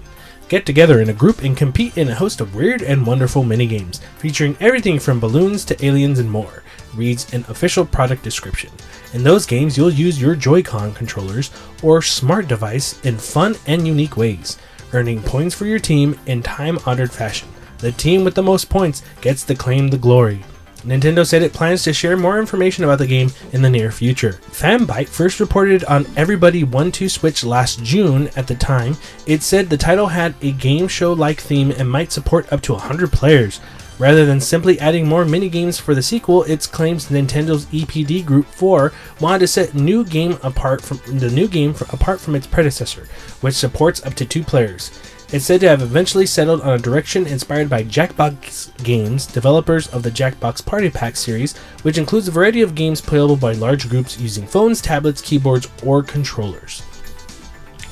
Get 0.50 0.66
together 0.66 1.00
in 1.00 1.10
a 1.10 1.14
group 1.14 1.44
and 1.44 1.56
compete 1.56 1.96
in 1.96 2.10
a 2.10 2.16
host 2.16 2.42
of 2.42 2.56
weird 2.56 2.82
and 2.82 3.06
wonderful 3.06 3.44
minigames, 3.44 4.00
featuring 4.18 4.58
everything 4.60 4.98
from 4.98 5.20
balloons 5.20 5.64
to 5.66 5.86
aliens 5.86 6.18
and 6.18 6.32
more, 6.32 6.64
reads 6.96 7.32
an 7.36 7.46
official 7.50 7.86
product 7.86 8.24
description. 8.24 8.72
In 9.14 9.22
those 9.22 9.46
games, 9.46 9.78
you'll 9.78 9.94
use 9.94 10.20
your 10.20 10.34
Joy-Con 10.34 10.96
controllers 10.96 11.52
or 11.84 12.02
smart 12.02 12.48
device 12.48 13.00
in 13.02 13.20
fun 13.20 13.58
and 13.68 13.86
unique 13.86 14.18
ways, 14.18 14.58
earning 14.94 15.22
points 15.22 15.54
for 15.54 15.68
your 15.68 15.78
team 15.78 16.20
in 16.26 16.42
time-honored 16.42 17.12
fashion. 17.12 17.48
The 17.78 17.92
team 17.92 18.24
with 18.24 18.34
the 18.34 18.42
most 18.42 18.72
points 18.72 19.04
gets 19.22 19.44
to 19.44 19.54
claim 19.54 19.90
the 19.90 20.00
glory. 20.00 20.44
Nintendo 20.84 21.26
said 21.26 21.44
it 21.44 21.54
plans 21.54 21.84
to 21.84 21.94
share 21.94 22.18
more 22.18 22.40
information 22.40 22.84
about 22.84 23.00
the 23.00 23.08
game 23.08 23.32
in 23.54 23.62
the 23.62 23.70
near 23.70 23.92
future. 23.92 24.40
Fanbyte 24.52 25.08
first 25.08 25.40
reported 25.40 25.84
on 25.86 26.08
Everybody 26.16 26.64
1 26.64 26.92
2 26.92 27.10
Switch 27.10 27.44
last 27.44 27.84
June. 27.84 28.30
At 28.36 28.48
the 28.48 28.56
time, 28.56 28.98
it 29.26 29.44
said 29.44 29.70
the 29.70 29.78
title 29.78 30.08
had 30.08 30.34
a 30.42 30.52
game 30.52 30.88
show 30.88 31.14
like 31.14 31.40
theme 31.40 31.72
and 31.72 31.90
might 31.90 32.12
support 32.12 32.52
up 32.52 32.62
to 32.62 32.74
100 32.74 33.12
players. 33.12 33.60
Rather 34.02 34.26
than 34.26 34.42
simply 34.42 34.80
adding 34.80 35.08
more 35.08 35.26
minigames 35.26 35.80
for 35.80 35.94
the 35.94 36.02
sequel, 36.02 36.42
it 36.46 36.68
claims 36.72 37.10
Nintendo's 37.10 37.68
EPD 37.68 38.26
Group 38.26 38.48
4 38.48 38.92
wanted 39.20 39.40
to 39.40 39.48
set 39.48 39.76
new 39.76 40.04
game 40.04 40.40
apart 40.42 40.82
from 40.82 41.00
the 41.20 41.30
new 41.30 41.48
game 41.48 41.76
apart 41.94 42.20
from 42.20 42.34
its 42.34 42.48
predecessor, 42.48 43.08
which 43.42 43.54
supports 43.54 44.04
up 44.04 44.16
to 44.16 44.26
two 44.26 44.44
players. 44.44 44.90
It's 45.34 45.46
said 45.46 45.62
to 45.62 45.70
have 45.70 45.82
eventually 45.82 46.26
settled 46.26 46.60
on 46.60 46.74
a 46.74 46.78
direction 46.78 47.26
inspired 47.26 47.70
by 47.70 47.86
Jackbox 47.86 48.84
Games, 48.84 49.26
developers 49.26 49.88
of 49.88 50.04
the 50.04 50.12
Jackbox 50.12 50.66
Party 50.66 50.90
Pack 50.90 51.16
series, 51.16 51.58
which 51.84 51.98
includes 51.98 52.28
a 52.28 52.32
variety 52.32 52.62
of 52.62 52.76
games 52.76 53.00
playable 53.00 53.38
by 53.38 53.54
large 53.54 53.88
groups 53.88 54.20
using 54.20 54.46
phones, 54.46 54.82
tablets, 54.82 55.22
keyboards, 55.22 55.70
or 55.86 56.04
controllers. 56.04 56.84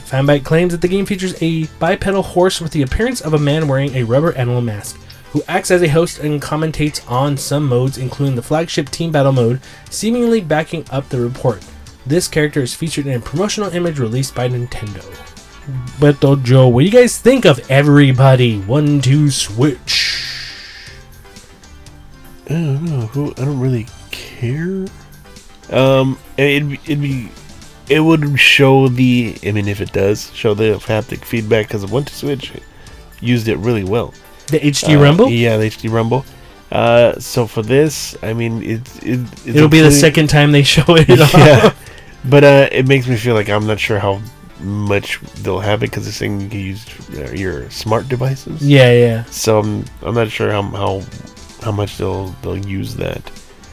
Fanbyte 0.06 0.44
claims 0.44 0.74
that 0.74 0.82
the 0.82 0.88
game 0.90 1.06
features 1.06 1.42
a 1.42 1.64
bipedal 1.80 2.24
horse 2.24 2.60
with 2.60 2.74
the 2.74 2.82
appearance 2.82 3.22
of 3.22 3.34
a 3.34 3.40
man 3.40 3.70
wearing 3.70 3.96
a 3.96 4.04
rubber 4.04 4.34
animal 4.34 4.60
mask, 4.60 5.00
who 5.32 5.42
acts 5.48 5.72
as 5.72 5.82
a 5.82 5.88
host 5.88 6.20
and 6.20 6.42
commentates 6.42 7.10
on 7.10 7.38
some 7.38 7.66
modes, 7.66 7.98
including 7.98 8.36
the 8.36 8.42
flagship 8.42 8.90
Team 8.90 9.14
Battle 9.14 9.32
mode, 9.32 9.62
seemingly 9.90 10.42
backing 10.42 10.84
up 10.90 11.08
the 11.08 11.22
report. 11.22 11.64
This 12.06 12.28
character 12.28 12.62
is 12.62 12.76
featured 12.76 13.08
in 13.08 13.14
a 13.14 13.22
promotional 13.22 13.70
image 13.70 13.98
released 13.98 14.36
by 14.36 14.50
Nintendo. 14.50 15.29
Beto 16.00 16.42
Joe, 16.44 16.68
what 16.68 16.82
do 16.82 16.86
you 16.86 16.92
guys 16.92 17.18
think 17.18 17.46
of 17.46 17.60
everybody? 17.72 18.60
One, 18.62 19.02
two, 19.02 19.30
switch. 19.32 20.24
I 22.48 22.54
don't 22.54 22.84
know. 22.86 23.02
Who 23.08 23.32
I 23.32 23.46
don't 23.46 23.60
really 23.60 23.86
care. 24.12 24.86
Um, 25.70 26.18
it'd 26.38 26.70
be, 26.70 26.80
it'd 26.86 27.02
be 27.02 27.30
it 27.90 28.00
would 28.00 28.40
show 28.40 28.88
the. 28.88 29.38
I 29.46 29.52
mean, 29.52 29.68
if 29.68 29.82
it 29.82 29.92
does 29.92 30.34
show 30.34 30.54
the 30.54 30.74
haptic 30.80 31.24
feedback, 31.26 31.68
because 31.68 31.86
One 31.86 32.06
Two 32.06 32.14
Switch 32.14 32.52
used 33.22 33.48
it 33.48 33.58
really 33.58 33.84
well. 33.84 34.14
The 34.48 34.60
HD 34.60 34.98
Uh, 34.98 35.02
Rumble? 35.04 35.30
Yeah, 35.30 35.58
the 35.58 35.66
HD 35.70 35.92
Rumble. 35.92 36.26
Uh, 36.72 37.20
so 37.20 37.46
for 37.48 37.62
this, 37.64 38.16
I 38.24 38.34
mean, 38.34 38.62
it, 38.64 39.04
it 39.04 39.20
it's 39.20 39.46
It'll 39.48 39.68
be 39.70 39.82
the 39.82 39.92
second 39.92 40.28
time 40.30 40.52
they 40.52 40.64
show 40.76 40.84
it. 40.96 41.08
yeah, 41.10 41.74
but 42.26 42.44
uh, 42.44 42.70
it 42.72 42.88
makes 42.88 43.08
me 43.08 43.16
feel 43.16 43.36
like 43.36 43.50
I'm 43.50 43.66
not 43.68 43.80
sure 43.80 44.00
how 44.00 44.22
much 44.62 45.20
they'll 45.44 45.60
have 45.60 45.84
it 45.84 45.90
because 45.90 46.08
it's 46.08 46.18
saying 46.18 46.42
you 46.42 46.50
can 46.50 46.60
use 46.60 46.86
uh, 47.18 47.32
your 47.32 47.70
smart 47.70 48.08
devices. 48.10 48.62
yeah, 48.62 48.92
yeah. 48.92 49.24
So 49.26 49.60
I'm, 49.60 49.86
I'm 50.02 50.16
not 50.16 50.30
sure 50.30 50.52
how 50.52 50.64
how 50.64 51.02
how 51.62 51.72
much 51.72 51.98
they'll 51.98 52.28
they'll 52.42 52.58
use 52.58 52.96
that. 52.96 53.22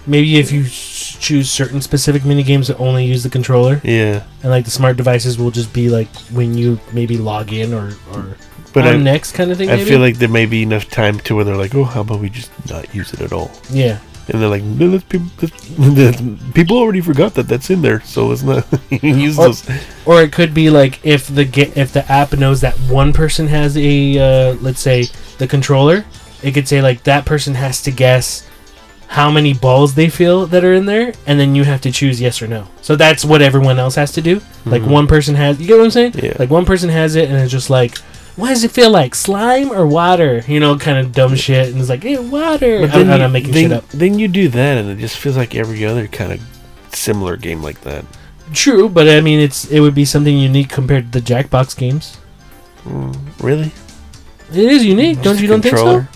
Maybe 0.09 0.37
if 0.37 0.53
you 0.53 0.63
choose 0.65 1.51
certain 1.51 1.81
specific 1.81 2.25
mini 2.25 2.45
games 2.45 2.69
that 2.69 2.79
only 2.79 3.05
use 3.05 3.25
the 3.25 3.29
controller, 3.31 3.81
Yeah, 3.83 4.23
and 4.43 4.51
like 4.51 4.65
the 4.65 4.71
smart 4.71 4.97
devices 4.97 5.37
will 5.37 5.51
just 5.51 5.73
be 5.73 5.89
like 5.89 6.09
when 6.31 6.57
you 6.57 6.79
maybe 6.93 7.17
log 7.19 7.53
in 7.53 7.75
or 7.75 7.91
or 8.13 8.37
but 8.73 8.87
on 8.87 8.95
I, 8.95 8.99
next 8.99 9.33
kind 9.33 9.51
of 9.51 9.59
thing. 9.59 9.69
I 9.71 9.77
maybe? 9.77 9.91
feel 9.91 9.99
like 10.01 10.19
there 10.19 10.29
may 10.29 10.47
be 10.47 10.63
enough 10.63 10.89
time 10.91 11.19
to 11.21 11.35
where 11.35 11.45
they're 11.45 11.57
like, 11.57 11.75
oh, 11.75 11.83
how 11.85 12.03
about 12.03 12.21
we 12.21 12.29
just 12.29 12.51
not 12.71 12.95
use 12.95 13.13
it 13.13 13.21
at 13.21 13.33
all? 13.33 13.51
yeah, 13.71 13.99
And 14.29 14.43
they're 14.43 14.49
like, 14.49 14.63
no, 14.65 14.99
people, 15.09 15.29
that's, 15.39 16.21
people 16.55 16.77
already 16.79 17.01
forgot 17.01 17.35
that 17.35 17.47
that's 17.47 17.71
in 17.71 17.81
there, 17.83 18.01
so 18.01 18.33
it's 18.33 18.43
not 18.43 18.67
use 18.91 19.39
Or- 19.39 19.47
those. 19.47 19.71
Or 20.05 20.21
it 20.23 20.33
could 20.33 20.53
be 20.53 20.69
like 20.71 21.05
if 21.05 21.29
the 21.29 21.43
if 21.77 21.93
the 21.93 22.11
app 22.11 22.33
knows 22.33 22.61
that 22.63 22.75
one 22.91 23.13
person 23.13 23.47
has 23.49 23.77
a 23.77 24.19
uh, 24.19 24.55
let's 24.61 24.81
say 24.81 25.05
the 25.39 25.47
controller, 25.47 26.05
it 26.43 26.53
could 26.53 26.67
say 26.67 26.83
like 26.83 27.05
that 27.05 27.25
person 27.25 27.55
has 27.55 27.81
to 27.83 27.91
guess 27.93 28.49
how 29.09 29.31
many 29.31 29.55
balls 29.55 29.95
they 29.95 30.09
feel 30.09 30.47
that 30.47 30.65
are 30.65 30.75
in 30.75 30.87
there, 30.87 31.13
and 31.29 31.39
then 31.39 31.55
you 31.55 31.63
have 31.63 31.81
to 31.83 31.93
choose 31.93 32.21
yes 32.21 32.43
or 32.43 32.49
no. 32.49 32.67
So 32.83 32.97
that's 32.97 33.25
what 33.25 33.41
everyone 33.43 33.79
else 33.79 33.95
has 33.95 34.11
to 34.13 34.21
do. 34.21 34.41
Like 34.65 34.83
one 34.83 35.07
person 35.07 35.37
has, 35.37 35.61
you 35.61 35.69
get 35.69 35.77
what 35.79 35.85
I'm 35.85 35.91
saying? 35.93 36.15
Yeah. 36.17 36.35
Like 36.41 36.51
one 36.51 36.65
person 36.65 36.91
has 36.91 37.15
it, 37.15 37.31
and 37.31 37.39
it's 37.39 37.53
just 37.53 37.71
like. 37.71 37.97
Why 38.37 38.51
does 38.51 38.65
it 38.65 38.71
feel 38.71 38.91
like 38.91 39.15
slime 39.15 39.73
or 39.73 39.87
water? 39.87 40.43
You 40.47 40.61
know, 40.61 40.77
kind 40.79 40.99
of 40.99 41.13
dumb 41.13 41.35
shit, 41.37 41.69
and 41.71 41.81
it's 41.81 41.89
like, 41.89 42.03
hey, 42.03 42.19
water. 42.19 42.81
But 42.81 42.95
I'm, 42.95 43.07
then, 43.07 43.21
I'm 43.23 43.31
you, 43.31 43.33
making 43.33 43.53
then, 43.53 43.63
shit 43.65 43.73
up. 43.73 43.89
then 43.89 44.19
you 44.19 44.29
do 44.29 44.49
that, 44.51 44.79
and 44.79 44.91
it 44.91 44.99
just 44.99 45.17
feels 45.17 45.37
like 45.39 45.55
every 45.55 45.85
other 45.87 46.07
kind 46.07 46.33
of 46.33 46.41
similar 46.93 47.37
game 47.37 47.63
like 47.63 47.81
that. 47.83 48.05
True, 48.53 48.89
but 48.89 49.09
I 49.09 49.21
mean, 49.23 49.41
it's 49.41 49.71
it 49.71 49.81
would 49.81 49.95
be 49.95 50.05
something 50.05 50.37
unique 50.37 50.69
compared 50.69 51.13
to 51.13 51.21
the 51.21 51.25
Jackbox 51.35 51.77
games. 51.77 52.19
Mm, 52.85 53.17
really? 53.43 53.73
It 54.53 54.71
is 54.71 54.85
unique, 54.85 55.23
don't 55.23 55.41
you? 55.41 55.49
Don't 55.49 55.63
think 55.63 55.77
so? 55.77 56.07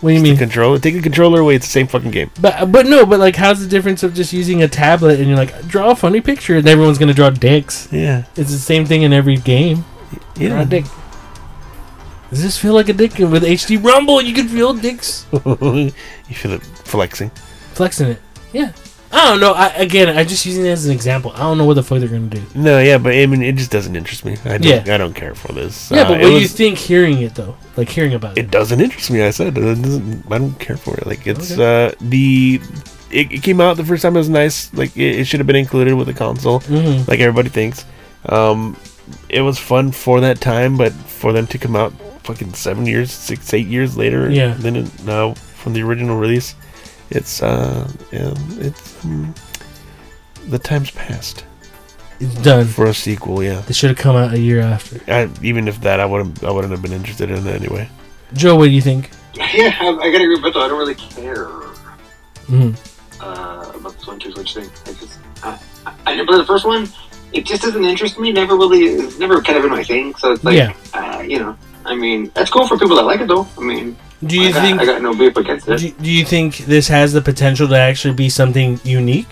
What 0.00 0.10
do 0.10 0.14
you 0.14 0.20
The 0.22 0.28
mean? 0.30 0.36
controller. 0.38 0.78
Take 0.78 0.94
the 0.94 1.02
controller 1.02 1.40
away. 1.40 1.56
It's 1.56 1.66
the 1.66 1.72
same 1.72 1.88
fucking 1.88 2.12
game. 2.12 2.30
But 2.40 2.70
but 2.70 2.86
no, 2.86 3.04
but 3.04 3.18
like, 3.18 3.34
how's 3.36 3.60
the 3.60 3.66
difference 3.68 4.02
of 4.04 4.14
just 4.14 4.32
using 4.32 4.62
a 4.62 4.68
tablet 4.68 5.18
and 5.18 5.28
you're 5.28 5.36
like, 5.36 5.66
draw 5.66 5.90
a 5.90 5.96
funny 5.96 6.20
picture, 6.20 6.56
and 6.56 6.66
everyone's 6.68 6.98
gonna 6.98 7.12
draw 7.12 7.30
dicks? 7.30 7.88
Yeah. 7.92 8.24
It's 8.36 8.52
the 8.52 8.58
same 8.58 8.86
thing 8.86 9.02
in 9.02 9.12
every 9.12 9.36
game. 9.36 9.84
Draw 10.36 10.46
Yeah. 10.46 10.62
a 10.62 10.64
dick. 10.64 10.84
Does 12.30 12.42
this 12.42 12.58
feel 12.58 12.74
like 12.74 12.88
a 12.88 12.92
dick? 12.92 13.18
And 13.18 13.32
with 13.32 13.42
HD 13.42 13.82
Rumble, 13.82 14.20
you 14.20 14.34
can 14.34 14.48
feel 14.48 14.74
dicks 14.74 15.26
you 15.32 15.90
feel 16.34 16.52
it 16.52 16.62
flexing. 16.62 17.30
flexing 17.74 18.08
it. 18.08 18.20
Yeah. 18.52 18.72
I 19.10 19.30
don't 19.30 19.40
know. 19.40 19.52
I, 19.54 19.68
again, 19.68 20.14
I'm 20.14 20.26
just 20.28 20.44
using 20.44 20.66
it 20.66 20.68
as 20.68 20.84
an 20.84 20.92
example. 20.92 21.32
I 21.34 21.38
don't 21.38 21.56
know 21.56 21.64
what 21.64 21.74
the 21.74 21.82
fuck 21.82 21.98
they're 22.00 22.08
gonna 22.10 22.26
do. 22.26 22.42
No, 22.54 22.78
yeah, 22.78 22.98
but 22.98 23.14
I 23.14 23.24
mean, 23.24 23.42
it 23.42 23.56
just 23.56 23.70
doesn't 23.70 23.96
interest 23.96 24.26
me. 24.26 24.36
I 24.44 24.58
don't, 24.58 24.64
Yeah. 24.86 24.94
I 24.94 24.98
don't 24.98 25.14
care 25.14 25.34
for 25.34 25.50
this. 25.52 25.90
Yeah, 25.90 26.02
Uh, 26.02 26.08
but 26.08 26.20
what 26.20 26.28
do 26.28 26.38
you 26.40 26.46
think 26.48 26.76
hearing 26.76 27.22
it 27.22 27.34
though? 27.34 27.56
Like 27.78 27.88
hearing 27.88 28.12
about 28.12 28.36
it. 28.36 28.42
It 28.44 28.50
doesn't 28.50 28.78
interest 28.78 29.10
me. 29.10 29.22
I 29.22 29.30
said 29.30 29.56
it 29.56 29.60
doesn't. 29.60 30.30
I 30.30 30.36
don't 30.36 30.58
care 30.60 30.76
for 30.76 30.94
it. 30.98 31.06
Like 31.06 31.26
it's 31.26 31.56
uh 31.58 31.94
the. 32.02 32.60
It, 33.10 33.32
it 33.32 33.42
came 33.42 33.62
out 33.62 33.78
the 33.78 33.84
first 33.86 34.02
time. 34.02 34.14
It 34.14 34.18
was 34.18 34.28
nice. 34.28 34.70
Like 34.74 34.94
it, 34.94 35.20
it 35.20 35.24
should 35.24 35.40
have 35.40 35.46
been 35.46 35.56
included 35.56 35.94
with 35.94 36.06
the 36.08 36.12
console. 36.12 36.60
Mhm. 36.60 37.08
Like 37.08 37.20
everybody 37.20 37.48
thinks. 37.48 37.86
Um, 38.26 38.76
it 39.30 39.40
was 39.40 39.58
fun 39.58 39.90
for 39.92 40.20
that 40.20 40.38
time, 40.42 40.76
but 40.76 40.92
for 40.92 41.32
them 41.32 41.46
to 41.46 41.56
come 41.56 41.74
out 41.76 41.94
fucking 42.28 42.52
seven 42.52 42.84
years, 42.84 43.10
six, 43.10 43.54
eight 43.54 43.66
years 43.66 43.96
later, 43.96 44.30
Yeah. 44.30 44.54
Then 44.58 44.76
it, 44.76 45.04
now 45.04 45.32
from 45.34 45.72
the 45.72 45.82
original 45.82 46.18
release, 46.18 46.54
it's 47.10 47.42
uh, 47.42 47.90
yeah, 48.12 48.34
it's 48.60 49.02
um, 49.04 49.34
the 50.48 50.58
time's 50.58 50.90
passed 50.90 51.44
It's 52.20 52.34
done. 52.42 52.66
for 52.66 52.84
a 52.86 52.92
sequel. 52.94 53.42
Yeah. 53.42 53.60
They 53.66 53.72
should 53.72 53.88
have 53.90 53.98
come 53.98 54.14
out 54.16 54.34
a 54.34 54.38
year 54.38 54.60
after. 54.60 55.00
I, 55.10 55.30
even 55.42 55.68
if 55.68 55.80
that, 55.80 56.00
I 56.00 56.06
wouldn't. 56.06 56.44
I 56.44 56.50
wouldn't 56.50 56.70
have 56.72 56.82
been 56.82 56.92
interested 56.92 57.30
in 57.30 57.46
it 57.46 57.54
anyway. 57.62 57.88
Joe, 58.34 58.56
what 58.56 58.66
do 58.66 58.70
you 58.72 58.82
think? 58.82 59.08
Yeah, 59.34 59.74
I, 59.80 59.88
I 59.88 60.10
gotta 60.12 60.24
agree 60.24 60.36
with 60.40 60.44
Beto. 60.44 60.60
I 60.62 60.68
don't 60.68 60.78
really 60.78 60.94
care 60.94 61.46
hmm 62.48 62.70
uh, 63.20 63.72
about 63.74 63.92
this 63.96 64.06
one 64.06 64.18
two 64.18 64.30
switch 64.32 64.54
thing. 64.54 64.68
I 64.86 64.92
just, 65.00 65.18
I, 65.42 65.58
I, 65.86 65.92
I 66.06 66.14
never 66.14 66.26
played 66.26 66.40
the 66.40 66.46
first 66.46 66.64
one. 66.66 66.88
It 67.32 67.44
just 67.46 67.62
doesn't 67.62 67.84
interest 67.84 68.18
me. 68.18 68.32
Never 68.32 68.54
really, 68.56 68.84
it's 68.84 69.18
never 69.18 69.40
kind 69.42 69.56
of 69.56 69.62
been 69.64 69.72
my 69.72 69.82
thing. 69.84 70.14
So 70.16 70.32
it's 70.32 70.44
like, 70.44 70.56
Yeah. 70.56 70.72
uh, 70.94 71.20
you 71.20 71.38
know, 71.38 71.56
I 71.88 71.94
mean, 71.96 72.30
that's 72.34 72.50
cool 72.50 72.66
for 72.66 72.76
people 72.78 72.96
that 72.96 73.04
like 73.04 73.20
it 73.20 73.28
though. 73.28 73.46
I 73.56 73.60
mean, 73.62 73.96
Do 74.24 74.36
you 74.36 74.48
I 74.48 74.52
got, 74.52 74.62
think? 74.62 74.80
I 74.80 74.84
got 74.84 75.02
no 75.02 75.14
beef 75.14 75.36
against 75.36 75.68
it? 75.68 75.78
Do, 75.78 75.90
do 75.90 76.10
you 76.10 76.24
think 76.24 76.58
this 76.58 76.86
has 76.88 77.12
the 77.12 77.22
potential 77.22 77.66
to 77.68 77.76
actually 77.78 78.14
be 78.14 78.28
something 78.28 78.78
unique? 78.84 79.28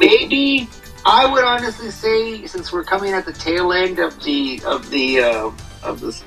Maybe 0.00 0.68
I 1.06 1.30
would 1.30 1.44
honestly 1.44 1.90
say, 1.90 2.46
since 2.46 2.72
we're 2.72 2.84
coming 2.84 3.12
at 3.12 3.24
the 3.24 3.32
tail 3.32 3.72
end 3.72 3.98
of 3.98 4.22
the 4.24 4.60
of 4.66 4.90
the 4.90 5.20
uh, 5.20 5.50
of 5.82 6.00
this 6.00 6.24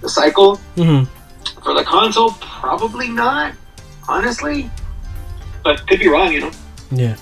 the 0.00 0.08
cycle 0.08 0.56
hmm 0.76 1.04
for 1.62 1.74
the 1.74 1.84
console, 1.84 2.30
probably 2.40 3.08
not. 3.08 3.54
Honestly, 4.08 4.70
but 5.62 5.86
could 5.86 6.00
be 6.00 6.08
wrong. 6.08 6.32
You 6.32 6.40
know. 6.40 6.50
Yeah. 6.90 7.16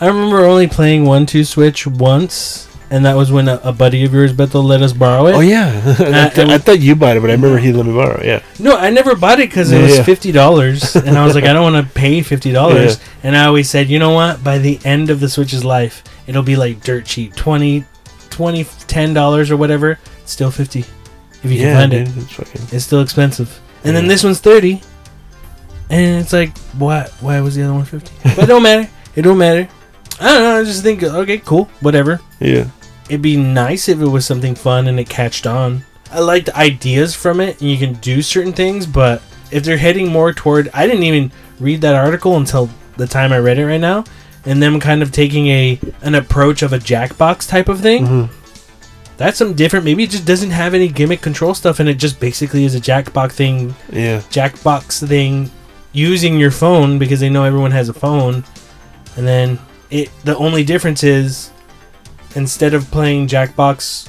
I 0.00 0.06
remember 0.06 0.44
only 0.44 0.68
playing 0.68 1.04
one 1.06 1.26
two 1.26 1.42
switch 1.42 1.86
once, 1.86 2.67
and 2.90 3.04
that 3.04 3.14
was 3.16 3.30
when 3.30 3.48
a, 3.48 3.60
a 3.64 3.72
buddy 3.72 4.04
of 4.04 4.12
yours, 4.14 4.32
Bethel, 4.32 4.62
let 4.62 4.80
us 4.82 4.92
borrow 4.92 5.26
it. 5.26 5.34
Oh 5.34 5.40
yeah, 5.40 5.68
I, 5.98 6.28
th- 6.34 6.48
I 6.48 6.58
thought 6.58 6.80
you 6.80 6.94
bought 6.96 7.16
it, 7.16 7.20
but 7.20 7.30
I 7.30 7.34
remember 7.34 7.58
he 7.58 7.72
let 7.72 7.86
me 7.86 7.92
borrow. 7.92 8.18
it, 8.20 8.26
Yeah. 8.26 8.42
No, 8.58 8.76
I 8.76 8.90
never 8.90 9.14
bought 9.14 9.40
it 9.40 9.48
because 9.50 9.70
it 9.72 9.76
Yeah, 9.76 9.82
was 9.82 9.96
yeah. 9.98 10.02
fifty 10.04 10.32
dollars, 10.32 10.96
and 10.96 11.16
I 11.18 11.24
was 11.24 11.34
like, 11.34 11.44
I 11.44 11.52
don't 11.52 11.72
want 11.72 11.86
to 11.86 11.92
pay 11.94 12.22
fifty 12.22 12.52
dollars. 12.52 12.98
And 13.24 13.36
I 13.36 13.46
always 13.46 13.68
said, 13.68 13.88
you 13.88 13.98
know 13.98 14.12
what? 14.12 14.44
By 14.44 14.58
the 14.58 14.78
end 14.84 15.10
of 15.10 15.18
the 15.18 15.28
Switch's 15.28 15.64
life, 15.64 16.04
it'll 16.28 16.44
be 16.44 16.54
like 16.54 16.80
dirt 16.82 17.04
cheap 17.04 17.34
20 17.34 17.84
20 18.30 18.64
10 18.86 19.12
dollars 19.12 19.50
or 19.50 19.56
whatever. 19.56 19.98
It's 20.22 20.30
still 20.32 20.50
fifty 20.52 20.84
if 21.42 21.50
you 21.50 21.58
can 21.58 21.76
find 21.76 21.92
it. 21.92 22.08
it's 22.16 22.32
fucking. 22.32 22.62
It's 22.70 22.84
still 22.84 23.00
expensive. 23.02 23.60
And 23.84 23.94
then 23.96 24.06
this 24.06 24.22
one's 24.24 24.38
thirty, 24.40 24.80
and 25.90 26.20
it's 26.22 26.32
like, 26.32 26.56
why? 26.78 27.08
Why 27.20 27.40
was 27.40 27.54
the 27.56 27.62
other 27.64 27.74
one 27.74 27.84
fifty? 27.84 28.12
but 28.22 28.38
it 28.44 28.46
don't 28.46 28.62
matter. 28.62 28.88
It 29.16 29.22
don't 29.22 29.38
matter. 29.38 29.68
I 30.20 30.24
don't 30.34 30.42
know. 30.42 30.60
I 30.60 30.64
just 30.64 30.82
think, 30.82 31.02
okay, 31.02 31.38
cool, 31.38 31.64
whatever. 31.80 32.20
Yeah. 32.40 32.68
It'd 33.08 33.22
be 33.22 33.36
nice 33.36 33.88
if 33.88 34.00
it 34.00 34.06
was 34.06 34.26
something 34.26 34.54
fun 34.54 34.86
and 34.86 35.00
it 35.00 35.08
catched 35.08 35.46
on. 35.46 35.84
I 36.12 36.20
liked 36.20 36.48
ideas 36.50 37.14
from 37.14 37.40
it, 37.40 37.60
and 37.60 37.70
you 37.70 37.76
can 37.78 37.94
do 37.94 38.22
certain 38.22 38.52
things. 38.52 38.86
But 38.86 39.22
if 39.50 39.62
they're 39.64 39.76
heading 39.78 40.08
more 40.10 40.32
toward, 40.32 40.70
I 40.74 40.86
didn't 40.86 41.02
even 41.04 41.32
read 41.60 41.80
that 41.82 41.94
article 41.94 42.36
until 42.36 42.70
the 42.96 43.06
time 43.06 43.32
I 43.32 43.38
read 43.38 43.58
it 43.58 43.66
right 43.66 43.80
now, 43.80 44.04
and 44.44 44.62
them 44.62 44.80
kind 44.80 45.02
of 45.02 45.12
taking 45.12 45.48
a 45.48 45.78
an 46.02 46.14
approach 46.14 46.62
of 46.62 46.72
a 46.72 46.78
Jackbox 46.78 47.48
type 47.48 47.68
of 47.68 47.80
thing. 47.80 48.06
Mhm. 48.06 48.28
That's 49.16 49.36
something 49.38 49.56
different. 49.56 49.84
Maybe 49.84 50.04
it 50.04 50.10
just 50.10 50.24
doesn't 50.24 50.50
have 50.52 50.74
any 50.74 50.88
gimmick 50.88 51.20
control 51.20 51.52
stuff, 51.54 51.80
and 51.80 51.88
it 51.88 51.94
just 51.98 52.20
basically 52.20 52.64
is 52.64 52.74
a 52.74 52.80
Jackbox 52.80 53.32
thing 53.32 53.74
Yeah. 53.92 54.20
Jackbox 54.30 55.06
thing 55.06 55.50
using 55.92 56.38
your 56.38 56.50
phone 56.52 56.98
because 56.98 57.20
they 57.20 57.28
know 57.28 57.44
everyone 57.44 57.72
has 57.72 57.88
a 57.88 57.92
phone. 57.94 58.44
And 59.16 59.26
then 59.26 59.58
it 59.90 60.10
the 60.24 60.36
only 60.36 60.62
difference 60.64 61.02
is 61.02 61.50
instead 62.34 62.74
of 62.74 62.90
playing 62.90 63.26
Jackbox 63.28 64.08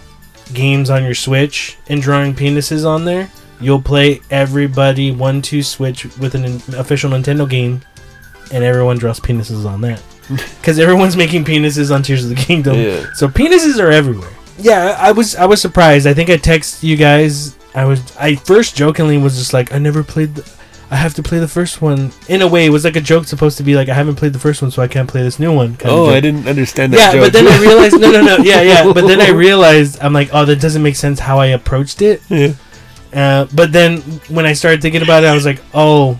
games 0.53 0.89
on 0.89 1.03
your 1.03 1.15
Switch 1.15 1.77
and 1.87 2.01
drawing 2.01 2.33
penises 2.33 2.85
on 2.85 3.05
there, 3.05 3.31
you'll 3.61 3.81
play 3.81 4.21
everybody 4.29 5.11
one 5.11 5.41
two 5.41 5.63
Switch 5.63 6.05
with 6.17 6.35
an 6.35 6.45
official 6.77 7.11
Nintendo 7.11 7.49
game 7.49 7.81
and 8.51 8.63
everyone 8.63 8.97
draws 8.97 9.19
penises 9.19 9.65
on 9.65 9.81
that. 9.81 10.01
Cuz 10.63 10.79
everyone's 10.79 11.17
making 11.17 11.45
penises 11.45 11.93
on 11.93 12.03
Tears 12.03 12.23
of 12.23 12.29
the 12.29 12.35
Kingdom. 12.35 12.75
Yeah. 12.75 13.05
So 13.15 13.27
penises 13.27 13.79
are 13.79 13.91
everywhere. 13.91 14.29
Yeah, 14.57 14.97
I 14.99 15.11
was 15.11 15.35
I 15.35 15.45
was 15.45 15.61
surprised. 15.61 16.05
I 16.05 16.13
think 16.13 16.29
I 16.29 16.37
texted 16.37 16.83
you 16.83 16.97
guys. 16.97 17.55
I 17.73 17.85
was 17.85 18.01
I 18.17 18.35
first 18.35 18.75
jokingly 18.75 19.17
was 19.17 19.37
just 19.37 19.53
like 19.53 19.73
I 19.73 19.77
never 19.77 20.03
played. 20.03 20.35
The, 20.35 20.58
I 20.91 20.95
have 20.95 21.13
to 21.15 21.23
play 21.23 21.37
the 21.37 21.47
first 21.47 21.81
one. 21.83 22.11
In 22.27 22.41
a 22.41 22.47
way, 22.47 22.65
it 22.65 22.69
was 22.69 22.83
like 22.83 22.95
a 22.95 23.01
joke 23.01 23.25
supposed 23.25 23.57
to 23.57 23.63
be 23.63 23.75
like 23.75 23.89
I 23.89 23.93
haven't 23.93 24.15
played 24.15 24.33
the 24.33 24.39
first 24.39 24.61
one, 24.61 24.71
so 24.71 24.81
I 24.81 24.87
can't 24.87 25.07
play 25.07 25.21
this 25.21 25.39
new 25.39 25.53
one. 25.53 25.75
kind 25.77 25.93
Oh. 25.93 26.09
I 26.09 26.19
didn't 26.19 26.47
understand 26.47 26.93
that. 26.93 26.99
Yeah, 26.99 27.11
joke. 27.13 27.21
but 27.25 27.33
then 27.33 27.47
I 27.47 27.61
realized 27.61 27.99
no, 27.99 28.11
no, 28.11 28.21
no. 28.23 28.37
Yeah, 28.37 28.61
yeah. 28.61 28.91
But 28.93 29.05
then 29.07 29.21
I 29.21 29.29
realized 29.29 29.99
I'm 30.01 30.13
like, 30.13 30.29
oh, 30.33 30.45
that 30.45 30.59
doesn't 30.59 30.81
make 30.81 30.95
sense 30.95 31.19
how 31.19 31.39
I 31.39 31.47
approached 31.47 32.01
it. 32.01 32.21
Yeah. 32.29 32.53
Uh, 33.13 33.45
but 33.53 33.71
then 33.71 34.01
when 34.29 34.45
I 34.45 34.53
started 34.53 34.81
thinking 34.81 35.01
about 35.01 35.23
it, 35.23 35.27
I 35.27 35.33
was 35.33 35.45
like, 35.45 35.61
oh, 35.73 36.19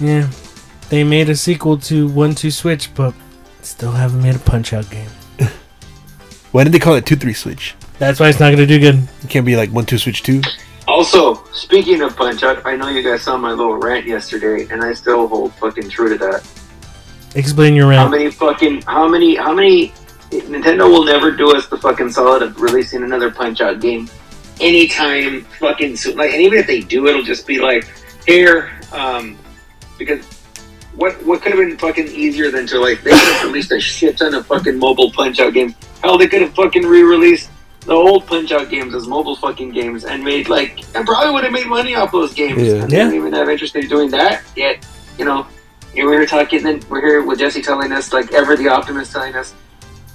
yeah, 0.00 0.28
they 0.88 1.04
made 1.04 1.28
a 1.28 1.36
sequel 1.36 1.78
to 1.78 2.08
One 2.08 2.34
Two 2.34 2.50
Switch, 2.50 2.92
but 2.94 3.14
still 3.62 3.92
haven't 3.92 4.22
made 4.22 4.34
a 4.34 4.38
Punch 4.40 4.72
Out 4.72 4.90
game. 4.90 5.10
Why 6.52 6.64
did 6.64 6.72
they 6.72 6.78
call 6.78 6.94
it 6.94 7.06
two 7.06 7.16
three 7.16 7.34
switch? 7.34 7.74
That's 7.98 8.18
why 8.18 8.28
it's 8.28 8.40
not 8.40 8.50
gonna 8.50 8.66
do 8.66 8.78
good. 8.80 9.08
It 9.22 9.30
can't 9.30 9.46
be 9.46 9.54
like 9.56 9.70
one 9.70 9.86
two 9.86 9.98
switch 9.98 10.22
two. 10.24 10.42
Also, 10.94 11.42
speaking 11.52 12.02
of 12.02 12.14
Punch 12.14 12.44
Out, 12.44 12.64
I 12.64 12.76
know 12.76 12.86
you 12.86 13.02
guys 13.02 13.22
saw 13.22 13.36
my 13.36 13.50
little 13.50 13.78
rant 13.78 14.06
yesterday, 14.06 14.68
and 14.72 14.80
I 14.80 14.92
still 14.92 15.26
hold 15.26 15.52
fucking 15.54 15.90
true 15.90 16.08
to 16.08 16.16
that. 16.18 16.48
Explain 17.34 17.74
your 17.74 17.88
rant. 17.88 18.02
How 18.02 18.08
many 18.08 18.30
fucking, 18.30 18.82
how 18.82 19.08
many, 19.08 19.34
how 19.34 19.52
many, 19.52 19.88
Nintendo 20.30 20.88
will 20.88 21.04
never 21.04 21.32
do 21.32 21.50
us 21.56 21.66
the 21.66 21.76
fucking 21.78 22.12
solid 22.12 22.42
of 22.42 22.60
releasing 22.60 23.02
another 23.02 23.28
Punch 23.28 23.60
Out 23.60 23.80
game 23.80 24.08
anytime 24.60 25.42
fucking 25.58 25.96
soon. 25.96 26.16
Like, 26.16 26.30
and 26.30 26.40
even 26.40 26.60
if 26.60 26.68
they 26.68 26.78
do, 26.78 27.08
it'll 27.08 27.24
just 27.24 27.44
be 27.44 27.58
like, 27.58 27.88
here, 28.24 28.70
um, 28.92 29.36
because 29.98 30.24
what 30.94 31.20
what 31.26 31.42
could 31.42 31.50
have 31.50 31.58
been 31.58 31.76
fucking 31.76 32.06
easier 32.06 32.52
than 32.52 32.68
to 32.68 32.78
like 32.78 33.02
they 33.02 33.10
could 33.10 33.18
have 33.18 33.46
released 33.46 33.72
a 33.72 33.80
shit 33.80 34.16
ton 34.16 34.32
of 34.32 34.46
fucking 34.46 34.78
mobile 34.78 35.10
Punch 35.10 35.40
Out 35.40 35.54
games. 35.54 35.74
Hell, 36.04 36.16
they 36.16 36.28
could 36.28 36.42
have 36.42 36.54
fucking 36.54 36.86
re-released 36.86 37.50
the 37.86 37.92
old 37.92 38.26
Punch 38.26 38.50
Out 38.52 38.70
games 38.70 38.94
as 38.94 39.06
mobile 39.06 39.36
fucking 39.36 39.70
games 39.72 40.04
and 40.04 40.22
made 40.24 40.48
like 40.48 40.80
and 40.94 41.06
probably 41.06 41.32
would 41.32 41.44
have 41.44 41.52
made 41.52 41.66
money 41.66 41.94
off 41.94 42.12
those 42.12 42.32
games. 42.34 42.62
Yeah. 42.62 42.74
And 42.82 42.90
they 42.90 42.96
Yeah. 42.96 43.04
don't 43.04 43.14
even 43.14 43.32
have 43.32 43.48
interest 43.48 43.76
in 43.76 43.88
doing 43.88 44.10
that 44.10 44.42
yet. 44.56 44.84
You 45.18 45.24
know, 45.24 45.46
here 45.94 46.08
we 46.08 46.16
were 46.16 46.26
talking. 46.26 46.62
Then 46.62 46.80
we're 46.88 47.00
here 47.00 47.22
with 47.22 47.38
Jesse 47.38 47.62
telling 47.62 47.92
us 47.92 48.12
like 48.12 48.32
ever 48.32 48.56
the 48.56 48.68
optimist 48.68 49.12
telling 49.12 49.34
us 49.34 49.52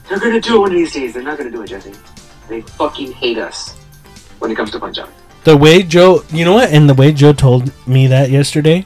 they're 0.08 0.19
gonna 0.19 0.41
do 0.41 0.55
it 0.55 0.60
one 0.60 0.71
of 0.71 0.77
these 0.77 0.93
days. 0.93 1.13
They're 1.13 1.23
not 1.23 1.38
gonna 1.38 1.51
do 1.51 1.62
it, 1.62 1.67
Jesse. 1.67 1.93
They 2.47 2.62
fucking 2.62 3.13
hate 3.13 3.38
us 3.38 3.75
when 4.39 4.49
it 4.51 4.55
comes 4.55 4.71
to 4.71 4.79
Punch 4.79 4.97
Out. 4.97 5.10
The 5.43 5.55
way 5.55 5.84
Joe, 5.84 6.23
you 6.32 6.43
know 6.45 6.53
what, 6.53 6.69
and 6.71 6.89
the 6.89 6.93
way 6.95 7.12
Joe 7.12 7.32
told 7.34 7.71
me 7.88 8.08
that 8.08 8.29
yesterday, 8.32 8.86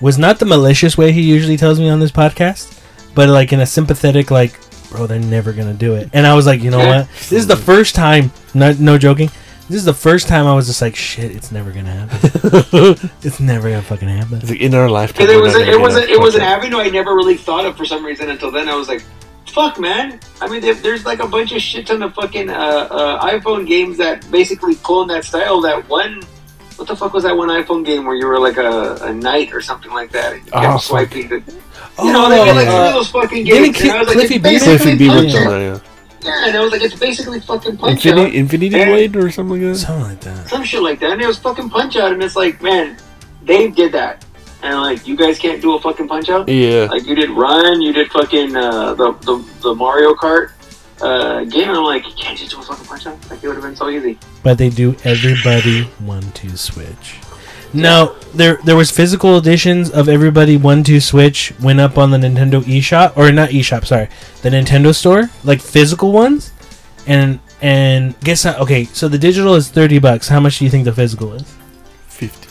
was 0.00 0.18
not 0.18 0.38
the 0.38 0.44
malicious 0.46 0.98
way 0.98 1.12
he 1.12 1.20
usually 1.22 1.56
tells 1.56 1.78
me 1.78 1.88
on 1.88 2.00
this 2.00 2.10
podcast, 2.10 2.80
but 3.14 3.28
like 3.28 3.52
in 3.52 3.60
a 3.60 3.66
sympathetic, 3.66 4.30
like, 4.30 4.58
bro, 4.94 5.06
they're 5.06 5.18
never 5.18 5.52
gonna 5.52 5.74
do 5.74 5.94
it. 5.94 6.08
And 6.12 6.26
I 6.26 6.34
was 6.34 6.46
like, 6.46 6.62
you 6.62 6.70
know 6.70 6.78
what? 6.78 7.08
This 7.08 7.32
is 7.32 7.46
the 7.46 7.56
first 7.56 7.94
time. 7.94 8.30
No, 8.54 8.72
no 8.78 8.96
joking. 8.98 9.28
This 9.68 9.78
is 9.78 9.84
the 9.84 9.94
first 9.94 10.28
time 10.28 10.46
I 10.46 10.54
was 10.54 10.66
just 10.66 10.82
like, 10.82 10.94
shit, 10.94 11.34
it's 11.34 11.50
never 11.50 11.72
gonna 11.72 11.90
happen. 11.90 13.10
it's 13.22 13.40
never 13.40 13.70
gonna 13.70 13.82
fucking 13.82 14.08
happen. 14.08 14.38
It's 14.38 14.50
like 14.50 14.60
in 14.60 14.74
our 14.74 14.88
lifetime. 14.88 15.26
Because 15.26 15.34
it 15.34 15.40
was 15.42 15.54
not 15.54 15.62
a, 15.62 15.70
it 15.70 15.80
was 15.80 15.94
get 15.94 16.08
a, 16.08 16.12
it 16.12 16.20
was 16.20 16.34
an 16.34 16.40
fucking- 16.42 16.64
avenue 16.64 16.78
I 16.78 16.90
never 16.90 17.14
really 17.14 17.36
thought 17.36 17.66
of 17.66 17.76
for 17.76 17.84
some 17.84 18.04
reason 18.04 18.30
until 18.30 18.50
then. 18.50 18.68
I 18.68 18.74
was 18.74 18.88
like, 18.88 19.02
fuck, 19.46 19.80
man. 19.80 20.20
I 20.40 20.48
mean, 20.48 20.60
there, 20.60 20.74
there's 20.74 21.06
like 21.06 21.20
a 21.20 21.26
bunch 21.26 21.52
of 21.52 21.62
shit 21.62 21.86
ton 21.86 22.02
of 22.02 22.14
fucking 22.14 22.50
uh, 22.50 22.52
uh, 22.52 23.30
iPhone 23.30 23.66
games 23.66 23.96
that 23.98 24.30
basically 24.30 24.74
clone 24.76 25.08
that 25.08 25.24
style. 25.24 25.60
That 25.60 25.88
one, 25.88 26.22
what 26.76 26.88
the 26.88 26.96
fuck 26.96 27.12
was 27.12 27.22
that 27.24 27.36
one 27.36 27.48
iPhone 27.48 27.84
game 27.84 28.04
where 28.04 28.16
you 28.16 28.26
were 28.26 28.38
like 28.38 28.56
a, 28.56 28.96
a 29.02 29.12
knight 29.12 29.52
or 29.52 29.60
something 29.60 29.92
like 29.92 30.10
that? 30.12 30.32
And 30.34 30.42
you 30.46 30.50
Oh, 30.54 30.60
kept 30.60 30.72
fuck. 30.72 30.82
swiping. 30.82 31.28
The, 31.28 31.36
you 32.02 32.12
know, 32.12 32.28
they 32.28 32.44
made 32.44 32.52
like 32.56 32.66
three 32.68 32.86
of 32.88 32.92
those 32.94 33.10
fucking 33.10 33.44
didn't 33.44 33.72
games. 33.72 33.80
and 33.82 33.90
I 33.92 34.02
like, 34.02 34.08
Cliffy 34.08 34.38
B- 34.38 34.58
Cliffy 34.58 34.96
B 34.98 35.06
Punch 35.08 35.32
worked 35.32 35.46
on 35.46 35.46
Out. 35.46 35.50
that, 35.50 35.60
yeah. 35.60 35.90
Yeah, 36.30 36.48
and 36.48 36.56
I 36.56 36.60
was 36.60 36.72
like, 36.72 36.80
it's 36.82 36.98
basically 36.98 37.38
fucking 37.40 37.76
punch 37.76 38.06
Infinity, 38.06 38.30
out. 38.30 38.34
Infinity 38.34 38.80
And- 38.80 38.90
Blade 38.90 39.16
or 39.16 39.30
something 39.30 39.60
like 39.60 39.72
that. 39.72 39.78
Something 39.78 40.04
like 40.08 40.20
that. 40.22 40.48
some 40.48 40.64
shit 40.64 40.82
like 40.82 40.98
that. 41.00 41.10
And 41.12 41.20
it 41.22 41.26
was 41.26 41.38
fucking 41.38 41.68
punch 41.68 41.96
out, 41.96 42.12
and 42.12 42.22
it's 42.22 42.34
like, 42.34 42.62
man, 42.62 42.96
Dave 43.44 43.76
did 43.76 43.92
that, 43.92 44.24
and 44.62 44.80
like, 44.80 45.06
you 45.06 45.16
guys 45.16 45.38
can't 45.38 45.60
do 45.60 45.74
a 45.74 45.80
fucking 45.80 46.08
punch 46.08 46.30
out. 46.30 46.48
Yeah. 46.48 46.86
Like 46.90 47.04
you 47.06 47.14
did 47.14 47.28
Run, 47.30 47.82
you 47.82 47.92
did 47.92 48.10
fucking 48.10 48.56
uh, 48.56 48.94
the, 48.94 49.12
the 49.20 49.44
the 49.60 49.74
Mario 49.74 50.14
Kart 50.14 50.52
uh, 51.00 51.44
game, 51.44 51.68
and 51.68 51.78
I'm 51.78 51.84
like, 51.84 52.06
you 52.06 52.14
can't 52.14 52.38
just 52.38 52.50
do 52.50 52.60
a 52.60 52.62
fucking 52.62 52.84
punch 52.86 53.06
out. 53.06 53.30
Like 53.30 53.42
it 53.42 53.46
would 53.48 53.56
have 53.56 53.64
been 53.64 53.76
so 53.76 53.88
easy. 53.88 54.18
But 54.42 54.58
they 54.58 54.70
do 54.70 54.96
everybody 55.04 55.84
one 56.00 56.22
two 56.32 56.56
switch. 56.56 57.18
Now 57.72 58.14
there 58.32 58.58
there 58.64 58.76
was 58.76 58.90
physical 58.90 59.36
editions 59.36 59.90
of 59.90 60.08
everybody 60.08 60.56
one 60.56 60.84
two 60.84 61.00
switch 61.00 61.52
went 61.60 61.80
up 61.80 61.98
on 61.98 62.10
the 62.10 62.18
Nintendo 62.18 62.62
eShop 62.62 63.16
or 63.16 63.32
not 63.32 63.50
eShop, 63.50 63.84
sorry, 63.84 64.08
the 64.42 64.50
Nintendo 64.50 64.94
store, 64.94 65.28
like 65.42 65.60
physical 65.60 66.12
ones, 66.12 66.52
and 67.06 67.40
and 67.60 68.18
guess 68.20 68.44
how? 68.44 68.56
Okay, 68.58 68.84
so 68.84 69.08
the 69.08 69.18
digital 69.18 69.54
is 69.56 69.68
thirty 69.68 69.98
bucks. 69.98 70.28
How 70.28 70.38
much 70.38 70.58
do 70.58 70.64
you 70.64 70.70
think 70.70 70.84
the 70.84 70.92
physical 70.92 71.32
is, 71.32 71.42
50. 72.08 72.48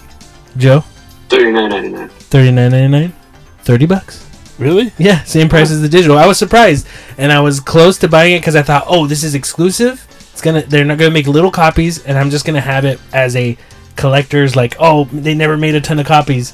Joe? 0.58 0.84
Thirty 1.29 1.51
nine 1.51 1.69
ninety 1.69 1.89
nine. 1.89 2.10
Thirty 2.10 2.51
nine 2.51 2.71
ninety 2.71 2.88
nine. 2.88 3.13
Thirty 3.60 3.86
bucks. 3.86 4.27
Really? 4.63 4.93
Yeah, 4.97 5.23
same 5.23 5.49
price 5.49 5.71
as 5.71 5.82
the 5.82 5.89
digital. 5.89 6.17
I 6.17 6.26
was 6.26 6.38
surprised, 6.38 6.88
and 7.17 7.32
I 7.32 7.41
was 7.41 7.60
close 7.60 7.97
to 7.99 8.08
buying 8.08 8.34
it 8.34 8.39
because 8.39 8.56
I 8.56 8.62
thought, 8.62 8.86
oh, 8.88 9.08
this 9.08 9.23
is 9.23 9.36
exclusive. 9.36 10.06
It's 10.32 10.41
gonna, 10.41 10.62
they're 10.62 10.86
not 10.86 10.97
gonna 10.97 11.12
make 11.12 11.28
little 11.28 11.52
copies, 11.52 12.04
and 12.06 12.17
I'm 12.17 12.30
just 12.30 12.45
gonna 12.45 12.62
have 12.62 12.86
it 12.86 12.99
as 13.12 13.36
a 13.36 13.58
collector's. 13.95 14.56
Like, 14.56 14.76
oh, 14.80 15.06
they 15.06 15.36
never 15.36 15.58
made 15.58 15.76
a 15.76 15.82
ton 15.82 15.99
of 15.99 16.06
copies, 16.06 16.54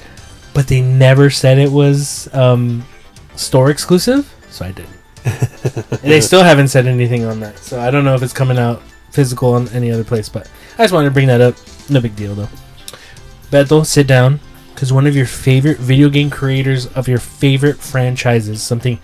but 0.54 0.67
they 0.67 0.82
never 0.82 1.30
said 1.30 1.60
it 1.60 1.72
was 1.72 2.28
um, 2.34 2.84
store 3.36 3.69
exclusive, 3.69 4.34
so 4.50 4.65
I 4.65 4.72
didn't. 4.72 4.98
and 5.26 6.12
they 6.12 6.22
still 6.22 6.43
haven't 6.43 6.69
said 6.69 6.88
anything 6.88 7.26
on 7.26 7.39
that, 7.41 7.60
so 7.60 7.80
I 7.80 7.91
don't 7.91 8.06
know 8.06 8.15
if 8.15 8.24
it's 8.24 8.34
coming 8.34 8.58
out 8.58 8.82
physical 9.12 9.54
on 9.54 9.67
any 9.69 9.91
other 9.91 10.04
place. 10.04 10.30
But 10.30 10.50
I 10.78 10.84
just 10.84 10.93
wanted 10.93 11.10
to 11.10 11.13
bring 11.13 11.28
that 11.28 11.41
up. 11.41 11.56
No 11.89 12.02
big 12.02 12.15
deal 12.15 12.34
though. 12.34 12.50
Bethel, 13.52 13.86
sit 13.86 14.08
down 14.08 14.39
because 14.79 14.93
one 14.93 15.05
of 15.05 15.13
your 15.13 15.25
favorite 15.25 15.77
video 15.77 16.07
game 16.07 16.29
creators 16.29 16.87
of 16.93 17.09
your 17.09 17.17
favorite 17.17 17.75
franchises, 17.75 18.63
something 18.63 18.97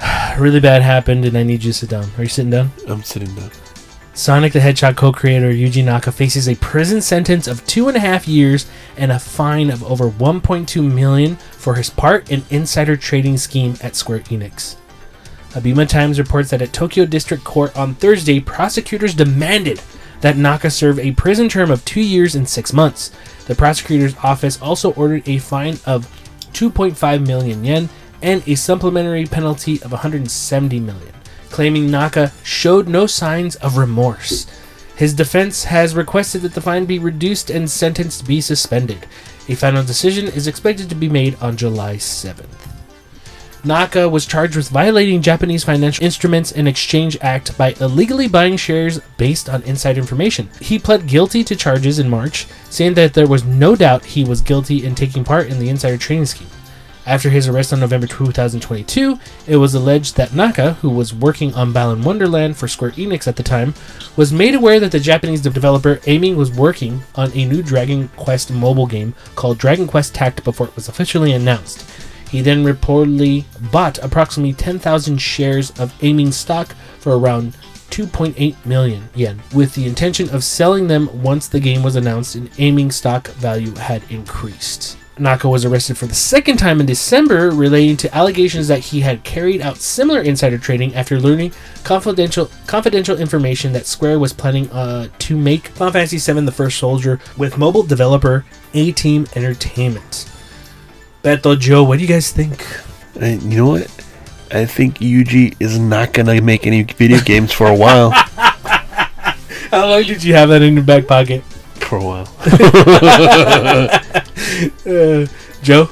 really 0.38 0.60
bad 0.60 0.80
happened, 0.80 1.26
and 1.26 1.36
I 1.36 1.42
need 1.42 1.62
you 1.62 1.72
to 1.72 1.78
sit 1.78 1.90
down. 1.90 2.08
Are 2.16 2.22
you 2.22 2.28
sitting 2.30 2.50
down? 2.50 2.70
I'm 2.86 3.02
sitting 3.02 3.34
down. 3.34 3.50
Sonic 4.14 4.54
the 4.54 4.60
Hedgehog 4.60 4.96
co-creator 4.96 5.52
Yuji 5.52 5.84
Naka 5.84 6.10
faces 6.10 6.48
a 6.48 6.56
prison 6.56 7.02
sentence 7.02 7.46
of 7.46 7.66
two 7.66 7.88
and 7.88 7.98
a 7.98 8.00
half 8.00 8.26
years 8.26 8.66
and 8.96 9.12
a 9.12 9.18
fine 9.18 9.68
of 9.68 9.84
over 9.84 10.08
1.2 10.08 10.90
million 10.90 11.36
for 11.36 11.74
his 11.74 11.90
part 11.90 12.30
in 12.30 12.42
insider 12.48 12.96
trading 12.96 13.36
scheme 13.36 13.74
at 13.82 13.94
Square 13.94 14.20
Enix. 14.20 14.76
Abema 15.50 15.86
Times 15.86 16.18
reports 16.18 16.48
that 16.48 16.62
at 16.62 16.72
Tokyo 16.72 17.04
District 17.04 17.44
Court 17.44 17.76
on 17.76 17.94
Thursday, 17.94 18.40
prosecutors 18.40 19.12
demanded 19.12 19.82
that 20.22 20.38
Naka 20.38 20.70
serve 20.70 20.98
a 20.98 21.12
prison 21.12 21.50
term 21.50 21.70
of 21.70 21.84
two 21.84 22.00
years 22.00 22.34
and 22.34 22.48
six 22.48 22.72
months. 22.72 23.12
The 23.48 23.56
prosecutor's 23.56 24.14
office 24.22 24.60
also 24.62 24.92
ordered 24.92 25.28
a 25.28 25.38
fine 25.38 25.78
of 25.86 26.06
2.5 26.52 27.26
million 27.26 27.64
yen 27.64 27.88
and 28.22 28.46
a 28.46 28.54
supplementary 28.54 29.24
penalty 29.26 29.82
of 29.82 29.90
170 29.90 30.80
million, 30.80 31.14
claiming 31.50 31.90
Naka 31.90 32.32
showed 32.44 32.88
no 32.88 33.06
signs 33.06 33.56
of 33.56 33.78
remorse. 33.78 34.46
His 34.96 35.14
defense 35.14 35.64
has 35.64 35.94
requested 35.94 36.42
that 36.42 36.54
the 36.54 36.60
fine 36.60 36.84
be 36.84 36.98
reduced 36.98 37.50
and 37.50 37.70
sentence 37.70 38.20
be 38.20 38.40
suspended. 38.40 39.06
A 39.48 39.54
final 39.54 39.82
decision 39.82 40.26
is 40.26 40.46
expected 40.46 40.88
to 40.90 40.94
be 40.94 41.08
made 41.08 41.40
on 41.40 41.56
July 41.56 41.96
7th. 41.96 42.67
Naka 43.64 44.08
was 44.08 44.24
charged 44.24 44.56
with 44.56 44.68
violating 44.68 45.20
Japanese 45.20 45.64
Financial 45.64 46.04
Instruments 46.04 46.52
and 46.52 46.68
Exchange 46.68 47.18
Act 47.20 47.58
by 47.58 47.74
illegally 47.80 48.28
buying 48.28 48.56
shares 48.56 49.00
based 49.16 49.48
on 49.48 49.62
inside 49.62 49.98
information. 49.98 50.48
He 50.60 50.78
pled 50.78 51.08
guilty 51.08 51.42
to 51.44 51.56
charges 51.56 51.98
in 51.98 52.08
March, 52.08 52.46
saying 52.70 52.94
that 52.94 53.14
there 53.14 53.26
was 53.26 53.44
no 53.44 53.74
doubt 53.74 54.04
he 54.04 54.24
was 54.24 54.40
guilty 54.40 54.86
in 54.86 54.94
taking 54.94 55.24
part 55.24 55.48
in 55.48 55.58
the 55.58 55.68
insider 55.68 55.98
trading 55.98 56.26
scheme. 56.26 56.48
After 57.04 57.30
his 57.30 57.48
arrest 57.48 57.72
on 57.72 57.80
November 57.80 58.06
2022, 58.06 59.18
it 59.46 59.56
was 59.56 59.74
alleged 59.74 60.16
that 60.16 60.34
Naka, 60.34 60.74
who 60.74 60.90
was 60.90 61.14
working 61.14 61.54
on 61.54 61.72
Balan 61.72 62.02
Wonderland 62.02 62.58
for 62.58 62.68
Square 62.68 62.92
Enix 62.92 63.26
at 63.26 63.36
the 63.36 63.42
time, 63.42 63.72
was 64.14 64.30
made 64.30 64.54
aware 64.54 64.78
that 64.78 64.92
the 64.92 65.00
Japanese 65.00 65.40
developer 65.40 66.00
Aiming 66.06 66.36
was 66.36 66.52
working 66.52 67.00
on 67.14 67.32
a 67.32 67.46
new 67.46 67.62
Dragon 67.62 68.08
Quest 68.08 68.52
mobile 68.52 68.86
game 68.86 69.14
called 69.36 69.56
Dragon 69.56 69.86
Quest 69.86 70.14
Tact 70.14 70.44
before 70.44 70.66
it 70.68 70.76
was 70.76 70.88
officially 70.88 71.32
announced. 71.32 71.88
He 72.30 72.42
then 72.42 72.64
reportedly 72.64 73.44
bought 73.72 73.98
approximately 73.98 74.52
10,000 74.52 75.18
shares 75.18 75.70
of 75.78 75.94
Aiming 76.02 76.32
stock 76.32 76.74
for 76.98 77.16
around 77.18 77.56
2.8 77.90 78.54
million 78.66 79.08
yen, 79.14 79.40
with 79.54 79.74
the 79.74 79.86
intention 79.86 80.28
of 80.30 80.44
selling 80.44 80.88
them 80.88 81.22
once 81.22 81.48
the 81.48 81.60
game 81.60 81.82
was 81.82 81.96
announced 81.96 82.34
and 82.34 82.50
Aiming 82.58 82.90
stock 82.90 83.28
value 83.28 83.74
had 83.74 84.02
increased. 84.10 84.98
Naka 85.18 85.48
was 85.48 85.64
arrested 85.64 85.98
for 85.98 86.06
the 86.06 86.14
second 86.14 86.58
time 86.58 86.80
in 86.80 86.86
December 86.86 87.50
relating 87.50 87.96
to 87.98 88.14
allegations 88.14 88.68
that 88.68 88.78
he 88.78 89.00
had 89.00 89.24
carried 89.24 89.60
out 89.60 89.78
similar 89.78 90.20
insider 90.20 90.58
trading 90.58 90.94
after 90.94 91.18
learning 91.18 91.52
confidential 91.82 92.50
confidential 92.66 93.18
information 93.18 93.72
that 93.72 93.86
Square 93.86 94.20
was 94.20 94.32
planning 94.32 94.70
uh, 94.70 95.08
to 95.18 95.36
make 95.36 95.68
Final 95.68 95.92
Fantasy 95.92 96.18
VII: 96.18 96.44
The 96.44 96.52
First 96.52 96.78
Soldier 96.78 97.18
with 97.36 97.58
mobile 97.58 97.82
developer 97.82 98.44
A 98.74 98.92
Team 98.92 99.26
Entertainment. 99.34 100.30
Beto 101.22 101.58
Joe, 101.58 101.82
what 101.82 101.96
do 101.96 102.02
you 102.02 102.08
guys 102.08 102.32
think? 102.32 102.64
And 103.20 103.42
you 103.42 103.58
know 103.58 103.68
what? 103.70 103.82
I 104.50 104.64
think 104.64 104.98
Yuji 104.98 105.56
is 105.60 105.78
not 105.78 106.12
gonna 106.12 106.40
make 106.40 106.66
any 106.66 106.82
video 106.82 107.20
games 107.20 107.52
for 107.52 107.66
a 107.66 107.74
while. 107.74 108.10
How 109.70 109.86
long 109.86 110.02
did 110.02 110.24
you 110.24 110.34
have 110.34 110.48
that 110.48 110.62
in 110.62 110.74
your 110.74 110.84
back 110.84 111.06
pocket? 111.06 111.42
for 111.88 111.98
a 111.98 112.04
while. 112.04 112.28
Uh, 114.84 115.26
Joe? 115.62 115.88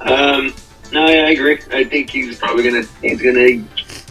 Um, 0.00 0.52
no, 0.92 1.08
yeah, 1.08 1.24
I 1.26 1.30
agree. 1.30 1.58
I 1.72 1.84
think 1.84 2.10
he's 2.10 2.36
probably 2.38 2.64
gonna 2.64 2.82
he's 3.00 3.22
gonna 3.22 3.64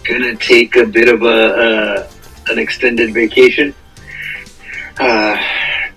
gonna 0.04 0.36
take 0.36 0.76
a 0.78 0.86
bit 0.86 1.10
of 1.10 1.22
a 1.22 1.28
uh, 1.28 2.12
an 2.48 2.58
extended 2.58 3.14
vacation 3.14 3.76
uh, 5.00 5.38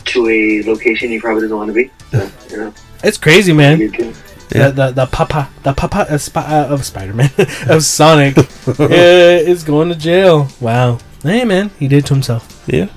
to 0.05 0.29
a 0.29 0.63
location 0.65 1.09
he 1.09 1.21
probably 1.21 1.43
doesn't 1.43 1.57
want 1.57 1.69
to 1.69 1.75
be. 1.75 1.91
So, 2.11 2.31
you 2.51 2.57
know, 2.59 2.75
It's 3.03 3.19
crazy, 3.19 3.53
man. 3.53 3.81
Yeah. 3.81 4.13
The, 4.49 4.71
the 4.71 4.91
the 4.91 5.07
papa 5.07 5.49
the 5.63 5.73
papa 5.73 6.07
of, 6.13 6.21
Sp- 6.21 6.37
uh, 6.45 6.67
of 6.69 6.85
Spider 6.85 7.15
Man 7.15 7.31
of 7.69 7.83
Sonic 7.85 8.35
is 8.79 9.65
going 9.65 9.89
to 9.89 9.95
jail. 9.95 10.49
Wow. 10.61 10.99
Hey 11.23 11.45
man, 11.45 11.71
he 11.79 11.89
did 11.89 11.99
it 12.05 12.07
to 12.07 12.15
himself. 12.15 12.63
Yeah, 12.67 12.89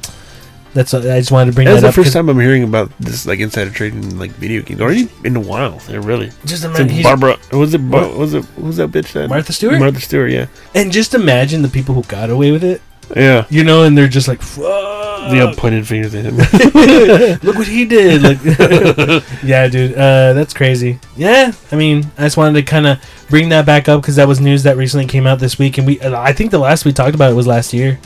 That's 0.74 0.94
uh, 0.94 0.98
I 1.00 1.20
just 1.20 1.32
wanted 1.32 1.52
to 1.52 1.56
bring 1.56 1.65
that's 1.65 1.78
that 1.78 1.82
the 1.82 1.88
up. 1.89 1.94
first 1.96 2.08
'cause 2.08 2.13
time 2.13 2.28
I'm 2.28 2.39
hearing 2.39 2.63
about 2.63 2.91
this 3.00 3.26
like 3.26 3.39
insider 3.39 3.72
trading 3.72 4.04
in 4.04 4.20
like 4.20 4.32
video 4.32 4.62
games. 4.63 4.82
Already 4.82 5.08
in 5.24 5.36
a 5.38 5.39
while. 5.39 5.80
Yeah, 5.88 6.02
really. 6.04 6.28
Just 6.44 6.65
It's 6.65 6.65
imagine, 6.65 6.88
like 6.89 7.04
Barbara. 7.04 7.38
Was 7.54 7.74
it? 7.74 7.89
Bar- 7.89 8.10
was 8.18 8.34
it? 8.34 8.44
Who 8.58 8.63
was 8.65 8.78
that 8.78 8.89
bitch? 8.91 9.13
That 9.13 9.30
Martha 9.30 9.54
Stewart? 9.54 9.80
Martha 9.80 10.02
Stewart. 10.02 10.32
Yeah. 10.32 10.48
and 10.74 10.91
just 10.91 11.13
imagine 11.13 11.62
the 11.62 11.70
people 11.70 11.96
who 11.96 12.04
got 12.04 12.30
away 12.30 12.52
with 12.52 12.63
it. 12.65 12.82
Yeah. 13.15 13.46
You 13.50 13.63
know, 13.63 13.84
and 13.84 13.98
they're 13.98 14.08
just 14.08 14.28
like, 14.28 14.41
Fuck. 14.41 14.94
The 15.32 15.54
pointed 15.58 15.88
fingers 15.88 16.13
at 16.13 16.26
him. 16.26 16.38
Look 17.44 17.56
what 17.58 17.68
he 17.68 17.86
did. 17.86 18.22
Like, 18.22 19.24
yeah, 19.44 19.68
dude, 19.68 19.94
uh, 19.94 20.34
that's 20.34 20.54
crazy. 20.54 21.00
Yeah, 21.18 21.52
I 21.72 21.76
mean, 21.76 22.06
I 22.18 22.24
just 22.26 22.38
wanted 22.38 22.54
to 22.60 22.63
kind 22.63 22.86
of 22.86 23.00
bring 23.28 23.50
that 23.50 23.65
back 23.65 23.89
up 23.89 24.02
because 24.02 24.18
that 24.18 24.28
was 24.28 24.39
news 24.39 24.62
that 24.63 24.78
recently 24.78 25.08
came 25.08 25.26
out 25.26 25.39
this 25.39 25.58
week, 25.58 25.80
and 25.80 25.88
we, 25.88 26.00
I 26.00 26.32
think 26.32 26.52
the 26.52 26.60
last 26.60 26.86
we 26.86 26.94
talked 26.94 27.15
about 27.15 27.32
it 27.32 27.34
was 27.36 27.48
last 27.48 27.74
year. 27.74 28.00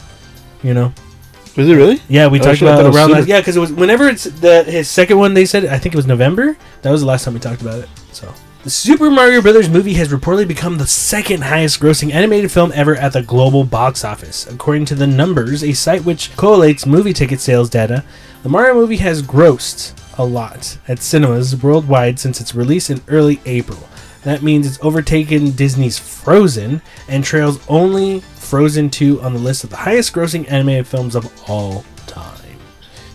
You 0.63 0.73
know, 0.73 0.93
was 1.57 1.67
it 1.67 1.75
really? 1.75 2.01
yeah, 2.07 2.27
we 2.27 2.39
Oh, 2.39 2.43
talked 2.43 2.62
about 2.62 2.85
it 2.85 2.95
around 2.95 3.12
last. 3.12 3.27
Yeah, 3.27 3.41
because 3.41 3.57
it 3.57 3.59
was 3.59 3.73
whenever 3.73 4.07
it's 4.07 4.23
the 4.23 4.63
his 4.63 4.88
second 4.89 5.17
one. 5.17 5.33
They 5.33 5.45
said 5.45 5.65
I 5.65 5.77
think 5.77 5.93
it 5.93 5.97
was 5.97 6.07
November. 6.07 6.55
That 6.83 6.91
was 6.91 7.01
the 7.01 7.07
last 7.07 7.25
time 7.25 7.33
we 7.33 7.41
talked 7.41 7.62
about 7.62 7.79
it. 7.79 7.89
So. 8.13 8.33
The 8.61 8.69
Super 8.69 9.09
Mario 9.09 9.41
Brothers 9.41 9.69
movie 9.69 9.93
has 9.93 10.09
reportedly 10.09 10.45
become 10.45 10.77
the 10.77 10.85
second 10.85 11.43
highest 11.43 11.79
grossing 11.79 12.13
animated 12.13 12.51
film 12.51 12.73
ever 12.75 12.93
at 12.93 13.13
the 13.13 13.21
global 13.21 13.63
box 13.63 14.03
office. 14.03 14.45
According 14.47 14.83
to 14.87 14.95
the 14.95 15.07
numbers, 15.07 15.63
a 15.63 15.71
site 15.71 16.03
which 16.03 16.35
collates 16.35 16.85
movie 16.85 17.13
ticket 17.13 17.39
sales 17.39 17.69
data, 17.69 18.03
the 18.43 18.49
Mario 18.49 18.73
movie 18.73 18.97
has 18.97 19.23
grossed 19.23 19.97
a 20.17 20.25
lot 20.25 20.77
at 20.89 20.99
cinemas 20.99 21.55
worldwide 21.63 22.19
since 22.19 22.41
its 22.41 22.53
release 22.53 22.89
in 22.89 23.01
early 23.07 23.39
April. 23.45 23.87
That 24.23 24.43
means 24.43 24.67
it's 24.67 24.83
overtaken 24.83 25.51
Disney's 25.51 25.97
Frozen 25.97 26.81
and 27.07 27.23
trails 27.23 27.65
only 27.69 28.19
Frozen 28.19 28.89
2 28.89 29.21
on 29.21 29.33
the 29.33 29.39
list 29.39 29.63
of 29.63 29.69
the 29.69 29.77
highest 29.77 30.11
grossing 30.11 30.51
animated 30.51 30.85
films 30.85 31.15
of 31.15 31.49
all 31.49 31.85
time. 32.07 32.57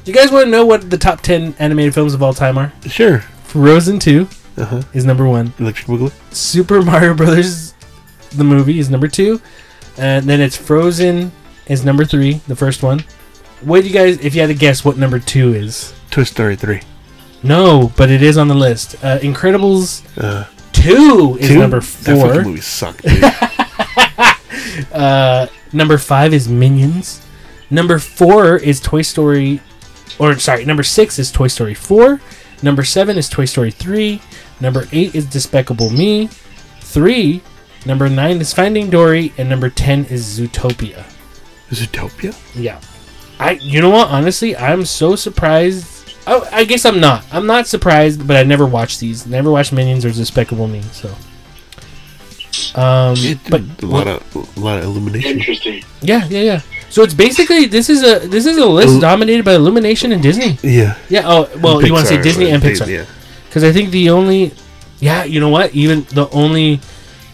Do 0.05 0.11
you 0.11 0.17
guys 0.17 0.33
want 0.33 0.47
to 0.47 0.51
know 0.51 0.65
what 0.65 0.89
the 0.89 0.97
top 0.97 1.21
10 1.21 1.57
animated 1.59 1.93
films 1.93 2.15
of 2.15 2.23
all 2.23 2.33
time 2.33 2.57
are? 2.57 2.73
Sure. 2.87 3.21
Frozen 3.43 3.99
2 3.99 4.27
Uh 4.57 4.65
huh. 4.65 4.83
is 4.93 5.05
number 5.05 5.27
one. 5.29 5.53
Electric 5.59 5.87
Boogaloo. 5.89 6.13
Super 6.35 6.81
Mario 6.83 7.15
Brothers, 7.15 7.75
the 8.31 8.45
movie, 8.45 8.79
is 8.79 8.89
number 8.91 9.09
two, 9.09 9.41
and 9.99 10.27
then 10.27 10.41
it's 10.41 10.57
Frozen 10.57 11.33
is 11.67 11.85
number 11.85 12.05
three, 12.05 12.35
the 12.47 12.55
first 12.57 12.83
one. 12.83 13.05
What 13.63 13.81
do 13.83 13.89
you 13.89 13.95
guys, 13.95 14.19
if 14.25 14.35
you 14.35 14.41
had 14.43 14.49
to 14.49 14.55
guess, 14.55 14.85
what 14.85 14.97
number 14.99 15.19
two 15.19 15.55
is? 15.55 15.95
Toy 16.11 16.25
Story 16.25 16.55
3. 16.57 16.81
No, 17.43 17.93
but 17.97 18.11
it 18.11 18.23
is 18.23 18.37
on 18.39 18.49
the 18.49 18.55
list. 18.55 18.95
Uh, 19.03 19.19
Incredibles 19.19 20.03
Uh, 20.23 20.47
two 20.73 21.37
is 21.41 21.49
two? 21.49 21.59
number 21.59 21.81
That 21.81 22.17
four. 22.19 22.43
movie 22.45 22.61
sucked, 22.61 23.03
dude. 23.03 23.23
Uh, 24.93 25.47
number 25.73 25.99
five 25.99 26.33
is 26.35 26.49
Minions. 26.49 27.21
Number 27.71 27.99
four 27.99 28.57
is 28.57 28.81
Toy 28.81 29.03
Story, 29.03 29.61
or 30.19 30.39
sorry, 30.39 30.65
number 30.65 30.83
six 30.83 31.19
is 31.19 31.31
Toy 31.31 31.47
Story 31.49 31.75
four. 31.75 32.21
Number 32.63 32.83
seven 32.85 33.17
is 33.17 33.29
Toy 33.29 33.45
Story 33.45 33.71
three. 33.71 34.21
Number 34.61 34.87
eight 34.93 35.15
is 35.15 35.27
Despicable 35.27 35.91
Me. 35.91 36.29
Three. 36.81 37.43
Number 37.87 38.09
nine 38.09 38.41
is 38.41 38.53
Finding 38.55 38.89
Dory, 38.89 39.33
and 39.37 39.49
number 39.51 39.69
ten 39.69 40.05
is 40.07 40.39
Zootopia. 40.39 41.05
Zootopia? 41.71 42.35
Yeah, 42.55 42.81
I. 43.39 43.53
You 43.61 43.81
know 43.83 43.91
what? 43.91 44.09
Honestly, 44.09 44.57
I'm 44.57 44.85
so 44.85 45.17
surprised. 45.17 45.91
Oh, 46.27 46.49
I 46.51 46.65
guess 46.65 46.85
I'm 46.87 47.01
not. 47.01 47.25
I'm 47.33 47.47
not 47.47 47.67
surprised, 47.67 48.27
but 48.27 48.37
I 48.37 48.43
never 48.45 48.65
watched 48.65 49.01
these. 49.01 49.27
Never 49.27 49.51
watched 49.51 49.73
Minions 49.73 50.05
or 50.07 50.11
Despicable 50.11 50.67
Me. 50.69 50.81
So. 50.93 51.15
Um, 52.75 53.15
It, 53.19 53.39
but 53.51 53.61
a 53.83 53.87
lot 53.87 54.07
of 54.07 54.23
a 54.57 54.61
lot 54.61 54.79
of 54.79 54.85
illumination. 54.85 55.39
Interesting. 55.39 55.83
Yeah, 56.01 56.25
yeah, 56.27 56.41
yeah. 56.41 56.61
So 56.89 57.03
it's 57.03 57.15
basically 57.15 57.67
this 57.67 57.91
is 57.91 58.03
a 58.03 58.27
this 58.29 58.47
is 58.47 58.57
a 58.57 58.65
list 58.67 58.95
Il- 58.95 59.01
dominated 59.01 59.45
by 59.45 59.55
Illumination 59.55 60.13
and 60.13 60.23
Disney. 60.23 60.57
Yeah. 60.63 60.97
Yeah. 61.09 61.23
Oh, 61.27 61.51
well, 61.61 61.85
you 61.85 61.93
want 61.93 62.07
to 62.07 62.15
say 62.15 62.23
Disney 62.23 62.51
and 62.51 62.63
they- 62.63 62.73
Pixar? 62.73 62.87
Yeah. 62.89 63.05
Because 63.55 63.63
I 63.63 63.71
think 63.71 63.93
the 63.93 64.11
only, 64.11 64.53
yeah, 64.99 65.23
you 65.23 65.39
know 65.39 65.49
what? 65.49 65.73
Even 65.77 66.03
the 66.11 66.29
only, 66.31 66.81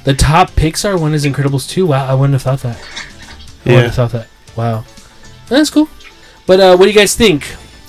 the 0.05 0.13
top 0.13 0.51
Pixar 0.51 1.01
one 1.01 1.15
is 1.15 1.25
Incredibles 1.25 1.67
two. 1.67 1.87
Wow, 1.87 2.05
I 2.07 2.13
wouldn't 2.13 2.35
have 2.35 2.43
thought 2.43 2.61
that. 2.61 2.77
I 2.77 2.81
wouldn't 2.85 3.65
Yeah. 3.65 3.81
have 3.85 3.95
thought 3.95 4.13
that. 4.13 4.29
Wow, 4.55 4.85
that's 5.49 5.71
cool. 5.71 5.89
But 6.47 6.61
uh, 6.61 6.77
what 6.77 6.85
do 6.85 6.91
you 6.91 6.99
guys 6.99 7.15
think? 7.15 7.47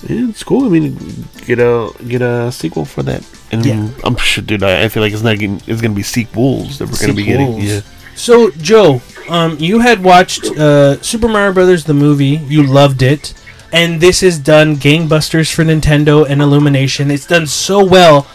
Yeah, 0.08 0.30
it's 0.30 0.42
cool. 0.44 0.64
I 0.64 0.70
mean, 0.70 0.96
get 1.44 1.58
a 1.58 1.90
get 2.08 2.22
a 2.22 2.50
sequel 2.50 2.86
for 2.86 3.02
that, 3.02 3.22
and 3.52 3.66
Yeah. 3.66 3.86
I'm 4.02 4.16
sure, 4.16 4.42
dude. 4.42 4.62
I, 4.62 4.84
I 4.84 4.88
feel 4.88 5.02
like 5.02 5.12
it's 5.12 5.22
not 5.22 5.38
getting, 5.38 5.60
it's 5.66 5.82
gonna 5.82 5.92
be 5.94 6.02
sequels 6.02 6.78
that 6.78 6.88
we're 6.88 6.98
gonna 6.98 7.12
be 7.12 7.24
getting. 7.24 7.60
Yeah, 7.60 7.80
So 8.14 8.50
Joe, 8.52 9.02
um, 9.28 9.58
you 9.60 9.80
had 9.80 10.02
watched 10.02 10.46
uh, 10.56 11.02
Super 11.02 11.28
Mario 11.28 11.52
Brothers 11.52 11.84
the 11.84 11.92
movie. 11.92 12.40
You 12.48 12.62
loved 12.62 13.02
it, 13.02 13.34
and 13.72 14.00
this 14.00 14.22
is 14.22 14.38
done 14.38 14.76
gangbusters 14.76 15.52
for 15.52 15.64
Nintendo 15.64 16.28
and 16.28 16.42
Illumination. 16.42 17.10
It's 17.10 17.26
done 17.26 17.46
so 17.46 17.84
well 17.84 18.26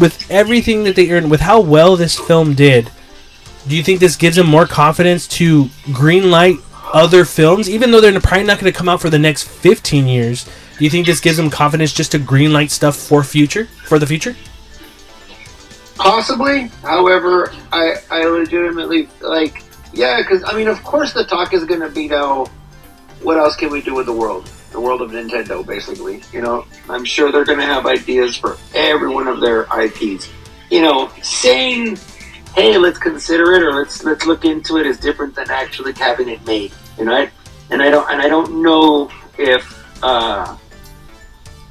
with 0.00 0.28
everything 0.30 0.84
that 0.84 0.96
they 0.96 1.10
earned, 1.10 1.30
with 1.30 1.40
how 1.40 1.60
well 1.60 1.96
this 1.96 2.18
film 2.18 2.54
did. 2.54 2.90
Do 3.66 3.76
you 3.76 3.82
think 3.82 4.00
this 4.00 4.16
gives 4.16 4.36
them 4.36 4.46
more 4.46 4.66
confidence 4.66 5.26
to 5.28 5.64
greenlight 5.86 6.62
other 6.92 7.24
films, 7.24 7.68
even 7.68 7.90
though 7.90 8.00
they're 8.00 8.18
probably 8.20 8.46
not 8.46 8.58
going 8.58 8.72
to 8.72 8.76
come 8.76 8.88
out 8.88 9.00
for 9.00 9.10
the 9.10 9.18
next 9.18 9.44
fifteen 9.44 10.06
years? 10.06 10.48
Do 10.78 10.84
you 10.84 10.90
think 10.90 11.06
this 11.06 11.20
gives 11.20 11.36
them 11.36 11.50
confidence 11.50 11.92
just 11.92 12.12
to 12.12 12.18
greenlight 12.18 12.70
stuff 12.70 12.96
for 12.96 13.24
future, 13.24 13.66
for 13.84 13.98
the 13.98 14.06
future? 14.06 14.36
Possibly. 15.96 16.68
However, 16.82 17.52
I 17.72 17.96
I 18.10 18.24
legitimately 18.24 19.08
like 19.20 19.64
yeah, 19.92 20.18
because 20.18 20.42
I 20.44 20.54
mean, 20.54 20.68
of 20.68 20.82
course, 20.84 21.12
the 21.12 21.24
talk 21.24 21.52
is 21.52 21.64
going 21.64 21.80
to 21.80 21.88
be 21.88 22.08
now. 22.08 22.46
What 23.22 23.38
else 23.38 23.56
can 23.56 23.70
we 23.70 23.80
do 23.80 23.94
with 23.94 24.06
the 24.06 24.12
world? 24.12 24.46
The 24.70 24.80
world 24.80 25.02
of 25.02 25.10
Nintendo, 25.10 25.66
basically. 25.66 26.22
You 26.32 26.42
know, 26.42 26.66
I'm 26.88 27.04
sure 27.04 27.32
they're 27.32 27.44
going 27.44 27.58
to 27.58 27.64
have 27.64 27.86
ideas 27.86 28.36
for 28.36 28.58
every 28.74 29.08
one 29.08 29.26
of 29.26 29.40
their 29.40 29.66
IPs. 29.76 30.28
You 30.70 30.82
know, 30.82 31.10
saying, 31.22 31.98
"Hey, 32.54 32.76
let's 32.76 32.98
consider 32.98 33.54
it," 33.54 33.62
or 33.62 33.72
"Let's 33.72 34.04
let's 34.04 34.26
look 34.26 34.44
into 34.44 34.76
it," 34.76 34.86
is 34.86 34.98
different 34.98 35.34
than 35.34 35.50
actually 35.50 35.92
having 35.94 36.28
it 36.28 36.44
made. 36.46 36.72
You 36.98 37.06
know, 37.06 37.14
I, 37.14 37.30
and 37.70 37.82
I 37.82 37.90
don't 37.90 38.10
and 38.10 38.20
I 38.20 38.28
don't 38.28 38.62
know 38.62 39.10
if 39.38 39.64
uh, 40.02 40.56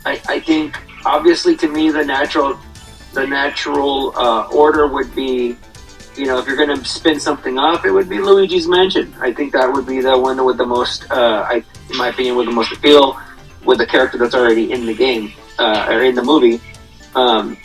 I 0.06 0.22
I 0.28 0.40
think 0.40 0.78
obviously 1.06 1.56
to 1.58 1.68
me 1.68 1.92
the 1.92 2.04
natural 2.04 2.60
the 3.14 3.26
natural 3.26 4.14
uh, 4.16 4.48
order 4.48 4.88
would 4.88 5.14
be, 5.16 5.58
you 6.18 6.26
know, 6.26 6.40
if 6.40 6.48
you're 6.48 6.58
going 6.58 6.76
to 6.76 6.84
spin 6.86 7.20
something 7.20 7.58
off, 7.58 7.86
it 7.86 7.92
would 7.92 8.10
be 8.10 8.20
Luigi's 8.20 8.68
Mansion. 8.68 9.14
I 9.20 9.32
think 9.32 9.54
that 9.54 9.72
would 9.72 9.86
be 9.86 10.02
the 10.02 10.18
one 10.18 10.44
with 10.44 10.58
the 10.58 10.66
most, 10.66 11.10
uh, 11.12 11.46
I, 11.48 11.64
in 11.90 11.98
my 11.98 12.10
opinion, 12.10 12.36
with 12.36 12.48
the 12.48 12.52
most 12.52 12.72
appeal 12.72 13.20
with 13.64 13.78
the 13.78 13.86
character 13.86 14.18
that's 14.18 14.34
already 14.34 14.72
in 14.72 14.86
the 14.86 14.94
game 14.94 15.34
uh, 15.60 15.88
or 15.90 16.04
in 16.04 16.16
the 16.16 16.24
movie. 16.24 16.62
Um, 17.16 17.58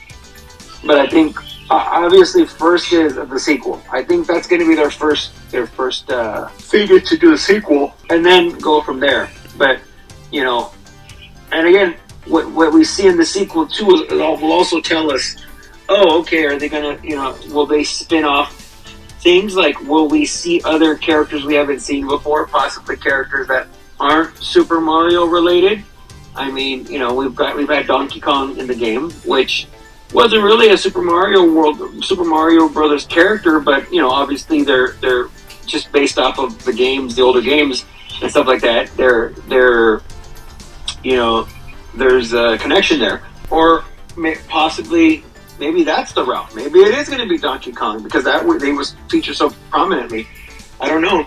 but 0.85 0.99
I 0.99 1.07
think 1.07 1.37
obviously 1.71 2.45
first 2.45 2.93
is 2.93 3.15
the 3.15 3.38
sequel. 3.38 3.83
I 3.91 4.03
think 4.03 4.27
that's 4.27 4.47
going 4.47 4.61
to 4.61 4.69
be 4.69 4.75
their 4.75 4.91
first 4.91 5.33
their 5.51 5.67
first 5.67 6.11
uh, 6.11 6.49
figure 6.49 7.01
to 7.01 7.17
do 7.17 7.33
a 7.33 7.38
sequel, 7.38 7.95
and 8.11 8.25
then 8.25 8.59
go 8.59 8.83
from 8.83 9.01
there. 9.01 9.31
But 9.57 9.81
you 10.31 10.43
know, 10.43 10.73
and 11.53 11.67
again, 11.67 11.97
what, 12.27 12.51
what 12.51 12.73
we 12.73 12.85
see 12.85 13.07
in 13.07 13.17
the 13.17 13.25
sequel 13.25 13.67
too 13.67 13.87
will 13.87 14.53
also 14.53 14.81
tell 14.81 15.11
us, 15.12 15.37
oh, 15.88 16.21
okay, 16.21 16.45
are 16.45 16.59
they 16.59 16.68
gonna, 16.68 16.99
you 17.03 17.16
know, 17.16 17.37
will 17.51 17.66
they 17.66 17.85
spin 17.85 18.25
off 18.25 18.59
things 19.21 19.55
like 19.55 19.81
will 19.83 20.09
we 20.09 20.27
see 20.27 20.61
other 20.64 20.97
characters 20.97 21.45
we 21.45 21.55
haven't 21.55 21.81
seen 21.81 22.07
before, 22.09 22.47
possibly 22.47 22.97
characters 22.97 23.47
that 23.49 23.68
aren't 24.01 24.37
Super 24.38 24.81
Mario 24.81 25.25
related? 25.27 25.85
I 26.35 26.51
mean, 26.51 26.87
you 26.87 26.99
know, 26.99 27.14
we've 27.14 27.35
got 27.35 27.57
we've 27.57 27.68
had 27.68 27.87
Donkey 27.87 28.21
Kong 28.21 28.57
in 28.59 28.66
the 28.66 28.75
game, 28.75 29.11
which 29.25 29.68
wasn't 30.12 30.42
really 30.42 30.71
a 30.71 30.77
Super 30.77 31.03
Mario 31.03 31.51
World, 31.51 32.05
Super 32.05 32.25
Mario 32.25 32.68
Brothers 32.68 33.07
character, 33.07 33.61
but 33.61 33.90
you 33.92 34.01
know, 34.01 34.11
obviously 34.11 34.62
they're 34.62 34.92
they're 35.01 35.29
just 35.66 35.92
based 35.92 36.18
off 36.18 36.38
of 36.38 36.62
the 36.64 36.73
games, 36.73 37.14
the 37.14 37.23
older 37.23 37.40
games 37.40 37.85
and 38.21 38.31
stuff 38.31 38.47
like 38.47 38.62
that. 38.62 38.95
They're 38.97 39.31
they're 39.49 40.01
you 41.03 41.16
know 41.16 41.47
there's 41.95 42.33
a 42.33 42.59
connection 42.59 42.99
there, 42.99 43.23
or 43.51 43.85
possibly 44.49 45.25
maybe 45.62 45.85
that's 45.85 46.12
the 46.12 46.25
route. 46.25 46.53
Maybe 46.57 46.81
it 46.81 46.92
is 47.01 47.09
going 47.09 47.20
to 47.20 47.29
be 47.29 47.38
Donkey 47.38 47.70
Kong 47.72 48.03
because 48.03 48.25
that 48.25 48.40
they 48.61 48.72
was 48.72 48.96
featured 49.09 49.37
so 49.37 49.51
prominently. 49.70 50.27
I 50.81 50.88
don't 50.88 51.03
know, 51.03 51.25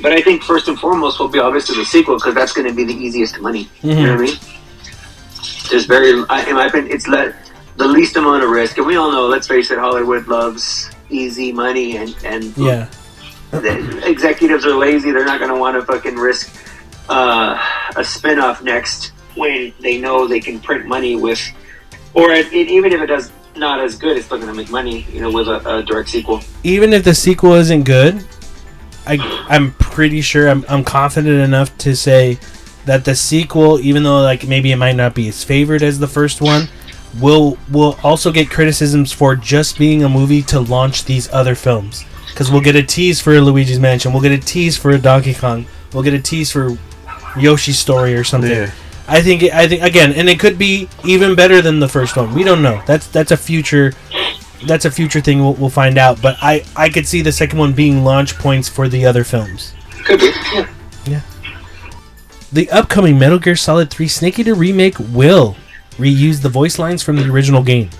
but 0.00 0.12
I 0.12 0.20
think 0.22 0.42
first 0.42 0.66
and 0.68 0.78
foremost 0.78 1.20
will 1.20 1.28
be 1.28 1.38
obviously 1.38 1.76
the 1.76 1.84
sequel 1.84 2.16
because 2.16 2.34
that's 2.34 2.52
going 2.52 2.66
to 2.66 2.72
be 2.74 2.84
the 2.84 2.94
easiest 3.06 3.38
money. 3.40 3.68
You 3.82 3.94
know 3.94 4.12
what 4.16 4.20
I 4.20 4.24
mean? 4.24 4.36
There's 5.70 5.84
very, 5.84 6.10
I- 6.30 6.44
in 6.48 6.54
my 6.54 6.66
opinion, 6.66 6.92
it's 6.94 7.06
le- 7.06 7.34
the 7.76 7.86
least 7.86 8.16
amount 8.16 8.42
of 8.44 8.48
risk, 8.50 8.78
and 8.78 8.86
we 8.86 8.96
all 8.96 9.12
know. 9.12 9.26
Let's 9.26 9.46
face 9.46 9.70
it, 9.70 9.78
Hollywood 9.78 10.26
loves 10.26 10.90
easy 11.10 11.52
money, 11.52 11.96
and 11.98 12.16
and 12.24 12.56
Yeah. 12.56 12.86
the 13.50 14.02
executives 14.08 14.64
are 14.64 14.74
lazy. 14.86 15.10
They're 15.12 15.26
not 15.32 15.38
going 15.38 15.52
to 15.52 15.60
want 15.64 15.76
to 15.78 15.82
fucking 15.84 16.16
risk 16.16 16.44
uh, 17.10 17.60
a 17.96 18.04
spin-off 18.04 18.62
next 18.62 19.12
when 19.34 19.74
they 19.80 20.00
know 20.00 20.26
they 20.26 20.40
can 20.40 20.58
print 20.60 20.86
money 20.86 21.16
with, 21.16 21.42
or 22.14 22.30
it, 22.30 22.52
it, 22.52 22.68
even 22.68 22.92
if 22.92 23.00
it 23.00 23.06
does 23.06 23.30
not 23.56 23.80
as 23.80 23.96
good, 23.96 24.16
it's 24.16 24.26
still 24.26 24.38
going 24.38 24.48
to 24.48 24.54
make 24.54 24.70
money. 24.70 25.02
You 25.12 25.20
know, 25.20 25.30
with 25.30 25.48
a, 25.48 25.76
a 25.78 25.82
direct 25.82 26.08
sequel. 26.08 26.40
even 26.62 26.92
if 26.92 27.04
the 27.04 27.14
sequel 27.14 27.54
isn't 27.54 27.84
good, 27.84 28.24
I 29.06 29.18
I'm 29.48 29.72
pretty 29.74 30.20
sure 30.20 30.48
I'm 30.48 30.64
I'm 30.68 30.84
confident 30.84 31.40
enough 31.42 31.76
to 31.78 31.94
say 31.94 32.38
that 32.86 33.04
the 33.04 33.14
sequel, 33.14 33.80
even 33.80 34.02
though 34.02 34.20
like 34.22 34.46
maybe 34.46 34.72
it 34.72 34.76
might 34.76 34.96
not 34.96 35.14
be 35.14 35.28
as 35.28 35.42
favored 35.44 35.82
as 35.82 35.98
the 35.98 36.08
first 36.08 36.40
one, 36.40 36.68
will 37.20 37.58
will 37.70 37.98
also 38.02 38.32
get 38.32 38.50
criticisms 38.50 39.12
for 39.12 39.36
just 39.36 39.78
being 39.78 40.04
a 40.04 40.08
movie 40.08 40.42
to 40.42 40.60
launch 40.60 41.04
these 41.04 41.30
other 41.32 41.54
films. 41.54 42.04
Because 42.28 42.50
we'll 42.50 42.62
get 42.62 42.74
a 42.74 42.82
tease 42.82 43.20
for 43.20 43.40
Luigi's 43.40 43.78
Mansion, 43.78 44.12
we'll 44.12 44.22
get 44.22 44.32
a 44.32 44.38
tease 44.38 44.76
for 44.76 44.96
Donkey 44.98 45.34
Kong, 45.34 45.66
we'll 45.92 46.02
get 46.02 46.14
a 46.14 46.20
tease 46.20 46.50
for 46.50 46.76
Yoshi's 47.38 47.78
Story 47.78 48.14
or 48.14 48.24
something. 48.24 48.50
Yeah. 48.50 48.70
I 49.06 49.20
think 49.20 49.42
it, 49.42 49.52
I 49.52 49.68
think 49.68 49.82
again, 49.82 50.12
and 50.12 50.28
it 50.28 50.40
could 50.40 50.58
be 50.58 50.88
even 51.04 51.34
better 51.34 51.60
than 51.60 51.78
the 51.78 51.88
first 51.88 52.16
one. 52.16 52.34
We 52.34 52.42
don't 52.42 52.62
know. 52.62 52.82
That's 52.86 53.06
that's 53.08 53.32
a 53.32 53.36
future 53.36 53.92
that's 54.66 54.84
a 54.84 54.90
future 54.90 55.20
thing 55.20 55.40
we'll, 55.40 55.54
we'll 55.54 55.70
find 55.70 55.98
out. 55.98 56.22
But 56.22 56.36
I 56.40 56.64
I 56.74 56.88
could 56.88 57.06
see 57.06 57.20
the 57.20 57.32
second 57.32 57.58
one 57.58 57.72
being 57.72 58.04
launch 58.04 58.38
points 58.38 58.68
for 58.68 58.88
the 58.88 59.04
other 59.04 59.24
films. 59.24 59.74
Could 60.04 60.20
be. 60.20 60.32
Yeah. 61.06 61.20
The 62.52 62.70
upcoming 62.70 63.18
Metal 63.18 63.38
Gear 63.38 63.56
Solid 63.56 63.90
3 63.90 64.06
Snake 64.08 64.38
Eater 64.38 64.54
remake 64.54 64.98
will 64.98 65.56
reuse 65.96 66.40
the 66.40 66.48
voice 66.48 66.78
lines 66.78 67.02
from 67.02 67.16
the 67.16 67.28
original 67.28 67.62
game. 67.62 67.90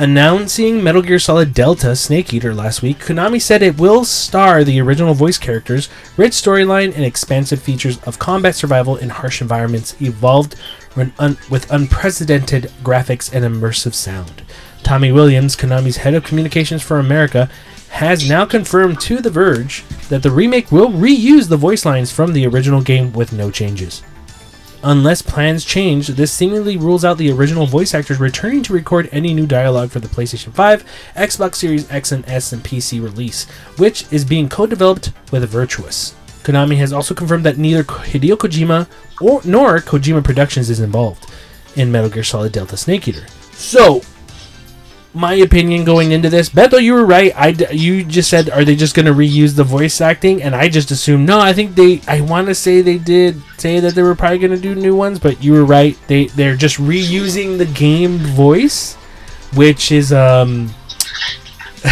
Announcing 0.00 0.82
Metal 0.82 1.02
Gear 1.02 1.18
Solid 1.18 1.52
Delta 1.52 1.94
Snake 1.94 2.32
Eater 2.32 2.54
last 2.54 2.80
week, 2.80 3.00
Konami 3.00 3.38
said 3.38 3.62
it 3.62 3.78
will 3.78 4.06
star 4.06 4.64
the 4.64 4.80
original 4.80 5.12
voice 5.12 5.36
characters, 5.36 5.90
rich 6.16 6.32
storyline, 6.32 6.94
and 6.94 7.04
expansive 7.04 7.60
features 7.60 8.00
of 8.04 8.18
combat 8.18 8.54
survival 8.54 8.96
in 8.96 9.10
harsh 9.10 9.42
environments 9.42 10.00
evolved 10.00 10.56
un- 10.96 11.36
with 11.50 11.70
unprecedented 11.70 12.72
graphics 12.82 13.30
and 13.30 13.44
immersive 13.44 13.92
sound. 13.92 14.40
Tommy 14.82 15.12
Williams, 15.12 15.54
Konami's 15.54 15.98
head 15.98 16.14
of 16.14 16.24
communications 16.24 16.82
for 16.82 16.98
America, 16.98 17.50
has 17.90 18.26
now 18.26 18.46
confirmed 18.46 19.02
to 19.02 19.18
The 19.18 19.28
Verge 19.28 19.84
that 20.08 20.22
the 20.22 20.30
remake 20.30 20.72
will 20.72 20.88
reuse 20.88 21.50
the 21.50 21.58
voice 21.58 21.84
lines 21.84 22.10
from 22.10 22.32
the 22.32 22.46
original 22.46 22.80
game 22.80 23.12
with 23.12 23.34
no 23.34 23.50
changes. 23.50 24.02
Unless 24.82 25.22
plans 25.22 25.62
change, 25.66 26.08
this 26.08 26.32
seemingly 26.32 26.78
rules 26.78 27.04
out 27.04 27.18
the 27.18 27.30
original 27.30 27.66
voice 27.66 27.92
actors 27.92 28.18
returning 28.18 28.62
to 28.62 28.72
record 28.72 29.10
any 29.12 29.34
new 29.34 29.46
dialogue 29.46 29.90
for 29.90 30.00
the 30.00 30.08
PlayStation 30.08 30.54
5, 30.54 30.84
Xbox 31.16 31.56
Series 31.56 31.90
X 31.90 32.12
and 32.12 32.26
S, 32.26 32.52
and 32.52 32.62
PC 32.62 33.02
release, 33.02 33.44
which 33.76 34.10
is 34.10 34.24
being 34.24 34.48
co 34.48 34.66
developed 34.66 35.12
with 35.30 35.52
Virtuos. 35.52 36.14
Konami 36.44 36.78
has 36.78 36.94
also 36.94 37.14
confirmed 37.14 37.44
that 37.44 37.58
neither 37.58 37.84
Hideo 37.84 38.36
Kojima 38.36 38.88
or 39.20 39.42
nor 39.44 39.80
Kojima 39.80 40.24
Productions 40.24 40.70
is 40.70 40.80
involved 40.80 41.30
in 41.76 41.92
Metal 41.92 42.08
Gear 42.08 42.24
Solid 42.24 42.52
Delta 42.52 42.78
Snake 42.78 43.06
Eater. 43.06 43.26
So, 43.52 44.00
my 45.12 45.34
opinion 45.34 45.84
going 45.84 46.12
into 46.12 46.28
this, 46.28 46.48
Beto, 46.48 46.80
you 46.82 46.92
were 46.94 47.04
right. 47.04 47.32
I 47.36 47.48
you 47.72 48.04
just 48.04 48.30
said, 48.30 48.48
are 48.50 48.64
they 48.64 48.76
just 48.76 48.94
going 48.94 49.06
to 49.06 49.12
reuse 49.12 49.56
the 49.56 49.64
voice 49.64 50.00
acting? 50.00 50.42
And 50.42 50.54
I 50.54 50.68
just 50.68 50.90
assumed 50.90 51.26
no. 51.26 51.40
I 51.40 51.52
think 51.52 51.74
they. 51.74 52.00
I 52.06 52.20
want 52.20 52.46
to 52.48 52.54
say 52.54 52.80
they 52.80 52.98
did 52.98 53.42
say 53.58 53.80
that 53.80 53.94
they 53.94 54.02
were 54.02 54.14
probably 54.14 54.38
going 54.38 54.54
to 54.54 54.60
do 54.60 54.74
new 54.74 54.94
ones, 54.94 55.18
but 55.18 55.42
you 55.42 55.52
were 55.52 55.64
right. 55.64 55.98
They 56.06 56.26
they're 56.26 56.56
just 56.56 56.76
reusing 56.78 57.58
the 57.58 57.66
game 57.66 58.18
voice, 58.18 58.94
which 59.54 59.90
is 59.92 60.12
um. 60.12 60.70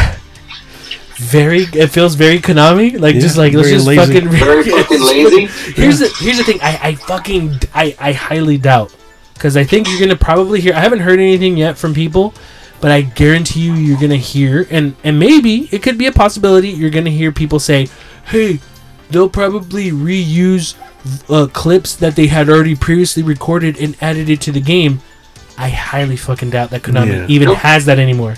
Very, 1.16 1.62
it 1.72 1.88
feels 1.88 2.14
very 2.14 2.38
Konami, 2.38 2.98
like 2.98 3.16
Yeah, 3.16 3.20
just 3.22 3.36
like 3.36 3.52
let's 3.52 3.70
just 3.70 3.88
lazy. 3.88 4.00
fucking 4.00 4.28
Very 4.28 4.62
fucking 4.70 5.00
lazy. 5.00 5.46
Here's 5.72 5.98
the 5.98 6.14
here's 6.20 6.38
the 6.38 6.44
thing. 6.44 6.60
I, 6.62 6.78
I 6.80 6.94
fucking 6.94 7.58
I, 7.74 7.96
I 7.98 8.12
highly 8.12 8.56
doubt 8.56 8.94
because 9.34 9.56
I 9.56 9.64
think 9.64 9.88
you're 9.88 9.98
gonna 9.98 10.14
probably 10.14 10.60
hear. 10.60 10.74
I 10.74 10.78
haven't 10.80 11.00
heard 11.00 11.18
anything 11.18 11.56
yet 11.56 11.76
from 11.76 11.92
people, 11.92 12.34
but 12.80 12.90
I 12.90 13.02
guarantee 13.02 13.60
you 13.60 13.74
you're 13.74 13.98
gonna 14.00 14.16
hear 14.16 14.66
and 14.70 14.94
and 15.04 15.18
maybe 15.18 15.68
it 15.72 15.82
could 15.82 15.98
be 15.98 16.06
a 16.06 16.12
possibility. 16.12 16.68
You're 16.70 16.90
gonna 16.90 17.10
hear 17.10 17.32
people 17.32 17.58
say, 17.60 17.88
"Hey, 18.26 18.60
they'll 19.10 19.28
probably 19.28 19.90
reuse 19.90 20.74
uh, 21.30 21.46
clips 21.52 21.94
that 21.96 22.16
they 22.16 22.26
had 22.26 22.48
already 22.48 22.74
previously 22.76 23.22
recorded 23.22 23.78
and 23.80 23.96
added 24.00 24.28
it 24.28 24.40
to 24.42 24.52
the 24.52 24.60
game." 24.60 25.00
I 25.56 25.70
highly 25.70 26.16
fucking 26.16 26.50
doubt 26.50 26.70
that 26.70 26.82
Konami 26.82 27.08
Yeah. 27.12 27.26
even 27.28 27.48
Nope. 27.48 27.58
has 27.58 27.84
that 27.86 27.98
anymore. 27.98 28.36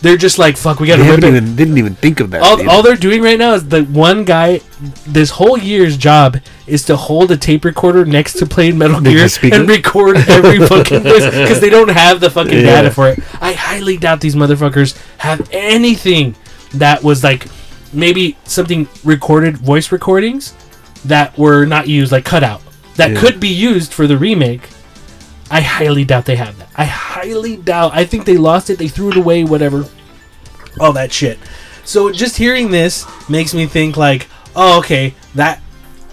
They're 0.00 0.16
just 0.18 0.38
like, 0.38 0.56
"Fuck, 0.56 0.78
we 0.78 0.86
gotta 0.86 1.02
rip 1.02 1.18
it." 1.18 1.24
even 1.24 1.56
didn't 1.56 1.76
even 1.78 1.94
think 1.96 2.20
of 2.20 2.30
that. 2.30 2.40
all, 2.42 2.60
either. 2.60 2.68
all 2.70 2.82
they're 2.82 2.94
doing 2.94 3.20
right 3.20 3.38
now 3.38 3.54
is 3.54 3.64
the 3.68 3.82
one 3.84 4.22
guy 4.24 4.60
this 5.06 5.30
whole 5.30 5.58
year's 5.58 5.96
job 5.96 6.36
is 6.68 6.84
to 6.84 6.94
hold 6.96 7.32
a 7.32 7.36
tape 7.36 7.64
recorder 7.64 8.04
next 8.04 8.34
to 8.34 8.46
playing 8.46 8.78
metal 8.78 9.00
gear 9.00 9.26
and 9.50 9.68
record 9.68 10.16
every 10.28 10.64
fucking 10.64 11.00
voice 11.02 11.24
because 11.24 11.58
they 11.60 11.70
don't 11.70 11.88
have 11.88 12.20
the 12.20 12.30
fucking 12.30 12.52
Yeah. 12.60 12.82
data 12.82 12.90
for 12.92 13.08
it 13.08 13.18
i 13.37 13.37
highly 13.68 13.96
doubt 13.96 14.20
these 14.20 14.34
motherfuckers 14.34 14.96
have 15.18 15.48
anything 15.52 16.34
that 16.74 17.02
was 17.02 17.22
like 17.24 17.46
maybe 17.92 18.36
something 18.44 18.86
recorded 19.04 19.56
voice 19.58 19.90
recordings 19.92 20.54
that 21.04 21.36
were 21.38 21.64
not 21.64 21.88
used 21.88 22.12
like 22.12 22.24
cut 22.24 22.42
out 22.42 22.60
that 22.96 23.10
Yeah. 23.12 23.20
could 23.20 23.40
be 23.40 23.48
used 23.48 23.92
for 23.92 24.06
the 24.06 24.16
remake 24.18 24.68
i 25.50 25.60
highly 25.60 26.04
doubt 26.04 26.24
they 26.26 26.36
have 26.36 26.58
that 26.58 26.68
i 26.76 26.84
highly 26.84 27.56
doubt 27.56 27.92
i 27.94 28.04
think 28.04 28.24
they 28.24 28.36
lost 28.36 28.68
it 28.70 28.78
they 28.78 28.88
threw 28.88 29.10
it 29.10 29.16
away 29.16 29.44
whatever 29.44 29.86
all 30.80 30.92
that 30.92 31.12
shit. 31.12 31.38
So 31.84 32.12
just 32.12 32.36
hearing 32.36 32.70
this 32.70 33.04
makes 33.28 33.52
me 33.52 33.66
think 33.66 33.96
like, 33.96 34.28
oh, 34.54 34.78
okay, 34.78 35.14
that 35.34 35.60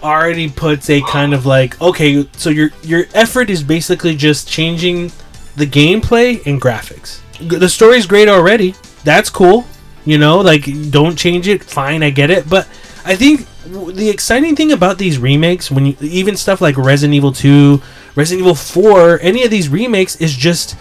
already 0.02 0.48
puts 0.50 0.90
a 0.90 1.00
kind 1.02 1.32
of 1.34 1.46
like, 1.46 1.80
okay, 1.80 2.26
so 2.36 2.50
your 2.50 2.70
your 2.82 3.04
effort 3.14 3.48
is 3.50 3.62
basically 3.62 4.16
just 4.16 4.48
changing 4.48 5.12
the 5.54 5.66
gameplay 5.66 6.44
and 6.46 6.60
graphics. 6.60 7.20
The 7.40 7.68
story's 7.68 8.06
great 8.06 8.28
already. 8.28 8.74
That's 9.04 9.30
cool. 9.30 9.66
You 10.04 10.18
know, 10.18 10.40
like 10.40 10.64
don't 10.90 11.16
change 11.16 11.48
it. 11.48 11.64
Fine, 11.64 12.02
I 12.02 12.10
get 12.10 12.30
it. 12.30 12.48
But 12.48 12.68
I 13.04 13.16
think 13.16 13.46
the 13.66 14.08
exciting 14.08 14.54
thing 14.54 14.72
about 14.72 14.98
these 14.98 15.18
remakes, 15.18 15.70
when 15.70 15.86
you, 15.86 15.96
even 16.00 16.36
stuff 16.36 16.60
like 16.60 16.76
Resident 16.76 17.14
Evil 17.14 17.32
Two, 17.32 17.82
Resident 18.14 18.42
Evil 18.42 18.54
Four, 18.54 19.18
any 19.20 19.44
of 19.44 19.50
these 19.50 19.68
remakes 19.68 20.16
is 20.16 20.34
just 20.34 20.76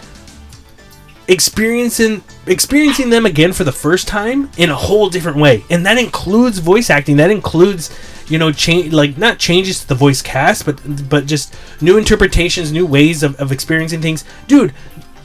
experiencing 1.27 2.23
experiencing 2.45 3.09
them 3.09 3.25
again 3.25 3.51
for 3.51 3.63
the 3.63 3.71
first 3.71 4.07
time 4.07 4.49
in 4.57 4.69
a 4.69 4.75
whole 4.75 5.09
different 5.09 5.37
way 5.37 5.63
and 5.71 5.83
that 5.83 5.97
includes 5.97 6.59
voice 6.59 6.91
acting 6.91 7.17
that 7.17 7.31
includes 7.31 7.89
you 8.27 8.37
know 8.37 8.51
change 8.51 8.93
like 8.93 9.17
not 9.17 9.39
changes 9.39 9.79
to 9.81 9.87
the 9.87 9.95
voice 9.95 10.21
cast 10.21 10.67
but 10.67 10.79
but 11.09 11.25
just 11.25 11.55
new 11.81 11.97
interpretations 11.97 12.71
new 12.71 12.85
ways 12.85 13.23
of, 13.23 13.35
of 13.39 13.51
experiencing 13.51 14.01
things 14.01 14.23
dude 14.47 14.71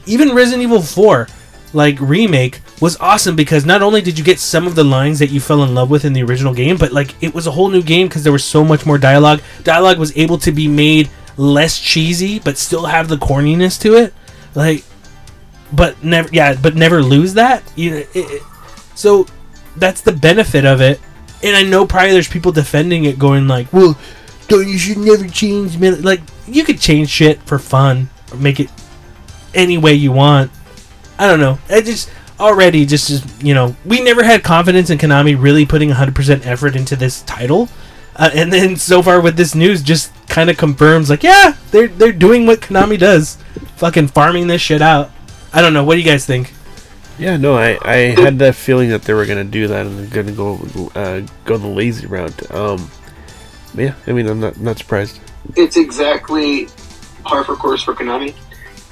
even 0.07 0.34
resident 0.34 0.62
evil 0.62 0.82
4 0.82 1.28
like 1.72 2.01
remake 2.01 2.61
was 2.80 2.96
awesome 2.98 3.36
because 3.36 3.64
not 3.64 3.80
only 3.82 4.01
did 4.01 4.18
you 4.18 4.24
get 4.24 4.38
some 4.40 4.66
of 4.66 4.74
the 4.74 4.82
lines 4.82 5.18
that 5.20 5.30
you 5.30 5.38
fell 5.40 5.62
in 5.62 5.74
love 5.74 5.88
with 5.90 6.05
in 6.05 6.12
the 6.12 6.22
original 6.22 6.53
game 6.53 6.76
but 6.76 6.92
like 6.92 7.14
it 7.22 7.32
was 7.32 7.46
a 7.46 7.51
whole 7.53 7.68
new 7.68 7.82
game 7.82 8.09
because 8.09 8.24
there 8.24 8.32
was 8.32 8.44
so 8.44 8.64
much 8.64 8.84
more 8.86 8.98
dialogue. 8.98 9.40
Dialogue 9.62 9.98
was 9.98 10.16
able 10.16 10.38
to 10.38 10.51
be 10.51 10.66
made 10.66 11.09
less 11.36 11.78
cheesy 11.78 12.38
but 12.40 12.59
still 12.59 12.86
have 12.86 13.09
the 13.09 13.16
corniness 13.16 13.80
to 13.82 13.94
it. 13.94 14.12
Like 14.55 14.84
but 15.72 16.03
never 16.03 16.28
yeah 16.32 16.57
but 16.61 16.74
never 16.74 17.03
lose 17.03 17.34
that. 17.34 17.62
You 17.76 17.90
know 17.90 17.96
it, 17.98 18.09
it- 18.14 18.42
so 18.96 19.26
that's 19.76 20.01
the 20.01 20.12
benefit 20.12 20.64
of 20.64 20.80
it. 20.80 21.01
And 21.44 21.57
i 21.57 21.62
know 21.62 21.86
probably 21.86 22.11
there's 22.12 22.28
people 22.28 22.51
defending 22.53 23.05
it 23.05 23.18
going 23.18 23.46
like 23.46 23.72
well 23.72 23.96
don't 24.48 24.66
you 24.68 24.76
should 24.78 24.98
never 24.98 25.28
change 25.28 25.78
min-" 25.78 26.03
like 26.03 26.20
you 26.48 26.64
could 26.64 26.80
change 26.80 27.09
shit 27.09 27.40
for 27.42 27.59
fun 27.59 28.11
make 28.36 28.59
it 28.61 28.68
any 29.55 29.78
way 29.78 29.92
you 29.92 30.12
want 30.12 30.51
i 31.18 31.26
don't 31.26 31.40
know 31.40 31.59
i 31.68 31.80
just 31.80 32.11
already 32.38 32.86
just, 32.86 33.09
just 33.09 33.42
you 33.42 33.55
know 33.55 33.74
we 33.84 34.01
never 34.03 34.22
had 34.22 34.42
confidence 34.42 34.90
in 34.90 34.98
konami 34.98 35.40
really 35.40 35.66
putting 35.66 35.90
100% 35.90 36.46
effort 36.46 36.74
into 36.74 36.96
this 36.96 37.22
title 37.22 37.68
uh, 38.16 38.30
and 38.34 38.53
then 38.53 38.76
so 38.76 39.03
far 39.03 39.20
with 39.20 39.36
this 39.36 39.55
news 39.55 39.82
just 39.82 40.12
kind 40.28 40.48
of 40.48 40.57
confirms 40.57 41.11
like 41.11 41.22
yeah 41.22 41.55
they're 41.70 41.88
they're 41.88 42.12
doing 42.12 42.46
what 42.46 42.61
konami 42.61 42.98
does 42.98 43.36
fucking 43.76 44.09
farming 44.09 44.46
this 44.46 44.62
shit 44.62 44.80
out 44.80 45.11
I 45.53 45.62
don't 45.62 45.72
know. 45.72 45.84
What 45.84 45.94
do 45.94 46.01
you 46.01 46.07
guys 46.07 46.24
think? 46.26 46.53
Yeah, 47.18 47.36
no, 47.36 47.55
I, 47.55 47.78
I 47.82 47.96
had 47.96 48.38
that 48.38 48.55
feeling 48.55 48.90
that 48.90 49.03
they 49.03 49.12
were 49.12 49.26
gonna 49.26 49.44
do 49.44 49.66
that 49.68 49.84
and 49.84 49.98
they're 49.98 50.22
gonna 50.22 50.34
go 50.34 50.55
uh, 50.94 51.22
go 51.44 51.59
the 51.59 51.66
lazy 51.66 52.07
route. 52.07 52.51
Um, 52.55 52.90
yeah, 53.74 53.94
I 54.07 54.12
mean, 54.12 54.26
I'm 54.26 54.40
not 54.40 54.59
not 54.59 54.78
surprised. 54.78 55.20
it's 55.57 55.76
exactly 55.76 56.68
par 57.24 57.44
for 57.44 57.57
course 57.57 57.82
for 57.82 57.94
Konami. 57.94 58.34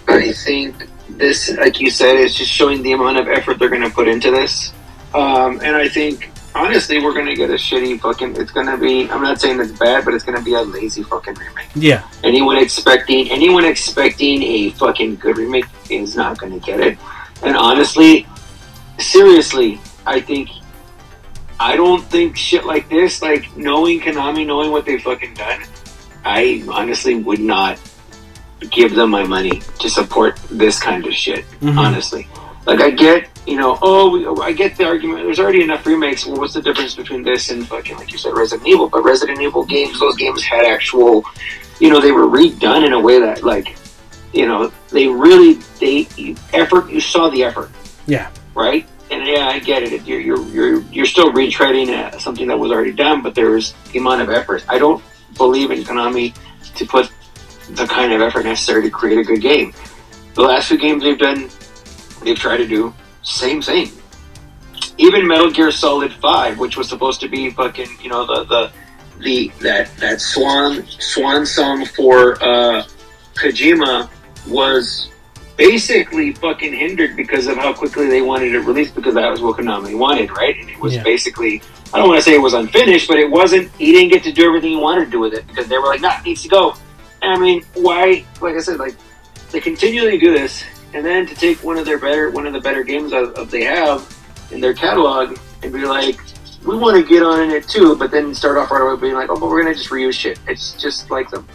I 0.08 0.32
think 0.32 0.88
this, 1.10 1.50
like 1.56 1.80
you 1.80 1.90
said, 1.90 2.16
is 2.16 2.34
just 2.34 2.50
showing 2.50 2.82
the 2.82 2.92
amount 2.92 3.18
of 3.18 3.28
effort 3.28 3.58
they're 3.58 3.68
going 3.68 3.82
to 3.82 3.90
put 3.90 4.08
into 4.08 4.30
this. 4.30 4.72
Um, 5.14 5.60
and 5.62 5.76
I 5.76 5.88
think, 5.88 6.30
honestly, 6.54 6.98
we're 7.02 7.14
going 7.14 7.26
to 7.26 7.34
get 7.34 7.50
a 7.50 7.54
shitty 7.54 8.00
fucking. 8.00 8.36
It's 8.36 8.50
going 8.50 8.66
to 8.66 8.76
be. 8.76 9.08
I'm 9.10 9.22
not 9.22 9.40
saying 9.40 9.60
it's 9.60 9.72
bad, 9.72 10.04
but 10.04 10.14
it's 10.14 10.24
going 10.24 10.38
to 10.38 10.44
be 10.44 10.54
a 10.54 10.62
lazy 10.62 11.02
fucking 11.02 11.34
remake. 11.34 11.68
Yeah. 11.74 12.08
Anyone 12.24 12.56
expecting 12.56 13.30
anyone 13.30 13.64
expecting 13.64 14.42
a 14.42 14.70
fucking 14.70 15.16
good 15.16 15.38
remake 15.38 15.66
is 15.90 16.16
not 16.16 16.38
going 16.38 16.58
to 16.58 16.64
get 16.64 16.80
it. 16.80 16.98
And 17.42 17.56
honestly, 17.56 18.26
seriously, 18.98 19.80
I 20.06 20.20
think 20.20 20.50
I 21.60 21.76
don't 21.76 22.04
think 22.04 22.36
shit 22.36 22.64
like 22.64 22.88
this. 22.88 23.22
Like 23.22 23.56
knowing 23.56 24.00
Konami, 24.00 24.46
knowing 24.46 24.70
what 24.70 24.84
they've 24.84 25.02
fucking 25.02 25.34
done, 25.34 25.62
I 26.24 26.64
honestly 26.68 27.14
would 27.14 27.40
not 27.40 27.78
give 28.70 28.94
them 28.94 29.10
my 29.10 29.24
money 29.24 29.62
to 29.80 29.88
support 29.88 30.36
this 30.50 30.80
kind 30.80 31.06
of 31.06 31.12
shit. 31.14 31.44
Mhm. 31.60 31.76
Honestly, 31.78 32.26
like 32.66 32.80
I 32.80 32.90
get, 32.90 33.28
you 33.46 33.56
know, 33.56 33.78
oh, 33.82 34.10
we, 34.10 34.26
I 34.42 34.52
get 34.52 34.76
the 34.76 34.84
argument. 34.84 35.24
There's 35.24 35.38
already 35.40 35.62
enough 35.62 35.86
remakes. 35.86 36.26
Well, 36.26 36.38
what's 36.40 36.54
the 36.54 36.62
difference 36.62 36.94
between 36.94 37.22
this 37.22 37.50
and 37.50 37.66
fucking 37.66 37.96
like 37.96 38.12
you 38.12 38.18
said, 38.18 38.34
Resident 38.36 38.68
Evil? 38.68 38.88
But 38.88 39.02
Resident 39.04 39.40
Evil 39.40 39.64
games, 39.64 39.98
those 40.00 40.16
games 40.16 40.42
had 40.42 40.64
actual, 40.64 41.24
you 41.80 41.90
know, 41.90 42.00
they 42.00 42.12
were 42.12 42.26
redone 42.26 42.84
in 42.86 42.92
a 42.92 43.00
way 43.00 43.18
that 43.20 43.42
like, 43.42 43.76
you 44.32 44.46
know, 44.46 44.70
they 44.90 45.06
really 45.06 45.54
they 45.80 46.06
effort. 46.52 46.90
You 46.90 47.00
saw 47.00 47.30
the 47.30 47.44
effort 47.44 47.70
Yeah. 48.06 48.28
right? 48.54 48.86
And 49.10 49.26
yeah, 49.26 49.48
I 49.48 49.58
get 49.58 49.82
it. 49.84 50.06
You're 50.06 50.20
you're 50.20 50.42
you're, 50.48 50.80
you're 50.92 51.06
still 51.06 51.32
retreading 51.32 51.88
uh, 51.88 52.18
something 52.18 52.46
that 52.48 52.58
was 52.58 52.70
already 52.70 52.92
done, 52.92 53.22
but 53.22 53.34
there's 53.34 53.72
the 53.92 53.98
amount 54.00 54.20
of 54.20 54.28
effort. 54.28 54.64
I 54.68 54.78
don't 54.78 55.02
believe 55.38 55.70
in 55.70 55.82
Konami 55.82 56.34
to 56.76 56.84
put 56.84 57.10
the 57.70 57.86
kind 57.86 58.12
of 58.12 58.20
effort 58.20 58.44
necessary 58.44 58.82
to 58.82 58.90
create 58.90 59.18
a 59.18 59.24
good 59.24 59.40
game. 59.40 59.72
The 60.34 60.42
last 60.42 60.68
few 60.68 60.78
games 60.78 61.02
they've 61.02 61.18
done, 61.18 61.48
they've 62.22 62.38
tried 62.38 62.58
to 62.58 62.66
do 62.66 62.94
same 63.22 63.60
thing. 63.60 63.90
Even 64.96 65.26
Metal 65.26 65.50
Gear 65.50 65.70
Solid 65.70 66.12
Five, 66.14 66.58
which 66.58 66.76
was 66.76 66.88
supposed 66.88 67.20
to 67.20 67.28
be 67.28 67.50
fucking, 67.50 67.88
you 68.02 68.08
know, 68.08 68.26
the 68.26 68.44
the 68.44 68.72
the 69.20 69.52
that 69.60 69.94
that 69.98 70.20
swan 70.20 70.86
swan 70.86 71.44
song 71.44 71.84
for 71.84 72.42
uh, 72.42 72.84
Kojima 73.34 74.08
was 74.46 75.10
basically 75.56 76.32
fucking 76.34 76.72
hindered 76.72 77.16
because 77.16 77.48
of 77.48 77.56
how 77.56 77.72
quickly 77.74 78.06
they 78.08 78.22
wanted 78.22 78.54
it 78.54 78.60
released 78.60 78.94
because 78.94 79.14
that 79.14 79.28
was 79.30 79.40
what 79.42 79.56
Konami 79.56 79.96
wanted, 79.98 80.30
right? 80.30 80.56
And 80.56 80.70
it 80.70 80.78
was 80.78 80.94
Yeah. 80.94 81.02
basically 81.02 81.60
I 81.92 81.98
don't 81.98 82.08
want 82.08 82.18
to 82.18 82.22
say 82.22 82.34
it 82.34 82.42
was 82.42 82.52
unfinished, 82.54 83.08
but 83.08 83.18
it 83.18 83.30
wasn't. 83.30 83.70
He 83.78 83.92
didn't 83.92 84.10
get 84.10 84.22
to 84.24 84.32
do 84.32 84.46
everything 84.46 84.70
he 84.72 84.76
wanted 84.76 85.06
to 85.06 85.10
do 85.10 85.20
with 85.20 85.32
it 85.32 85.46
because 85.46 85.68
they 85.68 85.78
were 85.78 85.86
like, 85.86 86.02
"Nah, 86.02 86.18
it 86.18 86.24
needs 86.24 86.42
to 86.42 86.48
go." 86.48 86.74
I 87.22 87.38
mean, 87.38 87.64
why? 87.74 88.24
Like 88.40 88.54
I 88.54 88.60
said, 88.60 88.78
like 88.78 88.94
they 89.50 89.60
continually 89.60 90.18
do 90.18 90.32
this, 90.32 90.64
and 90.94 91.04
then 91.04 91.26
to 91.26 91.34
take 91.34 91.62
one 91.62 91.78
of 91.78 91.86
their 91.86 91.98
better, 91.98 92.30
one 92.30 92.46
of 92.46 92.52
the 92.52 92.60
better 92.60 92.82
games 92.82 93.12
of, 93.12 93.34
of 93.34 93.50
they 93.50 93.64
have 93.64 94.14
in 94.50 94.60
their 94.60 94.74
catalog, 94.74 95.38
and 95.62 95.72
be 95.72 95.84
like, 95.84 96.18
we 96.64 96.76
want 96.76 96.96
to 96.96 97.08
get 97.08 97.22
on 97.22 97.40
in 97.40 97.50
it 97.50 97.68
too, 97.68 97.96
but 97.96 98.10
then 98.10 98.34
start 98.34 98.56
off 98.56 98.70
right 98.70 98.82
away 98.82 99.00
being 99.00 99.14
like, 99.14 99.30
oh, 99.30 99.38
but 99.38 99.48
we're 99.48 99.62
gonna 99.62 99.74
just 99.74 99.90
reuse 99.90 100.14
shit. 100.14 100.38
It's 100.46 100.80
just 100.80 101.10
like 101.10 101.30
them. 101.30 101.46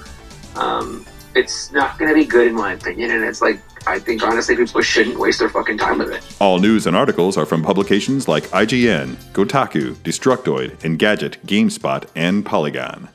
Um, 0.55 1.05
it's 1.35 1.71
not 1.71 1.97
gonna 1.97 2.13
be 2.13 2.25
good 2.25 2.47
in 2.47 2.55
my 2.55 2.73
opinion, 2.73 3.11
and 3.11 3.23
it's 3.23 3.41
like 3.41 3.59
I 3.85 3.99
think 3.99 4.23
honestly 4.23 4.55
people 4.55 4.81
shouldn't 4.81 5.19
waste 5.19 5.39
their 5.39 5.49
fucking 5.49 5.77
time 5.77 5.97
with 5.99 6.11
it. 6.11 6.23
All 6.39 6.59
news 6.59 6.87
and 6.87 6.95
articles 6.95 7.37
are 7.37 7.45
from 7.45 7.63
publications 7.63 8.27
like 8.27 8.43
IGN, 8.45 9.15
Kotaku, 9.33 9.95
Destructoid, 9.95 10.77
Engadget, 10.77 11.37
GameSpot, 11.45 12.07
and 12.15 12.45
Polygon. 12.45 13.09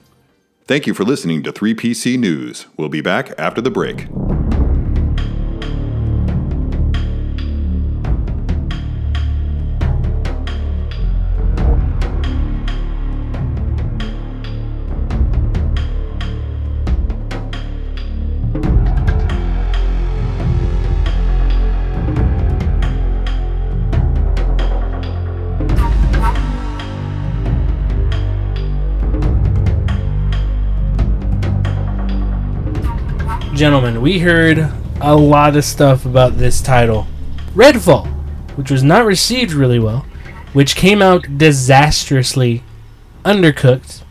Thank 0.68 0.86
you 0.86 0.92
for 0.92 1.02
listening 1.02 1.42
to 1.44 1.50
3PC 1.50 2.18
News. 2.18 2.66
We'll 2.76 2.90
be 2.90 3.00
back 3.00 3.32
after 3.38 3.62
the 3.62 3.70
break. 3.70 4.06
Gentlemen, 33.58 34.00
we 34.00 34.20
heard 34.20 34.70
a 35.00 35.16
lot 35.16 35.56
of 35.56 35.64
stuff 35.64 36.06
about 36.06 36.38
this 36.38 36.62
title. 36.62 37.08
Redfall, 37.56 38.06
which 38.56 38.70
was 38.70 38.84
not 38.84 39.04
received 39.04 39.50
really 39.50 39.80
well, 39.80 40.06
which 40.52 40.76
came 40.76 41.02
out 41.02 41.38
disastrously 41.38 42.62
undercooked. 43.24 44.02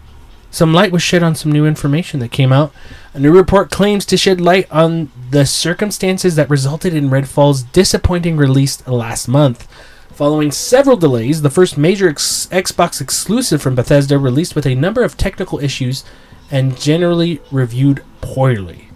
Some 0.52 0.74
light 0.74 0.92
was 0.92 1.02
shed 1.02 1.24
on 1.24 1.34
some 1.34 1.54
new 1.54 1.66
information 1.66 2.20
that 2.20 2.34
came 2.34 2.52
out. 2.52 2.74
A 3.14 3.22
new 3.22 3.32
report 3.32 3.72
claims 3.72 4.06
to 4.08 4.18
shed 4.18 4.42
light 4.42 4.70
on 4.70 5.14
the 5.32 5.46
circumstances 5.46 6.36
that 6.36 6.50
resulted 6.50 6.94
in 6.94 7.10
Redfall's 7.10 7.64
disappointing 7.64 8.36
release 8.36 8.86
last 8.86 9.30
month. 9.30 9.66
Following 10.12 10.52
several 10.52 10.98
delays, 10.98 11.42
the 11.42 11.50
first 11.50 11.78
major 11.78 12.10
ex- 12.10 12.48
Xbox 12.52 13.00
exclusive 13.00 13.62
from 13.62 13.76
Bethesda 13.76 14.20
released 14.20 14.56
with 14.56 14.66
a 14.66 14.76
number 14.76 15.04
of 15.04 15.16
technical 15.16 15.60
issues 15.60 16.04
and 16.52 16.78
generally 16.78 17.40
reviewed 17.50 18.04
poorly. 18.20 18.87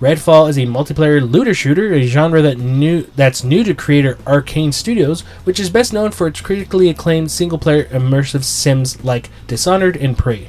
Redfall 0.00 0.50
is 0.50 0.58
a 0.58 0.66
multiplayer 0.66 1.22
looter 1.22 1.54
shooter, 1.54 1.94
a 1.94 2.06
genre 2.06 2.42
that 2.42 2.58
new 2.58 3.04
that's 3.16 3.42
new 3.42 3.64
to 3.64 3.74
creator 3.74 4.16
Arkane 4.26 4.74
Studios, 4.74 5.22
which 5.44 5.58
is 5.58 5.70
best 5.70 5.94
known 5.94 6.10
for 6.10 6.26
its 6.26 6.42
critically 6.42 6.90
acclaimed 6.90 7.30
single-player 7.30 7.84
immersive 7.84 8.44
sims 8.44 9.02
like 9.02 9.30
Dishonored 9.46 9.96
and 9.96 10.18
Prey. 10.18 10.48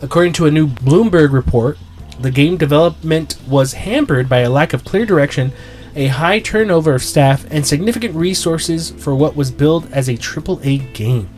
According 0.00 0.32
to 0.34 0.46
a 0.46 0.50
new 0.50 0.66
Bloomberg 0.66 1.30
report, 1.30 1.76
the 2.20 2.30
game 2.30 2.56
development 2.56 3.36
was 3.46 3.74
hampered 3.74 4.30
by 4.30 4.38
a 4.38 4.50
lack 4.50 4.72
of 4.72 4.84
clear 4.86 5.04
direction, 5.04 5.52
a 5.94 6.06
high 6.06 6.38
turnover 6.38 6.94
of 6.94 7.02
staff, 7.02 7.44
and 7.50 7.66
significant 7.66 8.14
resources 8.14 8.92
for 8.92 9.14
what 9.14 9.36
was 9.36 9.50
billed 9.50 9.92
as 9.92 10.08
a 10.08 10.16
AAA 10.16 10.94
game. 10.94 11.28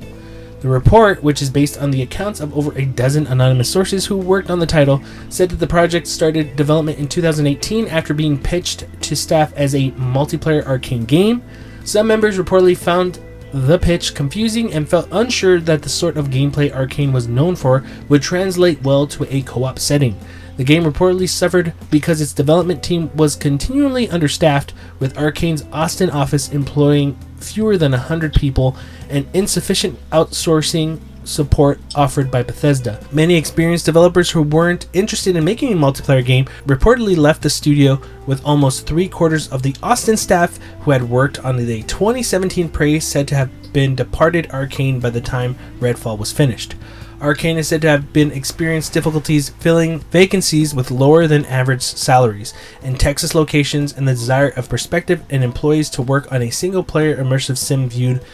The 0.60 0.68
report, 0.68 1.22
which 1.22 1.40
is 1.40 1.50
based 1.50 1.78
on 1.78 1.92
the 1.92 2.02
accounts 2.02 2.40
of 2.40 2.56
over 2.56 2.76
a 2.76 2.84
dozen 2.84 3.28
anonymous 3.28 3.70
sources 3.70 4.06
who 4.06 4.16
worked 4.16 4.50
on 4.50 4.58
the 4.58 4.66
title, 4.66 5.00
said 5.28 5.50
that 5.50 5.56
the 5.56 5.68
project 5.68 6.08
started 6.08 6.56
development 6.56 6.98
in 6.98 7.06
2018 7.06 7.86
after 7.86 8.12
being 8.12 8.36
pitched 8.36 8.84
to 9.02 9.14
staff 9.14 9.52
as 9.54 9.74
a 9.74 9.92
multiplayer 9.92 10.64
Arkane 10.64 11.06
game. 11.06 11.42
Some 11.84 12.08
members 12.08 12.38
reportedly 12.38 12.76
found 12.76 13.20
the 13.52 13.78
pitch 13.78 14.14
confusing 14.14 14.72
and 14.74 14.88
felt 14.88 15.08
unsure 15.12 15.60
that 15.60 15.82
the 15.82 15.88
sort 15.88 16.16
of 16.16 16.28
gameplay 16.28 16.70
Arkane 16.72 17.12
was 17.12 17.28
known 17.28 17.54
for 17.54 17.84
would 18.08 18.22
translate 18.22 18.82
well 18.82 19.06
to 19.06 19.32
a 19.34 19.42
co 19.42 19.64
op 19.64 19.78
setting. 19.78 20.18
The 20.58 20.64
game 20.64 20.82
reportedly 20.82 21.28
suffered 21.28 21.72
because 21.88 22.20
its 22.20 22.32
development 22.32 22.82
team 22.82 23.16
was 23.16 23.36
continually 23.36 24.10
understaffed, 24.10 24.74
with 24.98 25.14
Arkane's 25.14 25.64
Austin 25.72 26.10
office 26.10 26.50
employing 26.50 27.16
fewer 27.36 27.76
than 27.78 27.92
100 27.92 28.34
people 28.34 28.76
and 29.08 29.28
insufficient 29.32 29.96
outsourcing 30.10 31.00
support 31.22 31.78
offered 31.94 32.28
by 32.28 32.42
Bethesda. 32.42 32.98
Many 33.12 33.36
experienced 33.36 33.86
developers 33.86 34.30
who 34.30 34.42
weren't 34.42 34.88
interested 34.92 35.36
in 35.36 35.44
making 35.44 35.72
a 35.72 35.76
multiplayer 35.76 36.24
game 36.24 36.46
reportedly 36.66 37.16
left 37.16 37.42
the 37.42 37.50
studio, 37.50 38.00
with 38.26 38.44
almost 38.44 38.84
three 38.84 39.08
quarters 39.08 39.46
of 39.48 39.62
the 39.62 39.76
Austin 39.80 40.16
staff 40.16 40.58
who 40.80 40.90
had 40.90 41.08
worked 41.08 41.38
on 41.44 41.56
the 41.56 41.82
2017 41.84 42.68
Prey 42.68 42.98
said 42.98 43.28
to 43.28 43.36
have 43.36 43.72
been 43.72 43.94
departed 43.94 44.48
Arkane 44.48 45.00
by 45.00 45.10
the 45.10 45.20
time 45.20 45.54
Redfall 45.78 46.18
was 46.18 46.32
finished. 46.32 46.74
Arkane 47.20 47.56
is 47.56 47.66
said 47.66 47.82
to 47.82 47.88
have 47.88 48.12
been 48.12 48.30
experienced 48.30 48.92
difficulties 48.92 49.48
filling 49.48 49.98
vacancies 49.98 50.72
with 50.72 50.92
lower 50.92 51.26
than 51.26 51.44
average 51.46 51.82
salaries 51.82 52.54
in 52.80 52.94
Texas 52.94 53.34
locations 53.34 53.92
and 53.92 54.06
the 54.06 54.12
desire 54.12 54.50
of 54.50 54.68
prospective 54.68 55.24
and 55.28 55.42
employees 55.42 55.90
to 55.90 56.02
work 56.02 56.30
on 56.30 56.42
a 56.42 56.50
single 56.50 56.84
player 56.84 57.16
immersive 57.16 57.58
sim 57.58 57.88
viewed 57.88 58.24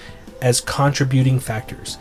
as 0.43 0.61
contributing 0.61 1.41
factors. 1.41 1.97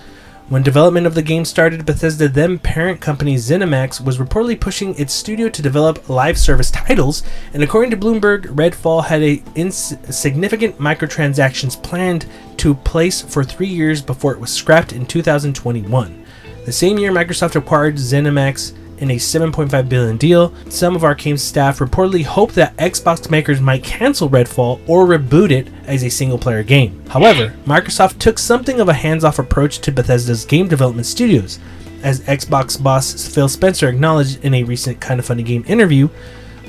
When 0.49 0.61
development 0.61 1.07
of 1.07 1.15
the 1.15 1.21
game 1.21 1.45
started, 1.45 1.85
Bethesda 1.85 2.27
then 2.27 2.59
parent 2.59 2.99
company 2.99 3.35
ZeniMax 3.35 4.03
was 4.03 4.17
reportedly 4.17 4.59
pushing 4.59 4.93
its 4.99 5.13
studio 5.13 5.47
to 5.47 5.61
develop 5.61 6.09
live 6.09 6.37
service 6.37 6.69
titles, 6.69 7.23
and 7.53 7.63
according 7.63 7.91
to 7.91 7.97
Bloomberg, 7.97 8.47
Redfall 8.47 9.05
had 9.05 9.23
a 9.23 9.71
significant 10.11 10.79
microtransactions 10.79 11.81
planned 11.81 12.25
to 12.57 12.75
place 12.75 13.21
for 13.21 13.45
three 13.45 13.69
years 13.69 14.01
before 14.01 14.33
it 14.33 14.39
was 14.39 14.51
scrapped 14.51 14.91
in 14.91 15.05
2021. 15.05 16.22
The 16.65 16.71
same 16.71 16.97
year, 16.97 17.11
Microsoft 17.11 17.55
acquired 17.55 17.95
ZeniMax 17.95 18.73
in 18.99 19.11
a 19.11 19.15
7.5 19.15 19.89
billion 19.89 20.15
deal. 20.15 20.53
Some 20.69 20.95
of 20.95 21.01
Arkane's 21.01 21.43
staff 21.43 21.79
reportedly 21.79 22.23
hoped 22.23 22.55
that 22.55 22.77
Xbox 22.77 23.29
makers 23.29 23.59
might 23.59 23.83
cancel 23.83 24.29
Redfall 24.29 24.79
or 24.87 25.05
reboot 25.05 25.51
it 25.51 25.67
as 25.85 26.03
a 26.03 26.09
single-player 26.09 26.63
game. 26.63 27.03
However, 27.09 27.53
Microsoft 27.65 28.19
took 28.19 28.39
something 28.39 28.79
of 28.79 28.87
a 28.87 28.93
hands-off 28.93 29.39
approach 29.39 29.79
to 29.79 29.91
Bethesda's 29.91 30.45
game 30.45 30.69
development 30.69 31.05
studios. 31.05 31.59
As 32.01 32.21
Xbox 32.21 32.81
boss 32.81 33.27
Phil 33.27 33.49
Spencer 33.49 33.89
acknowledged 33.89 34.43
in 34.43 34.53
a 34.53 34.63
recent 34.63 35.01
Kind 35.01 35.19
of 35.19 35.25
Funny 35.25 35.43
Game 35.43 35.65
interview, 35.67 36.07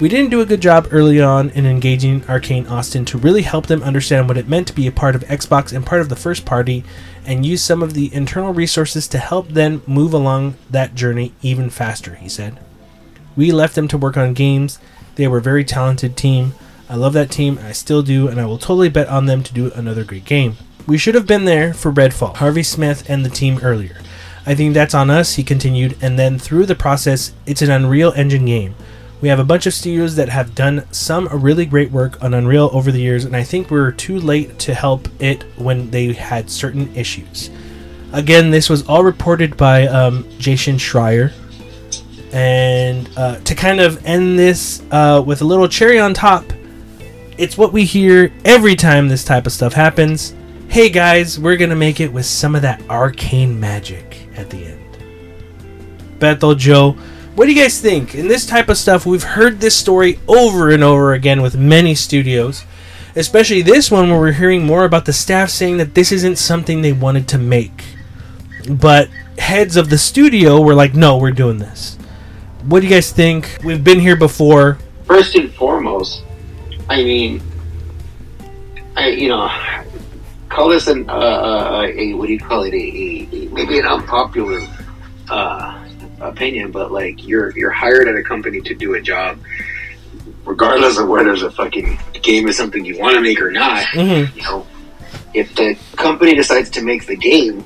we 0.00 0.08
didn't 0.08 0.30
do 0.30 0.40
a 0.40 0.46
good 0.46 0.60
job 0.60 0.88
early 0.90 1.20
on 1.20 1.50
in 1.50 1.66
engaging 1.66 2.22
Arkane 2.22 2.68
Austin 2.68 3.04
to 3.04 3.18
really 3.18 3.42
help 3.42 3.66
them 3.66 3.82
understand 3.84 4.26
what 4.26 4.36
it 4.36 4.48
meant 4.48 4.66
to 4.66 4.72
be 4.72 4.88
a 4.88 4.92
part 4.92 5.14
of 5.14 5.22
Xbox 5.22 5.72
and 5.72 5.86
part 5.86 6.00
of 6.00 6.08
the 6.08 6.16
first 6.16 6.44
party 6.44 6.82
and 7.26 7.46
use 7.46 7.62
some 7.62 7.82
of 7.82 7.94
the 7.94 8.12
internal 8.14 8.52
resources 8.52 9.08
to 9.08 9.18
help 9.18 9.48
them 9.48 9.82
move 9.86 10.12
along 10.12 10.56
that 10.70 10.94
journey 10.94 11.32
even 11.42 11.70
faster, 11.70 12.14
he 12.16 12.28
said. 12.28 12.58
We 13.36 13.50
left 13.50 13.74
them 13.74 13.88
to 13.88 13.98
work 13.98 14.16
on 14.16 14.34
games. 14.34 14.78
They 15.16 15.28
were 15.28 15.38
a 15.38 15.42
very 15.42 15.64
talented 15.64 16.16
team. 16.16 16.54
I 16.88 16.96
love 16.96 17.14
that 17.14 17.30
team, 17.30 17.58
I 17.62 17.72
still 17.72 18.02
do, 18.02 18.28
and 18.28 18.40
I 18.40 18.46
will 18.46 18.58
totally 18.58 18.88
bet 18.88 19.08
on 19.08 19.26
them 19.26 19.42
to 19.42 19.54
do 19.54 19.72
another 19.72 20.04
great 20.04 20.24
game. 20.24 20.56
We 20.86 20.98
should 20.98 21.14
have 21.14 21.26
been 21.26 21.46
there 21.46 21.72
for 21.72 21.90
Redfall, 21.90 22.36
Harvey 22.36 22.62
Smith 22.62 23.08
and 23.08 23.24
the 23.24 23.30
team 23.30 23.58
earlier. 23.62 23.96
I 24.46 24.54
think 24.54 24.74
that's 24.74 24.94
on 24.94 25.08
us, 25.08 25.34
he 25.34 25.42
continued, 25.42 25.96
and 26.02 26.18
then 26.18 26.38
through 26.38 26.66
the 26.66 26.74
process, 26.74 27.32
it's 27.46 27.62
an 27.62 27.70
Unreal 27.70 28.12
Engine 28.12 28.44
game. 28.44 28.74
We 29.24 29.30
have 29.30 29.38
a 29.38 29.44
bunch 29.44 29.64
of 29.64 29.72
studios 29.72 30.16
that 30.16 30.28
have 30.28 30.54
done 30.54 30.84
some 30.92 31.28
really 31.28 31.64
great 31.64 31.90
work 31.90 32.22
on 32.22 32.34
Unreal 32.34 32.68
over 32.74 32.92
the 32.92 33.00
years, 33.00 33.24
and 33.24 33.34
I 33.34 33.42
think 33.42 33.70
we 33.70 33.80
were 33.80 33.90
too 33.90 34.20
late 34.20 34.58
to 34.58 34.74
help 34.74 35.08
it 35.18 35.44
when 35.56 35.88
they 35.90 36.12
had 36.12 36.50
certain 36.50 36.94
issues. 36.94 37.48
Again, 38.12 38.50
this 38.50 38.68
was 38.68 38.86
all 38.86 39.02
reported 39.02 39.56
by 39.56 39.86
um, 39.86 40.28
Jason 40.36 40.76
Schreier. 40.76 41.32
And 42.34 43.08
uh, 43.16 43.36
to 43.36 43.54
kind 43.54 43.80
of 43.80 44.04
end 44.04 44.38
this 44.38 44.82
uh, 44.90 45.24
with 45.26 45.40
a 45.40 45.46
little 45.46 45.68
cherry 45.68 45.98
on 45.98 46.12
top, 46.12 46.44
it's 47.38 47.56
what 47.56 47.72
we 47.72 47.86
hear 47.86 48.30
every 48.44 48.76
time 48.76 49.08
this 49.08 49.24
type 49.24 49.46
of 49.46 49.54
stuff 49.54 49.72
happens. 49.72 50.34
Hey 50.68 50.90
guys, 50.90 51.40
we're 51.40 51.56
gonna 51.56 51.74
make 51.74 51.98
it 51.98 52.12
with 52.12 52.26
some 52.26 52.54
of 52.54 52.60
that 52.60 52.82
arcane 52.90 53.58
magic 53.58 54.28
at 54.36 54.50
the 54.50 54.66
end. 54.66 56.18
Bethel 56.18 56.54
Joe, 56.54 56.94
what 57.34 57.46
do 57.46 57.52
you 57.52 57.60
guys 57.60 57.80
think? 57.80 58.14
In 58.14 58.28
this 58.28 58.46
type 58.46 58.68
of 58.68 58.76
stuff, 58.76 59.04
we've 59.04 59.22
heard 59.22 59.60
this 59.60 59.74
story 59.74 60.20
over 60.28 60.70
and 60.70 60.84
over 60.84 61.12
again 61.12 61.42
with 61.42 61.56
many 61.56 61.94
studios, 61.94 62.64
especially 63.16 63.60
this 63.60 63.90
one 63.90 64.08
where 64.08 64.20
we're 64.20 64.32
hearing 64.32 64.64
more 64.64 64.84
about 64.84 65.04
the 65.04 65.12
staff 65.12 65.50
saying 65.50 65.78
that 65.78 65.94
this 65.94 66.12
isn't 66.12 66.36
something 66.36 66.82
they 66.82 66.92
wanted 66.92 67.26
to 67.28 67.38
make. 67.38 67.84
But 68.70 69.08
heads 69.36 69.76
of 69.76 69.90
the 69.90 69.98
studio 69.98 70.60
were 70.60 70.74
like, 70.74 70.94
no, 70.94 71.18
we're 71.18 71.32
doing 71.32 71.58
this. 71.58 71.96
What 72.66 72.80
do 72.80 72.86
you 72.86 72.92
guys 72.92 73.10
think? 73.10 73.58
We've 73.64 73.82
been 73.82 73.98
here 73.98 74.16
before. 74.16 74.78
First 75.04 75.34
and 75.34 75.52
foremost, 75.54 76.22
I 76.88 77.02
mean, 77.02 77.42
I 78.96 79.08
you 79.08 79.28
know, 79.28 79.50
call 80.48 80.68
this 80.68 80.86
an 80.86 81.10
uh, 81.10 81.12
uh, 81.12 81.86
a 81.92 82.14
what 82.14 82.28
do 82.28 82.32
you 82.32 82.38
call 82.38 82.62
it? 82.62 82.72
A, 82.72 82.76
a, 82.76 83.48
maybe 83.48 83.80
an 83.80 83.86
unpopular 83.86 84.66
uh, 85.28 85.83
opinion, 86.28 86.70
but 86.70 86.92
like 86.92 87.26
you're 87.26 87.50
you're 87.56 87.70
hired 87.70 88.08
at 88.08 88.16
a 88.16 88.22
company 88.22 88.60
to 88.62 88.74
do 88.74 88.94
a 88.94 89.00
job, 89.00 89.38
regardless 90.44 90.98
of 90.98 91.08
whether 91.08 91.36
the 91.36 91.50
fucking 91.50 91.98
game 92.22 92.48
is 92.48 92.56
something 92.56 92.84
you 92.84 92.98
want 92.98 93.14
to 93.14 93.20
make 93.20 93.40
or 93.40 93.50
not. 93.50 93.84
Mhm. 93.94 94.34
You 94.36 94.42
know, 94.42 94.66
if 95.34 95.54
the 95.54 95.76
company 95.96 96.34
decides 96.34 96.70
to 96.70 96.82
make 96.82 97.06
the 97.06 97.16
game, 97.16 97.64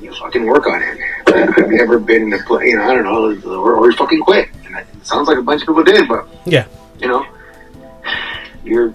you 0.00 0.12
fucking 0.14 0.44
work 0.46 0.66
on 0.66 0.82
it. 0.82 0.98
I've 1.28 1.68
never 1.70 1.98
been 1.98 2.22
in 2.22 2.32
a 2.32 2.38
play, 2.44 2.68
you 2.68 2.76
know, 2.76 2.84
I 2.84 2.94
don't 2.94 3.04
know, 3.04 3.52
or, 3.52 3.74
or 3.74 3.90
you 3.90 3.96
fucking 3.96 4.20
quit. 4.20 4.48
And 4.66 4.76
it 4.76 4.86
sounds 5.02 5.28
like 5.28 5.38
a 5.38 5.42
bunch 5.42 5.62
of 5.62 5.68
people 5.68 5.84
did, 5.84 6.08
but 6.08 6.26
Yeah. 6.46 6.64
you 7.00 7.08
know, 7.08 7.26
you're, 8.64 8.94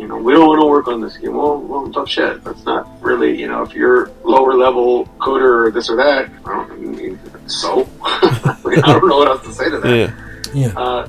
you 0.00 0.08
know, 0.08 0.16
we 0.16 0.32
don't 0.32 0.46
want 0.46 0.60
to 0.60 0.66
work 0.66 0.88
on 0.88 1.00
this 1.00 1.16
game. 1.18 1.36
Well, 1.36 1.60
well, 1.60 1.92
tough 1.92 2.08
shit. 2.08 2.42
That's 2.42 2.64
not 2.64 2.88
really, 3.02 3.38
you 3.38 3.48
know, 3.48 3.62
if 3.62 3.74
you're 3.74 4.10
lower 4.24 4.54
level 4.54 5.06
coder 5.18 5.66
or 5.66 5.70
this 5.70 5.90
or 5.90 5.96
that, 5.96 6.30
I 6.44 6.48
don't 6.48 6.80
mean, 6.80 7.20
so. 7.46 7.88
I, 8.02 8.56
mean, 8.64 8.78
I 8.80 8.92
don't 8.92 9.08
know 9.08 9.18
what 9.18 9.28
else 9.28 9.42
to 9.42 9.52
say 9.52 9.68
to 9.68 9.78
that. 9.78 9.96
Yeah. 9.96 10.14
Yeah. 10.54 10.78
Uh, 10.78 11.08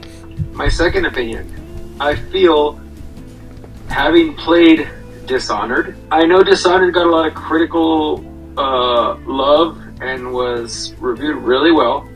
my 0.52 0.68
second 0.68 1.06
opinion, 1.06 1.96
I 2.00 2.16
feel 2.16 2.80
having 3.88 4.36
played 4.36 4.90
Dishonored, 5.26 5.96
I 6.12 6.26
know 6.26 6.44
Dishonored 6.44 6.94
got 6.94 7.06
a 7.06 7.10
lot 7.10 7.28
of 7.28 7.34
critical 7.34 8.26
uh, 8.58 9.16
love 9.20 9.82
and 10.02 10.34
was 10.34 10.94
reviewed 10.96 11.38
really 11.38 11.72
well. 11.72 12.10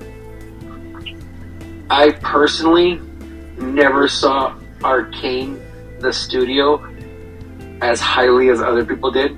I 1.89 2.11
personally 2.11 2.99
never 3.57 4.07
saw 4.07 4.57
Arkane, 4.79 5.61
the 6.05 6.13
studio, 6.13 6.85
as 7.81 7.99
highly 7.99 8.49
as 8.49 8.61
other 8.61 8.85
people 8.85 9.11
did. 9.11 9.35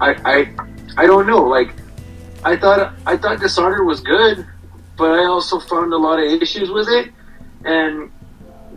I, 0.00 0.10
I, 0.24 0.54
I 0.96 1.06
don't 1.06 1.26
know. 1.26 1.44
Like, 1.44 1.72
I 2.44 2.56
thought 2.56 2.94
I 3.06 3.16
thought 3.16 3.40
Dishonored 3.40 3.86
was 3.86 4.00
good, 4.00 4.44
but 4.96 5.12
I 5.12 5.24
also 5.24 5.60
found 5.60 5.92
a 5.92 5.96
lot 5.96 6.18
of 6.18 6.42
issues 6.42 6.70
with 6.70 6.88
it 6.88 7.12
and 7.64 8.10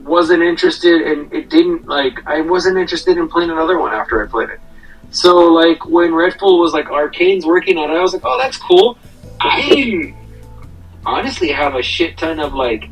wasn't 0.04 0.44
interested 0.44 1.02
and 1.02 1.34
it 1.34 1.50
didn't 1.50 1.88
like 1.88 2.26
I 2.28 2.42
wasn't 2.42 2.78
interested 2.78 3.18
in 3.18 3.28
playing 3.28 3.50
another 3.50 3.80
one 3.80 3.92
after 3.92 4.24
I 4.24 4.30
played 4.30 4.50
it. 4.50 4.60
So 5.10 5.36
like 5.52 5.86
when 5.86 6.12
Redfall 6.12 6.60
was 6.60 6.74
like 6.74 6.86
Arkane's 6.92 7.46
working 7.46 7.78
on 7.78 7.90
it, 7.90 7.96
I 7.96 8.02
was 8.02 8.14
like, 8.14 8.22
oh 8.24 8.38
that's 8.38 8.58
cool. 8.58 9.00
I 9.40 10.14
honestly 11.06 11.52
have 11.52 11.74
a 11.76 11.82
shit 11.82 12.18
ton 12.18 12.40
of 12.40 12.54
like 12.54 12.90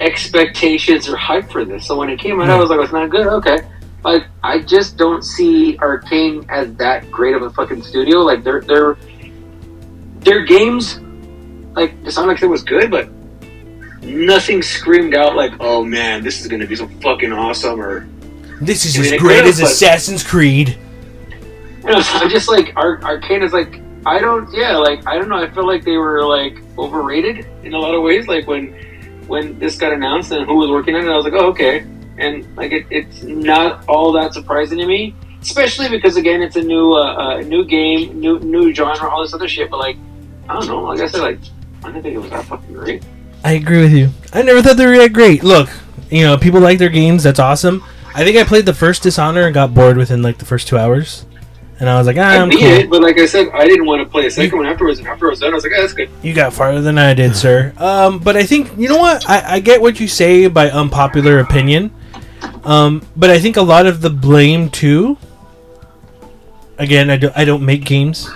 expectations 0.00 1.08
or 1.08 1.16
hype 1.16 1.50
for 1.50 1.64
this. 1.64 1.86
So 1.86 1.98
when 1.98 2.10
it 2.10 2.18
came 2.18 2.40
out, 2.40 2.50
I 2.50 2.54
hmm. 2.54 2.60
was 2.60 2.70
like, 2.70 2.80
it's 2.80 2.92
not 2.92 3.10
good. 3.10 3.26
Okay. 3.26 3.58
Like 4.04 4.26
I 4.42 4.58
just 4.58 4.98
don't 4.98 5.22
see 5.22 5.78
Arkane 5.78 6.48
as 6.50 6.74
that 6.74 7.10
great 7.10 7.34
of 7.34 7.42
a 7.42 7.50
fucking 7.50 7.82
studio. 7.82 8.18
Like 8.18 8.44
their 8.44 8.60
their 8.60 8.98
their 10.18 10.44
games, 10.44 11.00
like 11.74 12.02
Dishonored 12.04 12.36
like 12.36 12.42
I 12.42 12.46
was 12.46 12.62
good, 12.62 12.90
but 12.90 13.08
nothing 14.02 14.62
screamed 14.62 15.14
out 15.14 15.36
like, 15.36 15.54
"Oh 15.58 15.82
man, 15.82 16.22
this 16.22 16.42
is 16.42 16.48
gonna 16.48 16.66
be 16.66 16.76
so 16.76 16.86
fucking 17.00 17.32
awesome," 17.32 17.80
or 17.80 18.06
This 18.60 18.84
is 18.84 18.98
I 18.98 19.02
mean, 19.02 19.14
as 19.14 19.20
great 19.20 19.44
as 19.44 19.60
Assassin's 19.60 20.22
Creed. 20.22 20.78
you 21.82 21.90
know. 21.90 22.00
So 22.02 22.18
I'm 22.18 22.30
just 22.30 22.48
like, 22.48 22.72
Ar- 22.76 22.98
Arkane 23.00 23.42
is 23.42 23.52
like, 23.52 23.80
I 24.06 24.18
don't, 24.18 24.50
yeah, 24.54 24.76
like 24.76 25.06
I 25.06 25.16
don't 25.16 25.30
know. 25.30 25.36
I 25.36 25.48
feel 25.50 25.66
like 25.66 25.84
they 25.84 25.96
were 25.96 26.24
like 26.24 26.58
overrated 26.78 27.46
in 27.62 27.72
a 27.72 27.78
lot 27.78 27.94
of 27.94 28.02
ways. 28.02 28.28
Like 28.28 28.46
when 28.46 28.74
when 29.26 29.58
this 29.58 29.76
got 29.76 29.92
announced 29.92 30.32
and 30.32 30.46
who 30.46 30.56
was 30.56 30.70
working 30.70 30.94
on 30.94 31.04
it, 31.06 31.10
I 31.10 31.16
was 31.16 31.24
like, 31.24 31.34
oh 31.34 31.46
okay, 31.50 31.86
and 32.18 32.56
like 32.56 32.72
it, 32.72 32.86
it's 32.90 33.22
not 33.22 33.86
all 33.88 34.12
that 34.12 34.34
surprising 34.34 34.78
to 34.78 34.86
me. 34.86 35.14
Especially 35.40 35.90
because 35.90 36.16
again, 36.16 36.40
it's 36.40 36.56
a 36.56 36.62
new, 36.62 36.94
uh, 36.94 37.14
uh, 37.16 37.40
new 37.40 37.66
game, 37.66 38.18
new, 38.18 38.38
new 38.38 38.72
genre, 38.72 39.10
all 39.10 39.22
this 39.22 39.34
other 39.34 39.46
shit. 39.46 39.70
But 39.70 39.78
like, 39.78 39.96
I 40.48 40.54
don't 40.54 40.66
know. 40.68 40.82
Like 40.82 41.00
I 41.00 41.06
said, 41.06 41.20
like 41.20 41.38
I 41.82 41.88
didn't 41.88 42.02
think 42.02 42.14
it 42.16 42.18
was 42.18 42.30
that 42.30 42.46
fucking 42.46 42.72
great. 42.72 43.04
I 43.44 43.52
agree 43.52 43.82
with 43.82 43.92
you. 43.92 44.08
I 44.32 44.40
never 44.40 44.62
thought 44.62 44.78
they 44.78 44.86
were 44.86 44.96
that 44.96 45.12
great. 45.12 45.44
Look, 45.44 45.68
you 46.10 46.22
know, 46.22 46.38
people 46.38 46.60
like 46.60 46.78
their 46.78 46.88
games. 46.88 47.24
That's 47.24 47.38
awesome. 47.38 47.84
I 48.14 48.24
think 48.24 48.38
I 48.38 48.44
played 48.44 48.64
the 48.64 48.72
first 48.72 49.02
Dishonor 49.02 49.42
and 49.42 49.52
got 49.52 49.74
bored 49.74 49.98
within 49.98 50.22
like 50.22 50.38
the 50.38 50.46
first 50.46 50.66
two 50.66 50.78
hours, 50.78 51.26
and 51.80 51.88
I 51.88 51.98
was 51.98 52.06
like, 52.06 52.16
ah, 52.18 52.20
I 52.20 52.36
I'm 52.36 52.48
beat 52.48 52.60
cool. 52.60 52.68
it, 52.68 52.90
but 52.90 53.02
like 53.02 53.18
I 53.18 53.26
said, 53.26 53.48
I 53.52 53.66
didn't 53.66 53.86
want 53.86 54.02
to 54.02 54.08
play 54.08 54.26
a 54.26 54.30
second 54.30 54.58
one 54.58 54.66
afterwards. 54.66 55.00
And 55.00 55.08
after 55.08 55.26
I 55.26 55.30
was 55.30 55.40
done, 55.40 55.52
I 55.52 55.54
was 55.54 55.64
like, 55.64 55.72
oh, 55.76 55.80
that's 55.80 55.92
good. 55.92 56.08
You 56.22 56.32
got 56.32 56.52
farther 56.52 56.80
than 56.80 56.98
I 56.98 57.14
did, 57.14 57.34
sir. 57.36 57.72
Um, 57.78 58.18
but 58.20 58.36
I 58.36 58.44
think 58.44 58.76
you 58.78 58.88
know 58.88 58.98
what 58.98 59.28
I, 59.28 59.54
I 59.54 59.60
get 59.60 59.80
what 59.80 59.98
you 59.98 60.06
say 60.06 60.46
by 60.46 60.70
unpopular 60.70 61.40
opinion. 61.40 61.90
Um, 62.64 63.06
but 63.16 63.30
I 63.30 63.38
think 63.38 63.56
a 63.56 63.62
lot 63.62 63.86
of 63.86 64.00
the 64.00 64.10
blame 64.10 64.70
too. 64.70 65.18
Again, 66.78 67.10
I 67.10 67.16
don't 67.16 67.36
I 67.36 67.44
don't 67.44 67.62
make 67.64 67.84
games. 67.84 68.28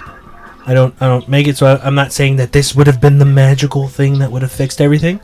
I 0.66 0.74
don't 0.74 0.94
I 1.00 1.06
don't 1.06 1.28
make 1.28 1.46
it, 1.46 1.56
so 1.56 1.66
I, 1.66 1.86
I'm 1.86 1.94
not 1.94 2.12
saying 2.12 2.36
that 2.36 2.52
this 2.52 2.74
would 2.74 2.86
have 2.86 3.00
been 3.00 3.18
the 3.18 3.24
magical 3.24 3.88
thing 3.88 4.18
that 4.18 4.30
would 4.30 4.42
have 4.42 4.52
fixed 4.52 4.80
everything. 4.80 5.20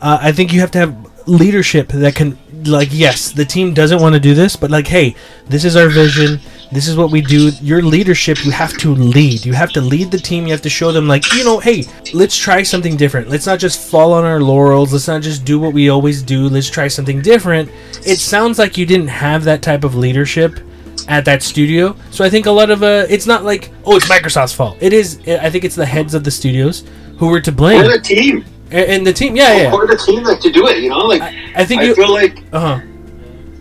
Uh, 0.00 0.18
I 0.20 0.32
think 0.32 0.52
you 0.52 0.60
have 0.60 0.70
to 0.72 0.78
have 0.78 1.28
leadership 1.28 1.88
that 1.88 2.14
can 2.14 2.38
like 2.64 2.88
yes, 2.90 3.30
the 3.32 3.44
team 3.44 3.74
doesn't 3.74 4.00
want 4.00 4.14
to 4.14 4.20
do 4.20 4.34
this, 4.34 4.56
but 4.56 4.70
like 4.70 4.86
hey, 4.86 5.14
this 5.46 5.64
is 5.64 5.76
our 5.76 5.88
vision. 5.88 6.40
This 6.70 6.86
is 6.86 6.96
what 6.96 7.10
we 7.10 7.22
do. 7.22 7.50
Your 7.62 7.80
leadership, 7.80 8.44
you 8.44 8.50
have 8.50 8.76
to 8.78 8.94
lead. 8.94 9.44
You 9.46 9.54
have 9.54 9.70
to 9.72 9.80
lead 9.80 10.10
the 10.10 10.18
team. 10.18 10.44
You 10.46 10.52
have 10.52 10.60
to 10.62 10.68
show 10.70 10.92
them 10.92 11.08
like, 11.08 11.32
you 11.32 11.42
know, 11.44 11.58
hey, 11.58 11.84
let's 12.12 12.36
try 12.36 12.62
something 12.62 12.96
different. 12.96 13.28
Let's 13.28 13.46
not 13.46 13.58
just 13.58 13.80
fall 13.90 14.12
on 14.12 14.24
our 14.24 14.40
laurels. 14.40 14.92
Let's 14.92 15.08
not 15.08 15.22
just 15.22 15.44
do 15.46 15.58
what 15.58 15.72
we 15.72 15.88
always 15.88 16.22
do. 16.22 16.48
Let's 16.48 16.68
try 16.68 16.88
something 16.88 17.22
different. 17.22 17.70
It 18.06 18.18
sounds 18.18 18.58
like 18.58 18.76
you 18.76 18.84
didn't 18.84 19.08
have 19.08 19.44
that 19.44 19.62
type 19.62 19.82
of 19.82 19.94
leadership 19.94 20.60
at 21.08 21.24
that 21.24 21.42
studio. 21.42 21.96
So 22.10 22.22
I 22.24 22.28
think 22.28 22.44
a 22.44 22.50
lot 22.50 22.68
of 22.70 22.82
uh, 22.82 23.06
it's 23.08 23.26
not 23.26 23.44
like 23.44 23.70
oh, 23.86 23.96
it's 23.96 24.06
Microsoft's 24.06 24.52
fault. 24.52 24.76
It 24.80 24.92
is. 24.92 25.20
I 25.26 25.48
think 25.48 25.64
it's 25.64 25.76
the 25.76 25.86
heads 25.86 26.12
of 26.12 26.22
the 26.22 26.30
studios 26.30 26.84
who 27.18 27.28
were 27.28 27.40
to 27.40 27.50
blame, 27.50 27.80
Or 27.80 27.88
the 27.88 28.00
team, 28.00 28.44
and 28.70 29.06
the 29.06 29.12
team. 29.14 29.34
Yeah, 29.36 29.56
yeah. 29.56 29.72
or 29.72 29.86
the 29.86 29.96
team 29.96 30.22
like 30.22 30.40
to 30.40 30.52
do 30.52 30.66
it. 30.68 30.78
You 30.82 30.90
know, 30.90 30.98
like 30.98 31.22
I, 31.22 31.52
I 31.56 31.64
think 31.64 31.80
I 31.80 31.84
you. 31.84 31.94
feel 31.94 32.12
like 32.12 32.44
Uh 32.52 32.60
huh. 32.78 32.86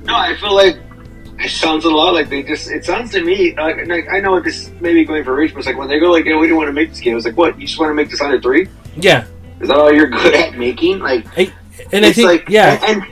no, 0.04 0.16
I 0.16 0.36
feel 0.36 0.54
like 0.54 0.78
it 1.40 1.50
sounds 1.52 1.86
a 1.86 1.90
lot 1.90 2.14
like 2.14 2.30
they 2.30 2.44
just. 2.44 2.70
It 2.72 2.84
sounds 2.86 3.12
to 3.12 3.24
me 3.24 3.54
like, 3.56 3.86
like 3.88 4.08
I 4.12 4.20
know 4.20 4.40
this 4.40 4.70
may 4.82 4.94
be 4.94 5.06
going 5.06 5.24
for 5.24 5.36
reach, 5.36 5.54
but 5.54 5.60
it's 5.60 5.68
like 5.68 5.78
when 5.78 5.88
they 5.88 6.00
go 6.00 6.12
like, 6.12 6.26
yeah, 6.26 6.38
we 6.38 6.48
don't 6.48 6.58
want 6.58 6.68
to 6.68 6.74
make 6.74 6.90
this 6.90 7.00
game. 7.00 7.16
It's 7.16 7.26
like, 7.26 7.38
what? 7.38 7.60
You 7.60 7.68
just 7.68 7.80
want 7.80 7.90
to 7.92 7.94
make 7.94 8.10
this 8.10 8.22
under 8.22 8.42
three? 8.42 8.68
Yeah, 8.96 9.26
Is 9.60 9.68
that 9.68 9.78
all 9.78 9.94
you're 9.94 10.08
good 10.08 10.34
at 10.34 10.58
making? 10.58 11.00
Like, 11.00 11.26
and 11.38 12.06
I 12.06 12.10
it's 12.10 12.16
think 12.16 12.28
like 12.28 12.50
yeah. 12.50 12.80
and, 12.88 13.04
and 13.04 13.12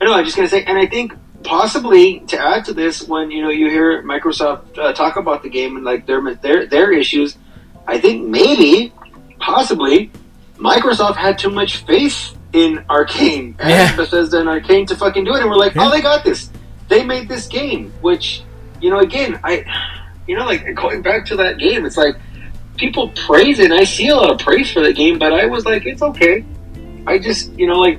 I 0.00 0.04
know 0.06 0.14
I'm 0.14 0.24
just 0.24 0.36
gonna 0.36 0.48
say, 0.48 0.64
and 0.64 0.78
I 0.78 0.86
think 0.86 1.12
possibly 1.42 2.20
to 2.28 2.38
add 2.38 2.64
to 2.64 2.72
this, 2.72 3.06
when 3.06 3.30
you 3.30 3.42
know 3.42 3.50
you 3.50 3.68
hear 3.68 4.02
Microsoft 4.02 4.78
uh, 4.78 4.92
talk 4.94 5.16
about 5.16 5.42
the 5.42 5.50
game 5.50 5.76
and 5.76 5.84
like 5.84 6.06
their 6.06 6.34
their 6.36 6.66
their 6.66 6.92
issues, 6.92 7.36
I 7.86 8.00
think 8.00 8.26
maybe, 8.26 8.92
possibly, 9.38 10.10
Microsoft 10.56 11.16
had 11.16 11.38
too 11.38 11.50
much 11.50 11.78
faith 11.84 12.34
in 12.54 12.78
Arkane 12.88 13.54
and 13.58 13.68
Yeah. 13.70 13.94
Bethesda 13.96 14.38
and 14.40 14.48
Arkane 14.48 14.86
to 14.86 14.96
fucking 14.96 15.24
do 15.24 15.34
it, 15.34 15.40
and 15.42 15.50
we're 15.50 15.56
like, 15.56 15.74
Yeah. 15.74 15.86
oh, 15.86 15.90
they 15.90 16.00
got 16.00 16.24
this. 16.24 16.50
They 16.88 17.04
made 17.04 17.28
this 17.28 17.46
game, 17.46 17.92
which 18.00 18.42
you 18.80 18.90
know, 18.90 18.98
again, 18.98 19.40
I, 19.42 19.64
you 20.26 20.36
know, 20.36 20.44
like 20.44 20.74
going 20.74 21.00
back 21.00 21.24
to 21.26 21.36
that 21.36 21.58
game, 21.58 21.86
it's 21.86 21.96
like 21.96 22.16
people 22.76 23.08
praise 23.10 23.58
it. 23.58 23.70
and 23.70 23.74
I 23.80 23.84
see 23.84 24.08
a 24.08 24.16
lot 24.16 24.30
of 24.30 24.38
praise 24.38 24.70
for 24.70 24.80
the 24.80 24.92
game, 24.92 25.18
but 25.18 25.32
I 25.32 25.46
was 25.46 25.64
like, 25.64 25.86
it's 25.86 26.02
okay. 26.02 26.44
I 27.06 27.18
just, 27.18 27.52
you 27.52 27.66
know, 27.66 27.78
like, 27.80 27.98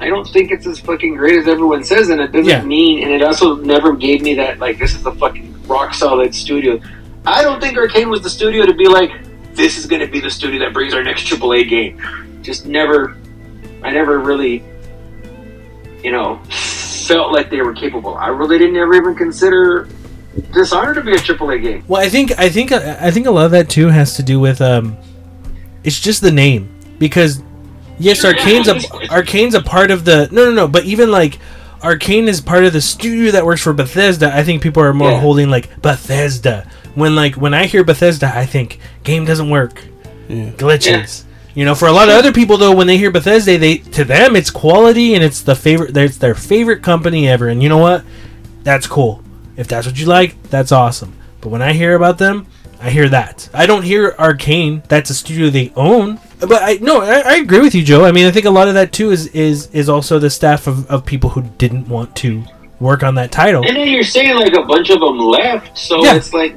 I 0.00 0.08
don't 0.08 0.26
think 0.26 0.50
it's 0.50 0.66
as 0.66 0.80
fucking 0.80 1.14
great 1.16 1.38
as 1.38 1.46
everyone 1.46 1.84
says, 1.84 2.08
and 2.08 2.20
it 2.20 2.32
doesn't 2.32 2.46
Yeah. 2.46 2.64
mean, 2.64 3.04
and 3.04 3.12
it 3.12 3.22
also 3.22 3.56
never 3.56 3.92
gave 3.92 4.22
me 4.22 4.34
that, 4.34 4.58
like, 4.58 4.78
this 4.78 4.94
is 4.94 5.02
the 5.02 5.12
fucking 5.12 5.54
rock 5.68 5.94
solid 5.94 6.34
studio. 6.34 6.80
I 7.26 7.42
don't 7.42 7.60
think 7.60 7.76
Arkane 7.76 8.08
was 8.10 8.22
the 8.22 8.30
studio 8.30 8.66
to 8.66 8.74
be 8.74 8.88
like, 8.88 9.10
this 9.54 9.78
is 9.78 9.86
going 9.86 10.00
to 10.00 10.08
be 10.08 10.20
the 10.20 10.30
studio 10.30 10.58
that 10.64 10.72
brings 10.72 10.94
our 10.94 11.02
next 11.04 11.26
AAA 11.26 11.68
game. 11.68 12.00
Just 12.42 12.66
never, 12.66 13.16
I 13.82 13.90
never 13.90 14.18
really, 14.18 14.64
you 16.02 16.10
know, 16.12 16.40
felt 17.06 17.32
like 17.32 17.50
they 17.50 17.60
were 17.62 17.72
capable. 17.74 18.14
I 18.16 18.28
really 18.28 18.58
didn't 18.58 18.76
ever 18.76 18.94
even 18.94 19.14
consider 19.14 19.88
Dishonored 20.52 20.96
to 20.96 21.00
be 21.02 21.12
a 21.12 21.16
AAA 21.16 21.62
game. 21.62 21.84
Well, 21.86 22.02
I 22.02 22.08
think 22.08 22.36
I 22.38 22.48
think 22.48 22.72
I 22.72 23.10
think 23.12 23.26
a 23.26 23.30
lot 23.30 23.44
of 23.44 23.50
that 23.52 23.68
too 23.68 23.86
has 23.88 24.16
to 24.16 24.22
do 24.24 24.40
with 24.40 24.60
um, 24.60 24.96
it's 25.84 26.00
just 26.00 26.22
the 26.22 26.32
name 26.32 26.68
because 26.98 27.40
yes, 28.00 28.18
Sure, 28.20 28.34
Arkane's 28.34 28.66
yeah. 28.66 28.74
a 28.74 29.22
Arkane's 29.22 29.54
a 29.54 29.62
part 29.62 29.92
of 29.92 30.04
the 30.04 30.28
no 30.32 30.46
no 30.46 30.50
no, 30.52 30.66
but 30.66 30.84
even 30.86 31.12
like 31.12 31.38
Arkane 31.82 32.26
is 32.26 32.40
part 32.40 32.64
of 32.64 32.72
the 32.72 32.80
studio 32.80 33.30
that 33.30 33.44
works 33.46 33.60
for 33.62 33.72
Bethesda. 33.72 34.34
I 34.36 34.42
think 34.42 34.60
people 34.60 34.82
are 34.82 34.92
more 34.92 35.12
Yeah. 35.12 35.20
holding 35.20 35.50
like 35.50 35.80
Bethesda 35.80 36.68
when 36.96 37.14
like 37.14 37.36
when 37.36 37.54
I 37.54 37.66
hear 37.66 37.84
Bethesda, 37.84 38.32
I 38.34 38.44
think 38.44 38.80
game 39.04 39.24
doesn't 39.24 39.50
work, 39.50 39.82
Yeah. 40.28 40.50
glitches. 40.56 41.22
You 41.54 41.64
know, 41.64 41.74
for 41.74 41.86
a 41.86 41.92
lot 41.92 42.08
of 42.08 42.16
other 42.16 42.32
people 42.32 42.56
though, 42.56 42.74
when 42.74 42.86
they 42.86 42.98
hear 42.98 43.10
Bethesda, 43.10 43.56
they 43.58 43.78
to 43.78 44.04
them 44.04 44.34
it's 44.34 44.50
quality 44.50 45.14
and 45.14 45.22
it's 45.22 45.40
the 45.42 45.54
favorite. 45.54 45.96
It's 45.96 46.18
their 46.18 46.34
favorite 46.34 46.82
company 46.82 47.28
ever. 47.28 47.48
And 47.48 47.62
you 47.62 47.68
know 47.68 47.78
what? 47.78 48.04
That's 48.64 48.86
cool. 48.86 49.22
If 49.56 49.68
that's 49.68 49.86
what 49.86 49.98
you 49.98 50.06
like, 50.06 50.42
that's 50.44 50.72
awesome. 50.72 51.14
But 51.40 51.50
when 51.50 51.62
I 51.62 51.72
hear 51.72 51.94
about 51.94 52.18
them, 52.18 52.46
I 52.80 52.90
hear 52.90 53.08
that. 53.08 53.48
I 53.54 53.66
don't 53.66 53.82
hear 53.82 54.12
Arkane. 54.12 54.86
That's 54.88 55.10
a 55.10 55.14
studio 55.14 55.48
they 55.48 55.72
own. 55.76 56.18
But 56.40 56.62
I 56.62 56.78
no, 56.80 57.00
I, 57.00 57.20
I 57.20 57.34
agree 57.36 57.60
with 57.60 57.74
you, 57.74 57.84
Joe. 57.84 58.04
I 58.04 58.10
mean, 58.10 58.26
I 58.26 58.32
think 58.32 58.46
a 58.46 58.50
lot 58.50 58.68
of 58.68 58.74
that 58.74 58.92
too 58.92 59.10
is 59.10 59.28
is 59.28 59.68
is 59.68 59.88
also 59.88 60.18
the 60.18 60.30
staff 60.30 60.66
of, 60.66 60.90
of 60.90 61.06
people 61.06 61.30
who 61.30 61.42
didn't 61.42 61.88
want 61.88 62.16
to 62.16 62.44
work 62.84 63.02
on 63.02 63.14
that 63.14 63.32
title. 63.32 63.64
And 63.66 63.74
then 63.76 63.88
you're 63.88 64.04
saying 64.04 64.36
like 64.36 64.52
a 64.52 64.62
bunch 64.62 64.90
of 64.90 65.00
them 65.00 65.18
left, 65.18 65.76
so 65.76 66.04
Yeah. 66.04 66.16
it's 66.16 66.32
like 66.34 66.52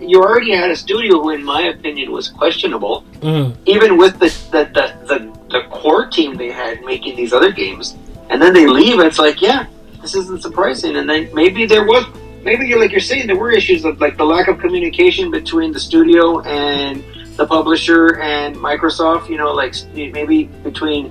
you 0.00 0.22
already 0.22 0.52
had 0.54 0.70
a 0.70 0.76
studio 0.76 1.20
who, 1.20 1.30
in 1.30 1.42
my 1.44 1.62
opinion, 1.74 2.12
was 2.12 2.28
questionable. 2.28 3.04
Mm. 3.20 3.56
Even 3.66 3.98
with 3.98 4.14
the 4.22 4.30
the, 4.54 4.62
the 4.76 4.86
the 5.10 5.18
the 5.50 5.60
core 5.70 6.06
team 6.06 6.36
they 6.36 6.50
had 6.50 6.82
making 6.84 7.16
these 7.16 7.32
other 7.32 7.50
games, 7.50 7.96
and 8.30 8.40
then 8.40 8.52
they 8.54 8.66
leave. 8.66 9.00
It's 9.00 9.18
like, 9.18 9.42
yeah, 9.42 9.66
this 10.00 10.14
isn't 10.14 10.42
surprising. 10.42 10.96
And 10.96 11.10
then 11.10 11.28
maybe 11.34 11.66
there 11.66 11.84
was, 11.84 12.04
maybe 12.44 12.66
you're 12.68 12.80
like 12.80 12.92
you're 12.92 13.00
saying, 13.12 13.26
there 13.26 13.36
were 13.36 13.50
issues 13.50 13.84
of 13.84 14.00
like 14.00 14.16
the 14.16 14.24
lack 14.34 14.46
of 14.48 14.58
communication 14.60 15.30
between 15.30 15.72
the 15.72 15.80
studio 15.80 16.40
and 16.42 17.02
the 17.36 17.46
publisher 17.46 18.20
and 18.20 18.54
Microsoft. 18.56 19.28
You 19.28 19.38
know, 19.38 19.52
like 19.52 19.74
maybe 19.92 20.44
between 20.62 21.02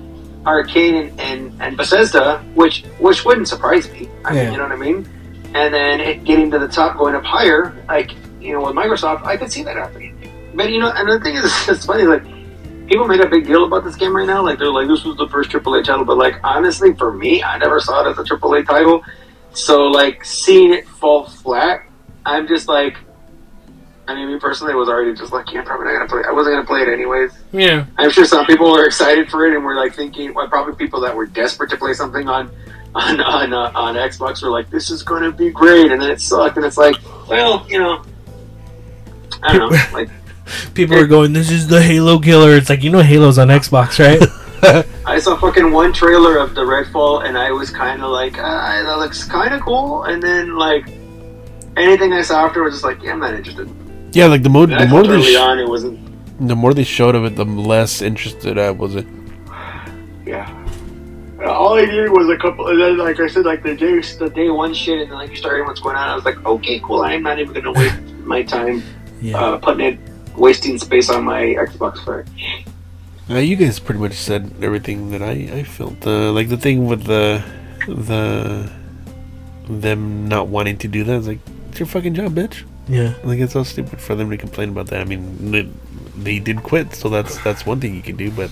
Arkane 0.44 1.08
and, 1.08 1.20
and, 1.20 1.62
and 1.62 1.76
Bethesda, 1.76 2.38
which 2.54 2.84
which 2.98 3.24
wouldn't 3.24 3.48
surprise 3.48 3.90
me. 3.90 4.08
I 4.24 4.34
Yeah. 4.34 4.42
mean, 4.44 4.52
you 4.52 4.58
know 4.58 4.64
what 4.64 4.72
I 4.72 4.76
mean? 4.76 5.08
And 5.54 5.72
then 5.72 6.00
it 6.00 6.24
getting 6.24 6.50
to 6.50 6.58
the 6.58 6.68
top, 6.68 6.98
going 6.98 7.14
up 7.14 7.24
higher, 7.24 7.74
like 7.88 8.10
you 8.40 8.52
know, 8.52 8.60
with 8.66 8.74
Microsoft, 8.74 9.24
I 9.24 9.36
could 9.36 9.50
see 9.50 9.62
that 9.62 9.76
happening. 9.76 10.10
But 10.54 10.70
you 10.70 10.78
know, 10.80 10.90
and 10.94 11.08
the 11.08 11.18
thing 11.20 11.36
is, 11.36 11.44
it's 11.68 11.84
funny, 11.86 12.04
like 12.04 12.22
people 12.86 13.06
make 13.08 13.20
a 13.22 13.26
big 13.28 13.46
deal 13.46 13.64
about 13.64 13.84
this 13.84 13.96
game 13.96 14.14
right 14.14 14.26
now. 14.26 14.42
Like 14.42 14.58
they're 14.58 14.70
like, 14.70 14.88
this 14.88 15.04
was 15.04 15.16
the 15.16 15.28
first 15.28 15.50
AAA 15.50 15.84
title, 15.84 16.04
but 16.04 16.18
like 16.18 16.38
honestly, 16.44 16.92
for 16.94 17.12
me, 17.12 17.42
I 17.42 17.56
never 17.58 17.80
saw 17.80 18.06
it 18.06 18.10
as 18.10 18.18
a 18.18 18.22
AAA 18.22 18.66
title. 18.66 19.02
So 19.52 19.84
like 19.84 20.24
seeing 20.24 20.72
it 20.74 20.86
fall 20.86 21.24
flat, 21.26 21.86
I'm 22.26 22.46
just 22.48 22.68
like, 22.68 22.96
I 24.06 24.14
mean, 24.14 24.32
me 24.32 24.38
personally, 24.38 24.74
was 24.74 24.88
already 24.88 25.14
just 25.14 25.32
like, 25.32 25.50
yeah, 25.52 25.60
I'm 25.60 25.66
probably 25.66 25.86
not 25.86 25.94
gonna 25.94 26.08
play. 26.08 26.22
I 26.28 26.32
wasn't 26.32 26.56
gonna 26.56 26.66
play 26.66 26.82
it 26.82 26.88
anyways. 26.88 27.32
Yeah. 27.52 27.86
I'm 27.96 28.10
sure 28.10 28.24
some 28.24 28.44
people 28.46 28.70
were 28.70 28.84
excited 28.86 29.30
for 29.30 29.46
it 29.46 29.54
and 29.54 29.64
were 29.64 29.74
like 29.74 29.94
thinking, 29.94 30.34
well, 30.34 30.48
probably 30.48 30.74
people 30.74 31.00
that 31.00 31.14
were 31.14 31.26
desperate 31.26 31.70
to 31.70 31.76
play 31.76 31.94
something 31.94 32.28
on 32.28 32.50
on 32.94 33.20
on, 33.20 33.52
uh, 33.52 33.72
on 33.74 33.94
Xbox 33.96 34.42
were 34.42 34.50
like, 34.50 34.70
this 34.70 34.90
is 34.90 35.02
going 35.02 35.22
to 35.24 35.32
be 35.32 35.50
great, 35.50 35.90
and 35.90 36.00
then 36.00 36.10
it 36.10 36.20
sucked, 36.20 36.56
and 36.56 36.64
it's 36.64 36.78
like, 36.78 36.96
well, 37.28 37.66
you 37.68 37.78
know, 37.78 38.04
I 39.42 39.56
don't 39.56 39.72
know, 39.72 39.78
like 39.92 40.08
People 40.74 40.96
are 40.98 41.06
going, 41.06 41.32
"This 41.32 41.50
is 41.50 41.68
the 41.68 41.82
Halo 41.82 42.18
killer." 42.18 42.56
It's 42.56 42.68
like 42.68 42.82
you 42.82 42.90
know, 42.90 43.02
Halo's 43.02 43.38
on 43.38 43.48
Xbox, 43.48 43.98
right? 43.98 44.20
I 45.06 45.18
saw 45.18 45.36
fucking 45.36 45.72
one 45.72 45.92
trailer 45.92 46.38
of 46.38 46.54
the 46.54 46.62
Redfall, 46.62 47.26
and 47.26 47.36
I 47.36 47.50
was 47.50 47.70
kind 47.70 48.02
of 48.02 48.10
like, 48.10 48.38
ah, 48.38 48.82
that 48.84 48.98
looks 48.98 49.24
kind 49.24 49.52
of 49.54 49.60
cool, 49.60 50.04
and 50.04 50.22
then 50.22 50.56
like 50.56 50.88
anything 51.76 52.12
I 52.12 52.22
saw 52.22 52.46
after 52.46 52.62
was 52.62 52.74
just 52.74 52.84
like, 52.84 53.02
yeah, 53.02 53.12
I'm 53.12 53.20
not 53.20 53.34
interested. 53.34 53.68
Yeah, 54.14 54.26
like 54.26 54.42
the 54.42 54.48
more 54.48 54.66
the 54.66 54.86
more 54.86 55.02
they 55.06 55.20
sh- 55.22 55.36
on, 55.36 55.58
it 55.58 55.68
wasn't. 55.68 55.98
the 56.48 56.54
more 56.56 56.72
they 56.74 56.84
showed 56.84 57.14
of 57.14 57.24
it, 57.24 57.36
the 57.36 57.44
less 57.44 58.00
interested 58.02 58.58
I 58.58 58.70
was. 58.70 58.94
It. 58.94 59.06
Yeah. 60.26 60.48
All 61.44 61.74
I 61.74 61.84
did 61.84 62.10
was 62.10 62.28
a 62.30 62.38
couple, 62.38 62.68
and 62.68 62.80
then 62.80 62.96
like 62.96 63.20
I 63.20 63.26
said, 63.28 63.44
like 63.44 63.62
the 63.62 63.74
day, 63.74 64.00
the 64.18 64.30
day 64.30 64.48
one 64.50 64.72
shit, 64.72 65.00
and 65.02 65.10
then 65.10 65.18
like 65.18 65.30
you 65.30 65.36
started 65.36 65.66
what's 65.66 65.80
going 65.80 65.96
on. 65.96 66.08
I 66.08 66.14
was 66.14 66.24
like, 66.24 66.38
okay, 66.46 66.80
cool. 66.80 67.02
I'm 67.02 67.22
not 67.22 67.38
even 67.38 67.52
gonna 67.52 67.72
waste 67.72 68.00
my 68.24 68.42
time 68.42 68.82
Yeah. 69.20 69.36
uh, 69.38 69.58
putting 69.58 69.84
it, 69.84 69.98
wasting 70.36 70.78
space 70.78 71.10
on 71.10 71.24
my 71.24 71.42
Xbox 71.68 72.02
for 72.04 72.20
it. 72.20 72.28
Uh, 73.28 73.38
you 73.38 73.56
guys 73.56 73.78
pretty 73.78 74.00
much 74.00 74.14
said 74.14 74.52
everything 74.62 75.10
that 75.10 75.22
I 75.22 75.32
I 75.60 75.62
felt. 75.64 76.06
Uh, 76.06 76.30
like 76.32 76.48
the 76.48 76.56
thing 76.56 76.86
with 76.86 77.04
the 77.04 77.42
the 77.88 78.70
them 79.68 80.28
not 80.28 80.48
wanting 80.48 80.78
to 80.78 80.88
do 80.88 81.04
that. 81.04 81.16
It's 81.18 81.26
like 81.26 81.40
it's 81.70 81.78
your 81.80 81.86
fucking 81.86 82.14
job, 82.14 82.32
bitch. 82.34 82.64
Yeah. 82.88 83.14
Like 83.24 83.38
it's 83.38 83.52
so 83.52 83.62
stupid 83.62 84.00
for 84.00 84.14
them 84.14 84.30
to 84.30 84.36
complain 84.36 84.70
about 84.70 84.88
that. 84.88 85.00
I 85.00 85.04
mean, 85.04 85.50
they, 85.50 85.68
they 86.16 86.38
did 86.38 86.62
quit, 86.62 86.94
so 86.94 87.08
that's 87.08 87.38
that's 87.42 87.64
one 87.66 87.80
thing 87.80 87.94
you 87.94 88.02
can 88.02 88.16
do. 88.16 88.30
But 88.30 88.50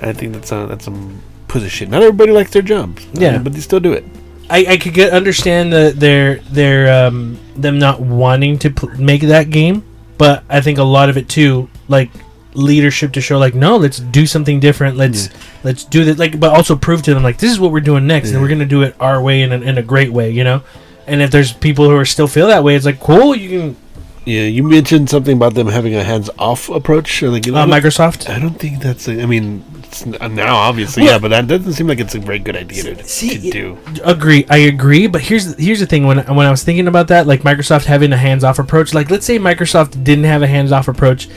I 0.00 0.12
think 0.12 0.32
that's 0.34 0.52
a, 0.52 0.66
that's 0.66 0.84
some 0.84 1.22
pussy 1.48 1.68
shit. 1.68 1.88
Not 1.88 2.02
everybody 2.02 2.32
likes 2.32 2.50
their 2.50 2.62
jobs. 2.62 3.06
Yeah. 3.12 3.38
but 3.38 3.52
they 3.52 3.60
still 3.60 3.80
do 3.80 3.92
it. 3.92 4.04
I, 4.50 4.66
I 4.70 4.76
could 4.76 4.92
get 4.94 5.12
understand 5.12 5.72
the, 5.72 5.94
their 5.96 6.36
their 6.50 7.06
um 7.06 7.38
them 7.56 7.78
not 7.78 8.00
wanting 8.00 8.58
to 8.60 8.70
pl- 8.70 8.90
make 8.98 9.22
that 9.22 9.50
game, 9.50 9.84
but 10.18 10.44
I 10.48 10.60
think 10.60 10.78
a 10.78 10.82
lot 10.82 11.08
of 11.08 11.16
it 11.16 11.28
too, 11.28 11.68
like 11.88 12.10
leadership 12.54 13.12
to 13.12 13.20
show 13.20 13.38
like 13.38 13.54
no, 13.54 13.76
let's 13.76 13.98
do 13.98 14.26
something 14.26 14.60
different. 14.60 14.96
Let's 14.96 15.30
let's 15.64 15.84
do 15.84 16.04
that. 16.04 16.18
Like, 16.18 16.38
but 16.38 16.50
also 16.50 16.76
prove 16.76 17.02
to 17.04 17.14
them 17.14 17.22
like 17.22 17.38
this 17.38 17.50
is 17.50 17.60
what 17.60 17.72
we're 17.72 17.80
doing 17.80 18.06
next, 18.06 18.30
and 18.32 18.42
we're 18.42 18.48
gonna 18.48 18.66
do 18.66 18.82
it 18.82 18.94
our 19.00 19.22
way 19.22 19.42
in 19.42 19.52
a, 19.52 19.60
in 19.60 19.78
a 19.78 19.82
great 19.82 20.12
way, 20.12 20.30
you 20.30 20.44
know. 20.44 20.62
And 21.06 21.20
if 21.22 21.30
there's 21.30 21.52
people 21.52 21.88
who 21.88 21.96
are 21.96 22.04
still 22.04 22.28
feel 22.28 22.46
that 22.48 22.62
way, 22.64 22.76
it's 22.76 22.86
like 22.86 23.00
cool. 23.00 23.34
You 23.34 23.48
can 23.48 23.76
Yeah, 24.24 24.42
you 24.42 24.62
mentioned 24.62 25.10
something 25.10 25.36
about 25.36 25.54
them 25.54 25.66
having 25.66 25.94
a 25.96 26.02
hands-off 26.04 26.68
approach. 26.68 27.22
Or 27.22 27.30
like, 27.30 27.46
uh, 27.48 27.66
Microsoft. 27.66 28.28
I 28.30 28.38
don't 28.38 28.58
think 28.58 28.80
that's. 28.80 29.08
A, 29.08 29.20
I 29.20 29.26
mean, 29.26 29.64
it's 29.82 30.06
n- 30.06 30.34
now 30.36 30.54
obviously, 30.56 31.02
Well- 31.02 31.12
yeah, 31.12 31.18
but 31.18 31.28
that 31.28 31.48
doesn't 31.48 31.72
seem 31.72 31.88
like 31.88 31.98
it's 31.98 32.14
a 32.14 32.20
very 32.20 32.38
good 32.38 32.54
idea 32.56 32.94
to, 32.94 33.04
See, 33.04 33.38
to 33.40 33.50
do. 33.50 33.78
Agree, 34.04 34.46
I 34.48 34.58
agree. 34.58 35.08
But 35.08 35.22
here's 35.22 35.56
here's 35.58 35.80
the 35.80 35.86
thing: 35.86 36.06
when 36.06 36.18
when 36.18 36.46
I 36.46 36.50
was 36.52 36.62
thinking 36.62 36.86
about 36.86 37.08
that, 37.08 37.26
like 37.26 37.42
Microsoft 37.42 37.86
having 37.86 38.12
a 38.12 38.16
hands-off 38.16 38.58
approach, 38.60 38.94
like 38.94 39.10
let's 39.10 39.26
say 39.26 39.38
Microsoft 39.40 40.04
didn't 40.04 40.24
have 40.24 40.42
a 40.42 40.46
hands-off 40.46 40.86
approach, 40.86 41.28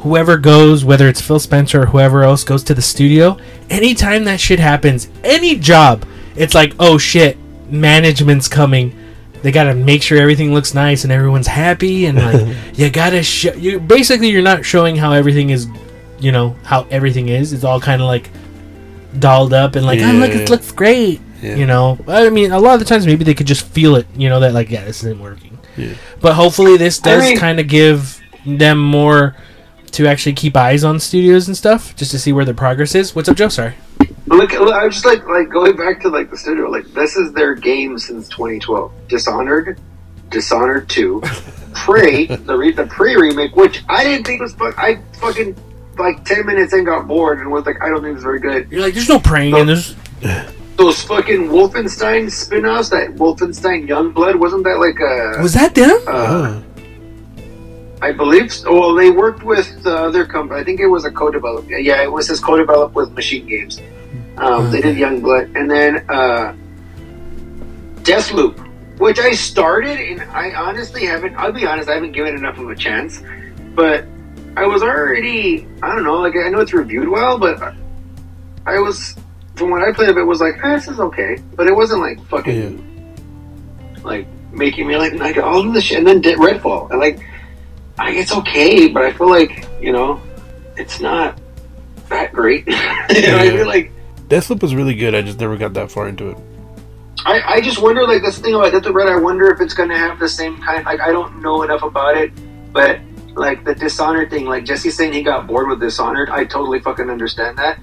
whoever 0.00 0.36
goes, 0.36 0.84
whether 0.84 1.06
it's 1.08 1.20
Phil 1.20 1.38
Spencer 1.38 1.82
or 1.82 1.86
whoever 1.86 2.24
else 2.24 2.42
goes 2.42 2.64
to 2.64 2.74
the 2.74 2.82
studio, 2.82 3.36
anytime 3.70 4.24
that 4.24 4.40
shit 4.40 4.58
happens, 4.58 5.08
any 5.22 5.54
job, 5.54 6.04
it's 6.34 6.56
like, 6.56 6.74
oh 6.80 6.98
shit, 6.98 7.38
management's 7.70 8.48
coming. 8.48 8.98
They 9.42 9.50
gotta 9.52 9.74
make 9.74 10.02
sure 10.02 10.18
everything 10.18 10.54
looks 10.54 10.72
nice 10.74 11.02
and 11.04 11.12
everyone's 11.12 11.46
happy, 11.48 12.06
and 12.06 12.16
like 12.18 12.56
you 12.74 12.90
gotta 12.90 13.22
show. 13.22 13.52
You 13.54 13.80
basically 13.80 14.28
you're 14.30 14.42
not 14.42 14.64
showing 14.64 14.96
how 14.96 15.12
everything 15.12 15.50
is, 15.50 15.66
you 16.20 16.30
know, 16.32 16.56
how 16.64 16.86
everything 16.90 17.28
is. 17.28 17.52
It's 17.52 17.64
all 17.64 17.80
kind 17.80 18.00
of 18.00 18.06
like 18.06 18.30
dolled 19.18 19.52
up 19.52 19.74
and 19.76 19.84
like, 19.84 20.00
oh 20.00 20.12
look, 20.12 20.30
Yeah. 20.30 20.38
it 20.40 20.50
looks 20.50 20.70
great. 20.72 21.20
Yeah. 21.42 21.56
You 21.56 21.66
know, 21.66 21.98
I 22.06 22.30
mean, 22.30 22.52
a 22.52 22.58
lot 22.60 22.74
of 22.74 22.78
the 22.80 22.86
times 22.86 23.04
maybe 23.04 23.24
they 23.24 23.34
could 23.34 23.48
just 23.48 23.66
feel 23.66 23.96
it. 23.96 24.06
You 24.16 24.28
know 24.28 24.38
that 24.40 24.52
like, 24.54 24.70
yeah, 24.70 24.84
this 24.84 25.02
isn't 25.02 25.20
working. 25.20 25.58
Yeah. 25.76 25.94
But 26.20 26.34
hopefully 26.34 26.76
this 26.76 27.00
I 27.02 27.10
does 27.10 27.22
mean- 27.24 27.38
kind 27.38 27.58
of 27.58 27.66
give 27.66 28.20
them 28.46 28.78
more 28.78 29.34
to 29.92 30.06
actually 30.06 30.32
keep 30.34 30.56
eyes 30.56 30.84
on 30.84 30.98
studios 31.00 31.48
and 31.48 31.56
stuff, 31.56 31.94
just 31.96 32.12
to 32.12 32.18
see 32.18 32.32
where 32.32 32.44
their 32.44 32.54
progress 32.54 32.94
is. 32.94 33.14
What's 33.14 33.28
up, 33.28 33.36
Joe? 33.36 33.48
Sorry. 33.48 33.74
Look, 34.32 34.52
look, 34.52 34.72
I 34.72 34.86
was 34.86 34.94
just 34.94 35.04
like 35.04 35.26
like 35.28 35.50
going 35.50 35.76
back 35.76 36.00
to 36.02 36.08
like 36.08 36.30
the 36.30 36.38
studio. 36.38 36.70
Like 36.70 36.86
this 36.94 37.16
is 37.16 37.32
their 37.32 37.54
game 37.54 37.98
since 37.98 38.28
2012. 38.30 38.90
Dishonored, 39.08 39.78
Dishonored 40.30 40.88
Two, 40.88 41.20
Prey, 41.74 42.26
the 42.26 42.56
re- 42.56 42.72
the 42.72 42.86
Prey 42.86 43.14
remake, 43.14 43.54
which 43.56 43.84
I 43.90 44.04
didn't 44.04 44.26
think 44.26 44.40
was 44.40 44.54
fun. 44.54 44.72
I 44.78 45.00
fucking 45.20 45.54
like 45.98 46.24
10 46.24 46.46
minutes 46.46 46.72
in 46.72 46.84
got 46.84 47.06
bored 47.06 47.40
and 47.40 47.50
was 47.50 47.66
like, 47.66 47.82
I 47.82 47.90
don't 47.90 48.02
think 48.02 48.14
it's 48.14 48.22
very 48.22 48.40
good. 48.40 48.70
You're 48.70 48.80
like, 48.80 48.94
there's 48.94 49.10
no 49.10 49.20
praying 49.20 49.54
in 49.56 49.66
this. 49.66 49.94
Those 50.76 51.02
fucking 51.02 51.48
Wolfenstein 51.48 52.30
spin-offs, 52.30 52.88
that 52.88 53.14
Wolfenstein 53.16 53.86
Youngblood, 53.86 54.36
wasn't 54.36 54.64
that 54.64 54.78
like 54.78 54.98
a? 54.98 55.42
Was 55.42 55.52
that 55.52 55.74
them? 55.74 56.00
uh, 56.08 56.62
I 58.00 58.10
believe. 58.10 58.50
So. 58.52 58.72
Well, 58.72 58.94
they 58.94 59.10
worked 59.10 59.44
with 59.44 59.82
the 59.82 59.94
other 59.94 60.24
company. 60.24 60.58
I 60.60 60.64
think 60.64 60.80
it 60.80 60.86
was 60.86 61.04
a 61.04 61.10
co-develop. 61.10 61.66
Yeah, 61.68 62.02
it 62.02 62.10
was 62.10 62.26
his 62.26 62.40
co-develop 62.40 62.94
with 62.94 63.14
MachineGames. 63.14 63.80
Um, 64.42 64.72
They 64.72 64.80
did 64.80 64.96
Youngblood, 64.96 65.54
and 65.54 65.70
then 65.70 66.04
uh, 66.08 66.52
Deathloop, 68.02 68.58
which 68.98 69.20
I 69.20 69.32
started, 69.34 70.00
and 70.00 70.22
I 70.22 70.52
honestly 70.54 71.06
haven't. 71.06 71.36
I'll 71.36 71.52
be 71.52 71.64
honest, 71.64 71.88
I 71.88 71.94
haven't 71.94 72.10
given 72.10 72.36
enough 72.36 72.58
of 72.58 72.68
a 72.68 72.74
chance. 72.74 73.22
But 73.76 74.04
I 74.56 74.66
was 74.66 74.82
already. 74.82 75.68
I 75.80 75.94
don't 75.94 76.02
know. 76.02 76.16
Like 76.16 76.34
I 76.36 76.48
know 76.48 76.58
it's 76.58 76.72
reviewed 76.72 77.08
well, 77.08 77.38
but 77.38 77.62
I 78.66 78.80
was 78.80 79.14
from 79.54 79.70
when 79.70 79.82
I 79.82 79.92
played 79.92 80.08
of 80.08 80.16
it 80.16 80.24
was 80.24 80.40
like 80.40 80.56
eh, 80.64 80.74
this 80.74 80.88
is 80.88 80.98
okay, 80.98 81.38
but 81.54 81.68
it 81.68 81.74
wasn't 81.76 82.00
like 82.00 82.20
fucking 82.26 82.88
like 84.02 84.26
making 84.50 84.88
me 84.88 84.96
like 84.96 85.12
like 85.14 85.36
all 85.38 85.64
of 85.64 85.72
this 85.72 85.84
shit. 85.84 85.98
And 85.98 86.06
then 86.06 86.20
did 86.20 86.38
Redfall, 86.38 86.90
and 86.90 86.98
like 86.98 87.20
I, 87.96 88.10
it's 88.10 88.32
okay, 88.32 88.88
but 88.88 89.04
I 89.04 89.12
feel 89.12 89.30
like 89.30 89.68
you 89.80 89.92
know 89.92 90.20
it's 90.76 90.98
not 91.00 91.38
that 92.08 92.32
great. 92.32 92.66
you 92.66 92.74
know, 92.74 93.38
I 93.38 93.50
feel 93.50 93.66
like 93.66 93.92
Deathloop 94.32 94.62
was 94.62 94.74
really 94.74 94.94
good. 94.94 95.14
I 95.14 95.20
just 95.20 95.38
never 95.38 95.58
got 95.58 95.74
that 95.74 95.90
far 95.90 96.08
into 96.08 96.30
it. 96.30 96.38
I, 97.26 97.42
I 97.56 97.60
just 97.60 97.82
wonder 97.82 98.06
like 98.06 98.22
that's 98.22 98.38
the 98.38 98.42
thing 98.42 98.54
about 98.54 98.72
Death 98.72 98.86
of 98.86 98.94
Red. 98.94 99.08
I 99.08 99.16
wonder 99.16 99.52
if 99.52 99.60
it's 99.60 99.74
gonna 99.74 99.98
have 99.98 100.18
the 100.18 100.26
same 100.26 100.56
kind. 100.56 100.86
Like 100.86 101.00
I 101.00 101.12
don't 101.12 101.42
know 101.42 101.62
enough 101.64 101.82
about 101.82 102.16
it, 102.16 102.32
but 102.72 102.98
like 103.34 103.62
the 103.64 103.74
Dishonored 103.74 104.30
thing, 104.30 104.46
like 104.46 104.64
Jesse 104.64 104.90
saying 104.90 105.12
he 105.12 105.22
got 105.22 105.46
bored 105.46 105.68
with 105.68 105.80
Dishonored, 105.80 106.30
I 106.30 106.46
totally 106.46 106.80
fucking 106.80 107.10
understand 107.10 107.58
that. 107.58 107.78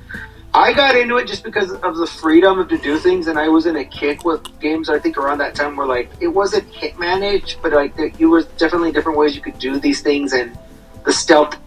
I 0.52 0.74
got 0.74 0.96
into 0.96 1.18
it 1.18 1.28
just 1.28 1.44
because 1.44 1.72
of 1.72 1.98
the 1.98 2.08
freedom 2.08 2.68
to 2.68 2.78
do 2.80 2.98
things, 2.98 3.28
and 3.28 3.38
I 3.38 3.48
was 3.48 3.68
in 3.68 3.76
a 3.76 3.86
kick 3.86 4.26
with 4.26 4.42
games. 4.60 4.90
I 4.90 4.98
think 4.98 5.18
around 5.18 5.38
that 5.38 5.54
time 5.54 5.76
where 5.76 5.86
like 5.86 6.10
it 6.20 6.30
wasn't 6.30 6.68
hit 6.74 6.98
managed, 6.98 7.62
but 7.62 7.74
like 7.74 7.96
there, 7.96 8.08
you 8.18 8.28
were 8.32 8.42
definitely 8.58 8.92
different 8.92 9.20
ways 9.20 9.36
you 9.36 9.44
could 9.44 9.60
do 9.60 9.80
these 9.80 10.02
things, 10.02 10.34
and 10.34 10.58
the 11.06 11.14
stealth 11.14 11.60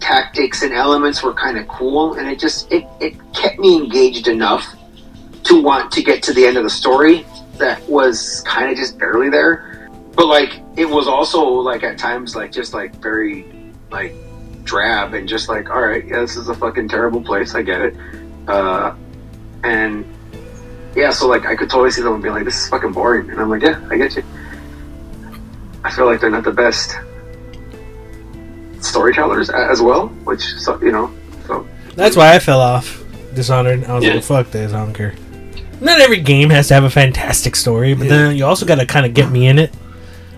tactics 0.00 0.62
and 0.62 0.72
elements 0.72 1.22
were 1.22 1.32
kind 1.32 1.58
of 1.58 1.66
cool, 1.68 2.14
and 2.14 2.28
it 2.28 2.38
just 2.38 2.70
it, 2.72 2.86
it 3.00 3.14
kept 3.32 3.58
me 3.58 3.76
engaged 3.76 4.28
enough 4.28 4.64
to 5.44 5.60
want 5.62 5.90
to 5.92 6.02
get 6.02 6.22
to 6.24 6.32
the 6.32 6.44
end 6.44 6.56
of 6.56 6.64
the 6.64 6.70
story 6.70 7.24
that 7.56 7.86
was 7.88 8.42
kind 8.46 8.70
of 8.70 8.76
just 8.76 8.98
barely 8.98 9.28
there. 9.28 9.88
But 10.14 10.26
like 10.26 10.60
it 10.76 10.88
was 10.88 11.08
also 11.08 11.42
like 11.44 11.82
at 11.82 11.98
times 11.98 12.34
like 12.34 12.52
just 12.52 12.74
like 12.74 12.94
very 12.96 13.44
like 13.90 14.14
drab 14.64 15.14
and 15.14 15.28
just 15.28 15.48
like 15.48 15.70
all 15.70 15.82
right, 15.82 16.04
yeah, 16.06 16.20
this 16.20 16.36
is 16.36 16.48
a 16.48 16.54
fucking 16.54 16.88
terrible 16.88 17.22
place. 17.22 17.54
I 17.54 17.62
get 17.62 17.80
it. 17.80 17.96
Uh, 18.46 18.94
and 19.64 20.04
yeah, 20.94 21.10
so 21.10 21.28
like 21.28 21.46
I 21.46 21.54
could 21.54 21.70
totally 21.70 21.90
see 21.90 22.02
someone 22.02 22.22
being 22.22 22.34
like, 22.34 22.44
"This 22.44 22.60
is 22.60 22.68
fucking 22.68 22.92
boring," 22.92 23.30
and 23.30 23.40
I'm 23.40 23.50
like, 23.50 23.62
"Yeah, 23.62 23.80
I 23.90 23.96
get 23.96 24.16
you." 24.16 24.24
I 25.84 25.90
feel 25.90 26.06
like 26.06 26.20
they're 26.20 26.30
not 26.30 26.44
the 26.44 26.52
best 26.52 26.96
storytellers 28.80 29.50
as 29.50 29.80
well, 29.80 30.08
which 30.24 30.42
so, 30.58 30.80
you 30.80 30.92
know. 30.92 31.10
So 31.46 31.66
That's 31.94 32.16
why 32.16 32.34
I 32.34 32.38
fell 32.38 32.60
off 32.60 33.02
Dishonored. 33.34 33.84
I 33.84 33.94
was 33.94 34.04
Yeah. 34.04 34.14
like, 34.14 34.24
fuck 34.24 34.50
this, 34.50 34.72
I 34.72 34.84
don't 34.84 34.94
care. 34.94 35.14
Not 35.80 36.00
every 36.00 36.20
game 36.20 36.50
has 36.50 36.68
to 36.68 36.74
have 36.74 36.84
a 36.84 36.90
fantastic 36.90 37.54
story, 37.54 37.94
but 37.94 38.08
then 38.08 38.36
you 38.36 38.44
also 38.44 38.66
got 38.66 38.76
to 38.76 38.86
kind 38.86 39.06
of 39.06 39.14
get 39.14 39.30
me 39.30 39.46
in 39.46 39.58
it. 39.58 39.72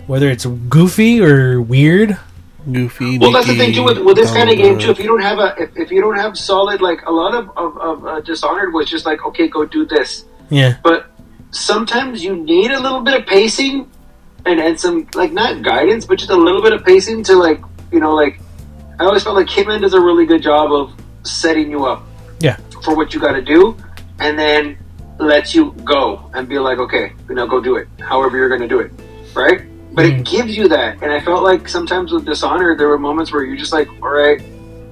Whether 0.05 0.29
it's 0.29 0.45
goofy 0.45 1.21
or 1.21 1.61
weird. 1.61 2.17
Goofy. 2.71 3.17
Well, 3.17 3.31
that's 3.31 3.47
the 3.47 3.55
thing 3.57 3.73
too 3.73 3.83
with, 3.83 3.97
with 3.97 4.17
this 4.17 4.31
kind 4.31 4.49
of 4.49 4.57
game 4.57 4.77
too. 4.77 4.91
If 4.91 4.99
you 4.99 5.05
don't 5.07 5.21
have 5.21 5.39
a, 5.39 5.55
if, 5.57 5.75
if 5.75 5.91
you 5.91 5.99
don't 6.01 6.17
have 6.17 6.37
solid, 6.37 6.79
like 6.81 7.01
a 7.07 7.11
lot 7.11 7.33
of 7.33 7.49
of, 7.57 7.77
of 7.77 8.05
uh, 8.05 8.19
Dishonored 8.21 8.71
was 8.73 8.87
just 8.89 9.05
like, 9.05 9.25
okay, 9.25 9.47
go 9.47 9.65
do 9.65 9.85
this. 9.85 10.25
Yeah. 10.49 10.77
But 10.83 11.09
sometimes 11.51 12.23
you 12.23 12.35
need 12.35 12.71
a 12.71 12.79
little 12.79 13.01
bit 13.01 13.19
of 13.19 13.25
pacing 13.25 13.89
and 14.45 14.59
and 14.59 14.79
some 14.79 15.07
like 15.15 15.31
not 15.31 15.63
guidance, 15.63 16.05
but 16.05 16.19
just 16.19 16.29
a 16.29 16.35
little 16.35 16.61
bit 16.61 16.73
of 16.73 16.83
pacing 16.85 17.23
to 17.23 17.35
like 17.35 17.59
you 17.91 17.99
know 17.99 18.13
like. 18.13 18.39
I 18.99 19.05
always 19.05 19.23
felt 19.23 19.35
like 19.35 19.47
Hitman 19.47 19.81
does 19.81 19.95
a 19.95 19.99
really 19.99 20.27
good 20.27 20.43
job 20.43 20.71
of 20.71 20.93
setting 21.23 21.71
you 21.71 21.85
up 21.85 22.03
Yeah. 22.39 22.57
for 22.83 22.95
what 22.95 23.15
you 23.15 23.19
got 23.19 23.31
to 23.31 23.41
do, 23.41 23.75
and 24.19 24.37
then 24.37 24.77
lets 25.17 25.55
you 25.55 25.71
go 25.83 26.29
and 26.35 26.47
be 26.47 26.59
like, 26.59 26.77
okay, 26.77 27.13
you 27.27 27.33
know, 27.33 27.47
go 27.47 27.59
do 27.59 27.77
it. 27.77 27.87
However, 27.99 28.37
you're 28.37 28.49
going 28.49 28.61
to 28.61 28.67
do 28.67 28.79
it, 28.79 28.91
right? 29.33 29.61
But 29.93 30.05
it 30.05 30.13
mm. 30.13 30.25
gives 30.29 30.55
you 30.55 30.67
that, 30.67 31.01
and 31.01 31.11
I 31.11 31.19
felt 31.19 31.43
like 31.43 31.67
sometimes 31.67 32.11
with 32.11 32.25
Dishonored, 32.25 32.79
there 32.79 32.89
were 32.89 32.99
moments 32.99 33.33
where 33.33 33.43
you're 33.43 33.57
just 33.57 33.73
like, 33.73 33.89
all 34.03 34.09
right, 34.09 34.39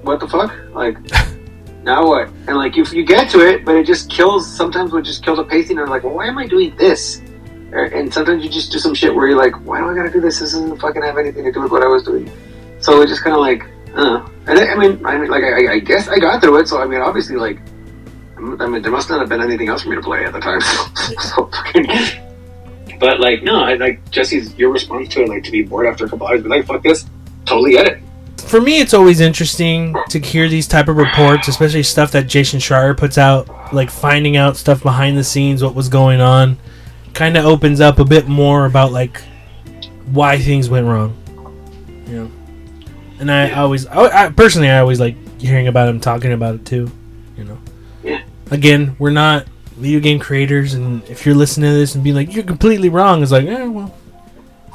what 0.02 0.20
the 0.20 0.28
fuck, 0.28 0.54
like. 0.74 0.98
Now 1.84 2.06
what? 2.06 2.28
And 2.48 2.58
like 2.58 2.76
you, 2.76 2.84
you 2.92 3.06
get 3.06 3.30
to 3.32 3.40
it, 3.40 3.64
but 3.64 3.76
it 3.76 3.88
just 3.88 4.10
kills. 4.10 4.46
Sometimes 4.46 4.94
it 4.94 5.04
just 5.04 5.24
kills 5.24 5.38
the 5.38 5.46
pacing. 5.46 5.78
And 5.78 5.86
I'm 5.86 5.90
like, 5.90 6.04
well, 6.04 6.14
why 6.14 6.28
am 6.28 6.38
I 6.38 6.46
doing 6.46 6.76
this? 6.76 7.22
And 7.72 8.14
sometimes 8.14 8.44
you 8.44 8.50
just 8.50 8.72
do 8.72 8.80
some 8.80 8.94
shit 8.94 9.16
where 9.16 9.28
you're 9.28 9.38
like, 9.38 9.54
why 9.66 9.80
do 9.80 9.90
I 9.90 9.96
gotta 9.96 10.12
do 10.12 10.20
this? 10.20 10.40
This 10.40 10.52
doesn't 10.54 10.78
fucking 10.78 11.02
have 11.02 11.18
anything 11.18 11.46
to 11.46 11.52
do 11.52 11.62
with 11.62 11.72
what 11.72 11.82
I 11.82 11.88
was 11.88 12.04
doing. 12.04 12.30
So 12.80 13.02
it's 13.02 13.12
just 13.12 13.24
kind 13.24 13.36
of 13.36 13.42
like, 13.42 13.64
uh. 13.96 14.28
And 14.48 14.58
I, 14.58 14.68
I 14.68 14.76
mean, 14.76 15.06
I 15.06 15.18
mean, 15.18 15.30
like 15.30 15.44
I, 15.44 15.74
I 15.74 15.80
guess 15.80 16.08
I 16.08 16.18
got 16.18 16.42
through 16.42 16.60
it. 16.60 16.68
So 16.68 16.82
I 16.82 16.86
mean, 16.86 17.02
obviously, 17.02 17.36
like, 17.36 17.60
I 18.38 18.42
mean, 18.42 18.82
there 18.82 18.92
must 18.92 19.10
not 19.10 19.20
have 19.20 19.30
been 19.30 19.42
anything 19.42 19.70
else 19.70 19.84
for 19.84 19.90
me 19.90 19.96
to 19.96 20.02
play 20.02 20.26
at 20.26 20.34
the 20.34 20.40
time. 20.40 20.62
so. 21.20 21.50
But 23.00 23.20
like, 23.22 23.44
no, 23.44 23.64
I 23.64 23.76
like 23.76 24.10
Jesse's 24.12 24.54
your 24.56 24.72
response 24.72 25.08
to 25.10 25.24
it, 25.24 25.30
like 25.30 25.44
to 25.46 25.52
be 25.52 25.64
bored 25.64 25.88
after 25.88 26.06
a 26.06 26.10
couple 26.10 26.28
hours, 26.28 26.44
be 26.44 26.50
like, 26.50 26.66
fuck 26.66 26.84
this, 26.84 27.06
totally 27.46 27.72
get 27.72 27.88
it. 27.88 28.00
For 28.38 28.60
me, 28.60 28.80
it's 28.82 28.94
always 28.94 29.20
interesting 29.20 29.96
to 30.10 30.20
hear 30.20 30.50
these 30.50 30.68
type 30.68 30.88
of 30.88 30.98
reports, 30.98 31.48
especially 31.48 31.84
stuff 31.84 32.12
that 32.12 32.24
Jason 32.24 32.60
Schreier 32.60 32.98
puts 32.98 33.18
out, 33.18 33.74
like 33.74 33.90
finding 33.90 34.38
out 34.38 34.58
stuff 34.58 34.82
behind 34.84 35.18
the 35.18 35.24
scenes, 35.24 35.64
what 35.64 35.76
was 35.76 35.88
going 35.88 36.20
on. 36.20 36.58
Kind 37.14 37.38
of 37.38 37.46
opens 37.46 37.80
up 37.80 38.00
a 38.00 38.06
bit 38.06 38.28
more 38.28 38.66
about 38.66 38.92
like 38.92 39.22
why 40.08 40.40
things 40.40 40.70
went 40.70 40.88
wrong. 40.88 41.16
Know, 42.08 42.32
and 43.20 43.32
I 43.32 43.52
always, 43.54 43.86
I, 43.88 44.26
I 44.26 44.30
personally, 44.30 44.70
I 44.70 44.80
always 44.80 45.00
like 45.00 45.16
hearing 45.40 45.68
about 45.68 45.90
him 45.90 46.00
talking 46.00 46.32
about 46.32 46.56
it 46.56 46.66
too. 46.66 46.92
You 47.38 47.44
know, 47.46 47.58
Yeah. 48.04 48.22
again, 48.52 48.96
we're 49.00 49.12
not 49.12 49.46
video 49.78 50.00
game 50.00 50.20
creators, 50.20 50.74
and 50.74 51.04
if 51.10 51.26
you're 51.26 51.36
listening 51.36 51.72
to 51.72 51.78
this 51.78 51.96
and 51.96 52.04
being 52.04 52.16
like 52.16 52.34
you're 52.34 52.44
completely 52.44 52.90
wrong, 52.90 53.22
it's 53.24 53.32
like, 53.32 53.46
eh, 53.46 53.66
well, 53.66 53.96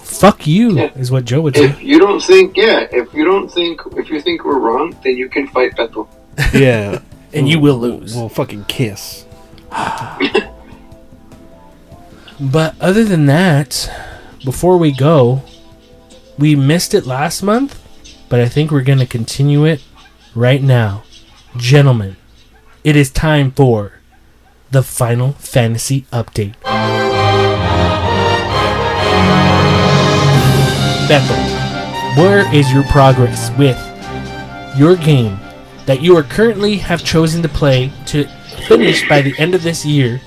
fuck 0.02 0.46
you, 0.46 0.72
Yeah. 0.78 0.90
is 0.96 1.10
what 1.10 1.24
Joe 1.24 1.40
would 1.42 1.56
say. 1.56 1.64
If 1.66 1.82
you 1.82 1.98
don't 1.98 2.22
think, 2.22 2.56
yeah, 2.56 2.86
if 2.90 3.12
you 3.12 3.24
don't 3.24 3.50
think, 3.50 3.80
if 3.96 4.08
you 4.10 4.20
think 4.20 4.44
we're 4.44 4.58
wrong, 4.58 4.96
then 5.04 5.16
you 5.16 5.28
can 5.28 5.46
fight 5.48 5.76
Beto. 5.76 6.06
Yeah. 6.54 7.00
And 7.34 7.48
you 7.48 7.58
will 7.58 7.78
lose. 7.78 8.14
We'll 8.14 8.28
fucking 8.28 8.66
kiss. 8.66 9.24
But 12.40 12.74
other 12.80 13.04
than 13.04 13.26
that, 13.26 13.90
before 14.44 14.76
we 14.76 14.92
go, 14.92 15.42
we 16.38 16.56
missed 16.56 16.94
it 16.94 17.06
last 17.06 17.42
month, 17.42 17.80
but 18.34 18.40
I 18.40 18.48
think 18.48 18.72
we're 18.72 18.82
going 18.82 18.98
to 18.98 19.06
continue 19.06 19.64
it 19.64 19.80
right 20.34 20.60
now. 20.60 21.04
Gentlemen, 21.56 22.16
it 22.82 22.96
is 22.96 23.08
time 23.08 23.52
for 23.52 24.00
the 24.72 24.82
Final 24.82 25.34
Fantasy 25.34 26.00
update. 26.12 26.60
Bethel, 31.06 31.36
where 32.20 32.52
is 32.52 32.72
your 32.72 32.82
progress 32.86 33.52
with 33.56 33.78
your 34.76 34.96
game 34.96 35.38
that 35.86 36.02
you 36.02 36.16
are 36.16 36.24
currently 36.24 36.78
have 36.78 37.04
chosen 37.04 37.40
to 37.40 37.48
play 37.48 37.92
to 38.06 38.24
finish 38.66 39.08
by 39.08 39.22
the 39.22 39.38
end 39.38 39.54
of 39.54 39.62
this 39.62 39.86
year? 39.86 40.20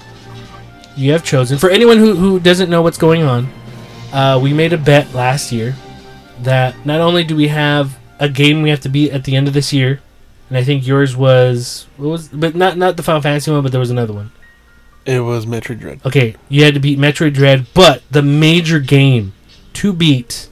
you 0.95 1.11
have 1.11 1.25
chosen. 1.25 1.57
For 1.57 1.69
anyone 1.69 1.97
who, 1.97 2.15
who 2.15 2.39
doesn't 2.39 2.69
know 2.69 2.81
what's 2.81 2.97
going 2.97 3.23
on, 3.23 3.49
uh, 4.13 4.39
we 4.41 4.53
made 4.53 4.71
a 4.71 4.77
bet 4.77 5.13
last 5.13 5.51
year 5.51 5.75
that 6.43 6.85
not 6.85 7.01
only 7.01 7.23
do 7.23 7.35
we 7.35 7.47
have 7.47 7.97
a 8.19 8.29
game 8.29 8.61
we 8.61 8.69
have 8.69 8.81
to 8.81 8.89
beat 8.89 9.11
at 9.11 9.23
the 9.23 9.35
end 9.35 9.47
of 9.47 9.53
this 9.53 9.71
year, 9.73 10.01
and 10.49 10.57
I 10.57 10.63
think 10.63 10.87
yours 10.87 11.15
was 11.15 11.87
what 11.97 12.09
was, 12.09 12.27
but 12.29 12.55
not 12.55 12.77
not 12.77 12.97
the 12.97 13.03
Final 13.03 13.21
Fantasy 13.21 13.51
one, 13.51 13.63
but 13.63 13.71
there 13.71 13.79
was 13.79 13.91
another 13.91 14.13
one. 14.13 14.31
It 15.05 15.21
was 15.21 15.45
Metroid 15.45 15.79
Dread. 15.79 16.01
Okay, 16.05 16.35
you 16.49 16.63
had 16.63 16.73
to 16.73 16.79
beat 16.79 16.99
Metroid 16.99 17.33
Dread, 17.33 17.65
but 17.73 18.03
the 18.11 18.21
major 18.21 18.79
game 18.79 19.33
to 19.73 19.93
beat 19.93 20.49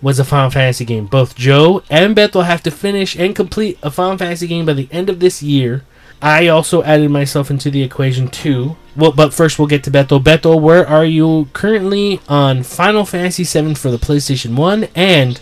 was 0.00 0.18
a 0.18 0.24
Final 0.24 0.50
Fantasy 0.50 0.84
game. 0.84 1.06
Both 1.06 1.34
Joe 1.34 1.82
and 1.90 2.14
Beth 2.14 2.34
will 2.34 2.42
have 2.42 2.62
to 2.64 2.70
finish 2.70 3.16
and 3.16 3.34
complete 3.34 3.78
a 3.82 3.90
Final 3.90 4.18
Fantasy 4.18 4.46
game 4.46 4.66
by 4.66 4.74
the 4.74 4.88
end 4.90 5.08
of 5.08 5.20
this 5.20 5.42
year. 5.42 5.84
I 6.24 6.48
also 6.48 6.82
added 6.82 7.10
myself 7.10 7.50
into 7.50 7.70
the 7.70 7.82
equation 7.82 8.28
too. 8.28 8.78
Well, 8.96 9.12
but 9.12 9.34
first 9.34 9.58
we'll 9.58 9.68
get 9.68 9.84
to 9.84 9.90
Bethel. 9.90 10.20
Beto, 10.20 10.58
where 10.58 10.86
are 10.88 11.04
you 11.04 11.48
currently 11.52 12.18
on 12.28 12.62
Final 12.62 13.04
Fantasy 13.04 13.44
VII 13.44 13.74
for 13.74 13.90
the 13.90 13.98
PlayStation 13.98 14.56
1 14.56 14.88
and 14.94 15.38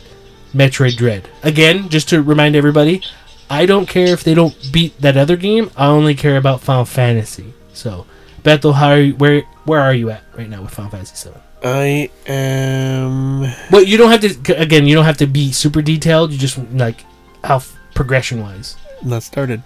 Metroid 0.52 0.96
Dread? 0.96 1.28
Again, 1.44 1.88
just 1.88 2.08
to 2.08 2.20
remind 2.20 2.56
everybody, 2.56 3.00
I 3.48 3.64
don't 3.64 3.86
care 3.86 4.08
if 4.08 4.24
they 4.24 4.34
don't 4.34 4.56
beat 4.72 5.00
that 5.00 5.16
other 5.16 5.36
game. 5.36 5.70
I 5.76 5.86
only 5.86 6.16
care 6.16 6.36
about 6.36 6.62
Final 6.62 6.84
Fantasy. 6.84 7.54
So, 7.72 8.04
Bethel, 8.42 8.72
how 8.72 8.88
are 8.88 9.00
you, 9.00 9.14
where 9.14 9.42
where 9.64 9.80
are 9.80 9.94
you 9.94 10.10
at 10.10 10.24
right 10.36 10.50
now 10.50 10.62
with 10.62 10.74
Final 10.74 10.90
Fantasy 10.90 11.28
VII? 11.28 11.36
I 11.62 12.10
am. 12.26 13.42
Well, 13.70 13.84
you 13.84 13.96
don't 13.96 14.10
have 14.10 14.42
to. 14.42 14.60
Again, 14.60 14.88
you 14.88 14.96
don't 14.96 15.04
have 15.04 15.18
to 15.18 15.28
be 15.28 15.52
super 15.52 15.80
detailed. 15.80 16.32
You 16.32 16.38
just 16.38 16.58
like 16.72 17.04
how 17.44 17.62
progression 17.94 18.40
wise. 18.40 18.76
Not 19.04 19.22
started. 19.22 19.62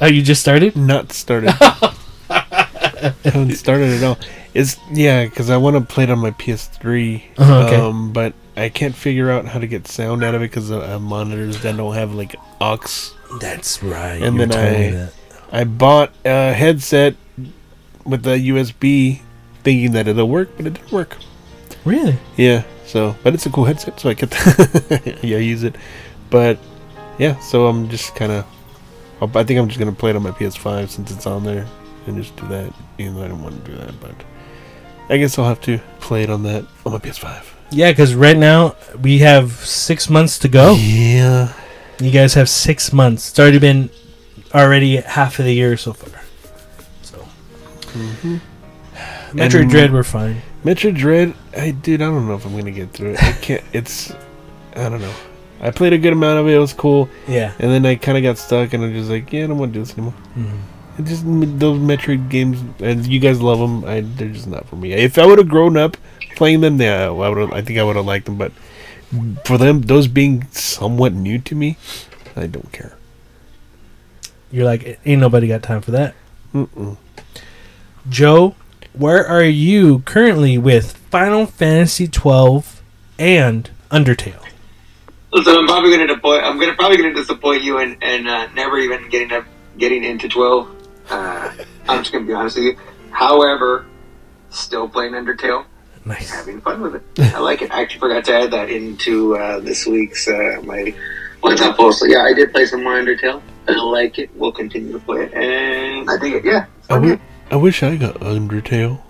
Oh, 0.00 0.06
you 0.06 0.22
just 0.22 0.40
started? 0.40 0.76
Not 0.92 1.12
started. 1.12 1.50
haven't 3.24 3.52
started 3.56 3.90
at 3.90 4.02
all. 4.02 4.18
It's 4.54 4.76
yeah, 4.92 5.24
because 5.24 5.50
I 5.50 5.56
want 5.56 5.76
to 5.76 5.80
play 5.94 6.04
it 6.04 6.10
on 6.10 6.18
my 6.20 6.30
PS3, 6.32 7.22
Uh-huh, 7.38 7.54
okay. 7.66 7.76
um, 7.76 8.12
but 8.12 8.34
I 8.56 8.68
can't 8.68 8.94
figure 8.94 9.30
out 9.30 9.46
how 9.46 9.58
to 9.58 9.66
get 9.66 9.88
sound 9.88 10.22
out 10.22 10.34
of 10.34 10.42
it 10.42 10.50
because 10.50 10.70
uh, 10.70 10.98
monitors 11.00 11.60
that 11.62 11.76
don't 11.76 11.94
have 11.94 12.14
like 12.14 12.36
aux. 12.60 13.12
That's 13.40 13.82
right. 13.82 14.22
And 14.22 14.38
then 14.38 14.52
I- 14.52 14.90
that. 14.90 15.12
I 15.52 15.64
bought 15.64 16.12
a 16.24 16.52
headset 16.52 17.14
with 18.04 18.22
the 18.24 18.36
USB, 18.50 19.20
thinking 19.62 19.92
that 19.92 20.08
it'll 20.08 20.28
work, 20.28 20.50
but 20.56 20.66
it 20.66 20.74
didn't 20.74 20.90
work. 20.92 21.16
really. 21.84 22.16
Yeah, 22.36 22.64
so 22.86 23.14
but 23.22 23.34
it's 23.34 23.46
a 23.46 23.50
cool 23.50 23.64
headset, 23.64 24.00
so 24.00 24.08
I 24.10 24.14
get 24.14 24.30
the 24.30 25.18
yeah 25.22 25.38
use 25.38 25.62
it. 25.62 25.76
But 26.30 26.58
yeah, 27.18 27.38
so 27.40 27.66
I'm 27.68 27.88
just 27.88 28.14
kind 28.16 28.32
of. 28.32 28.46
I 29.20 29.44
think 29.44 29.58
I'm 29.58 29.68
just 29.68 29.78
gonna 29.78 29.92
play 29.92 30.10
it 30.10 30.16
on 30.16 30.22
my 30.22 30.30
PS5 30.32 30.90
since 30.90 31.10
it's 31.10 31.26
on 31.26 31.44
there, 31.44 31.66
and 32.06 32.16
just 32.16 32.36
do 32.36 32.46
that. 32.48 32.72
Even 32.98 33.14
though 33.16 33.24
I 33.24 33.28
don't 33.28 33.42
want 33.42 33.64
to 33.64 33.70
do 33.70 33.76
that, 33.78 33.98
but 34.00 34.14
I 35.08 35.16
guess 35.16 35.38
I'll 35.38 35.46
have 35.48 35.60
to 35.62 35.78
play 36.00 36.22
it 36.22 36.30
on 36.30 36.42
that 36.44 36.64
on 36.84 36.92
my 36.92 36.98
PS5. 36.98 37.44
Yeah, 37.70 37.90
because 37.90 38.14
right 38.14 38.36
now 38.36 38.76
we 39.02 39.18
have 39.20 39.52
six 39.52 40.08
months 40.10 40.38
to 40.40 40.48
go. 40.48 40.74
Yeah, 40.74 41.52
You 41.98 42.10
guys 42.10 42.34
have 42.34 42.48
six 42.48 42.92
months. 42.92 43.30
It's 43.30 43.38
already 43.38 43.58
been 43.58 43.90
already 44.54 44.96
half 44.96 45.38
of 45.38 45.44
the 45.46 45.52
year 45.54 45.76
so 45.76 45.92
far. 45.92 46.20
So, 47.02 47.18
mm-hmm. 47.98 48.36
Metroid 49.36 49.62
And- 49.62 49.70
Dread, 49.70 49.92
we're 49.92 50.02
fine. 50.04 50.42
Metroid 50.64 50.96
Dread. 50.96 51.34
I 51.56 51.70
dude, 51.72 52.00
I 52.02 52.06
don't 52.06 52.26
know 52.28 52.34
if 52.34 52.44
I'm 52.46 52.56
gonna 52.56 52.70
get 52.70 52.92
through 52.92 53.12
it. 53.14 53.22
I 53.22 53.32
can't. 53.32 53.62
It's 53.72 54.12
I 54.76 54.88
don't 54.88 55.00
know. 55.00 55.12
I 55.60 55.70
played 55.70 55.92
a 55.92 55.98
good 55.98 56.12
amount 56.12 56.40
of 56.40 56.46
it. 56.48 56.54
It 56.54 56.58
was 56.58 56.72
cool, 56.72 57.08
Yeah. 57.26 57.52
and 57.58 57.70
then 57.70 57.86
I 57.86 57.94
kind 57.96 58.18
of 58.18 58.22
got 58.22 58.38
stuck, 58.38 58.72
and 58.74 58.84
I'm 58.84 58.92
just 58.92 59.08
like, 59.10 59.32
yeah, 59.32 59.44
I 59.44 59.46
don't 59.46 59.58
want 59.58 59.72
to 59.72 59.78
do 59.78 59.84
this 59.84 59.92
anymore. 59.94 60.14
Mm-hmm. 60.36 61.00
It 61.02 61.04
just 61.06 61.24
those 61.58 61.78
Metroid 61.78 62.28
games, 62.28 62.62
and 62.80 63.06
you 63.06 63.18
guys 63.18 63.40
love 63.40 63.58
them. 63.58 63.84
I, 63.84 64.00
they're 64.02 64.28
just 64.28 64.46
not 64.46 64.68
for 64.68 64.76
me. 64.76 64.92
If 64.92 65.18
I 65.18 65.26
would 65.26 65.38
have 65.38 65.48
grown 65.48 65.76
up 65.76 65.96
playing 66.36 66.60
them, 66.60 66.80
yeah, 66.80 67.06
I 67.06 67.10
would. 67.10 67.52
I 67.52 67.62
think 67.62 67.78
I 67.78 67.82
would 67.82 67.96
have 67.96 68.04
liked 68.04 68.26
them. 68.26 68.36
But 68.36 68.52
for 69.44 69.58
them, 69.58 69.82
those 69.82 70.06
being 70.06 70.46
somewhat 70.52 71.12
new 71.14 71.38
to 71.40 71.54
me, 71.56 71.76
I 72.36 72.46
don't 72.46 72.70
care. 72.72 72.96
You're 74.52 74.64
like, 74.66 75.00
ain't 75.04 75.20
nobody 75.20 75.48
got 75.48 75.62
time 75.64 75.80
for 75.80 75.90
that. 75.90 76.14
Mm-mm. 76.54 76.96
Joe, 78.08 78.54
where 78.92 79.26
are 79.26 79.42
you 79.42 80.00
currently 80.00 80.58
with 80.58 80.96
Final 81.10 81.46
Fantasy 81.46 82.06
twelve 82.06 82.80
and 83.18 83.68
Undertale? 83.90 84.43
So 85.42 85.58
I'm 85.58 85.66
probably 85.66 85.90
gonna 85.90 86.06
disappoint. 86.06 86.44
I'm 86.44 86.58
gonna 86.60 86.74
probably 86.74 86.96
gonna 86.96 87.14
disappoint 87.14 87.62
you 87.62 87.78
and 87.78 87.96
and 88.02 88.28
uh, 88.28 88.46
never 88.54 88.78
even 88.78 89.08
getting 89.08 89.32
up, 89.32 89.44
getting 89.78 90.04
into 90.04 90.28
twelve. 90.28 90.68
Uh, 91.10 91.52
I'm 91.88 92.00
just 92.00 92.12
gonna 92.12 92.24
be 92.24 92.32
honest 92.32 92.56
with 92.56 92.64
you. 92.66 92.76
However, 93.10 93.86
still 94.50 94.88
playing 94.88 95.12
Undertale, 95.14 95.64
Nice. 96.04 96.30
having 96.30 96.60
fun 96.60 96.80
with 96.82 96.94
it. 96.96 97.34
I 97.34 97.40
like 97.40 97.62
it. 97.62 97.72
I 97.72 97.82
actually 97.82 98.00
forgot 98.00 98.24
to 98.26 98.34
add 98.34 98.50
that 98.52 98.70
into 98.70 99.36
uh, 99.36 99.58
this 99.60 99.86
week's 99.86 100.28
uh, 100.28 100.60
my 100.64 100.94
what's 101.40 101.60
up 101.62 101.76
post. 101.76 101.98
So, 102.00 102.06
yeah, 102.06 102.22
I 102.22 102.32
did 102.32 102.52
play 102.52 102.66
some 102.66 102.84
more 102.84 102.94
Undertale. 102.94 103.42
I 103.66 103.72
like 103.72 104.18
it. 104.18 104.30
We'll 104.36 104.52
continue 104.52 104.92
to 104.92 104.98
play 105.00 105.24
it, 105.24 105.34
and 105.34 106.08
I 106.08 106.16
think 106.18 106.36
it. 106.36 106.44
Yeah, 106.44 106.66
I, 106.90 106.94
w-. 106.94 107.18
I 107.50 107.56
wish 107.56 107.82
I 107.82 107.96
got 107.96 108.14
Undertale. 108.20 109.00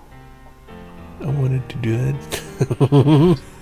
I 1.21 1.25
wanted 1.27 1.67
to 1.69 1.75
do 1.77 1.97
that. 1.97 3.39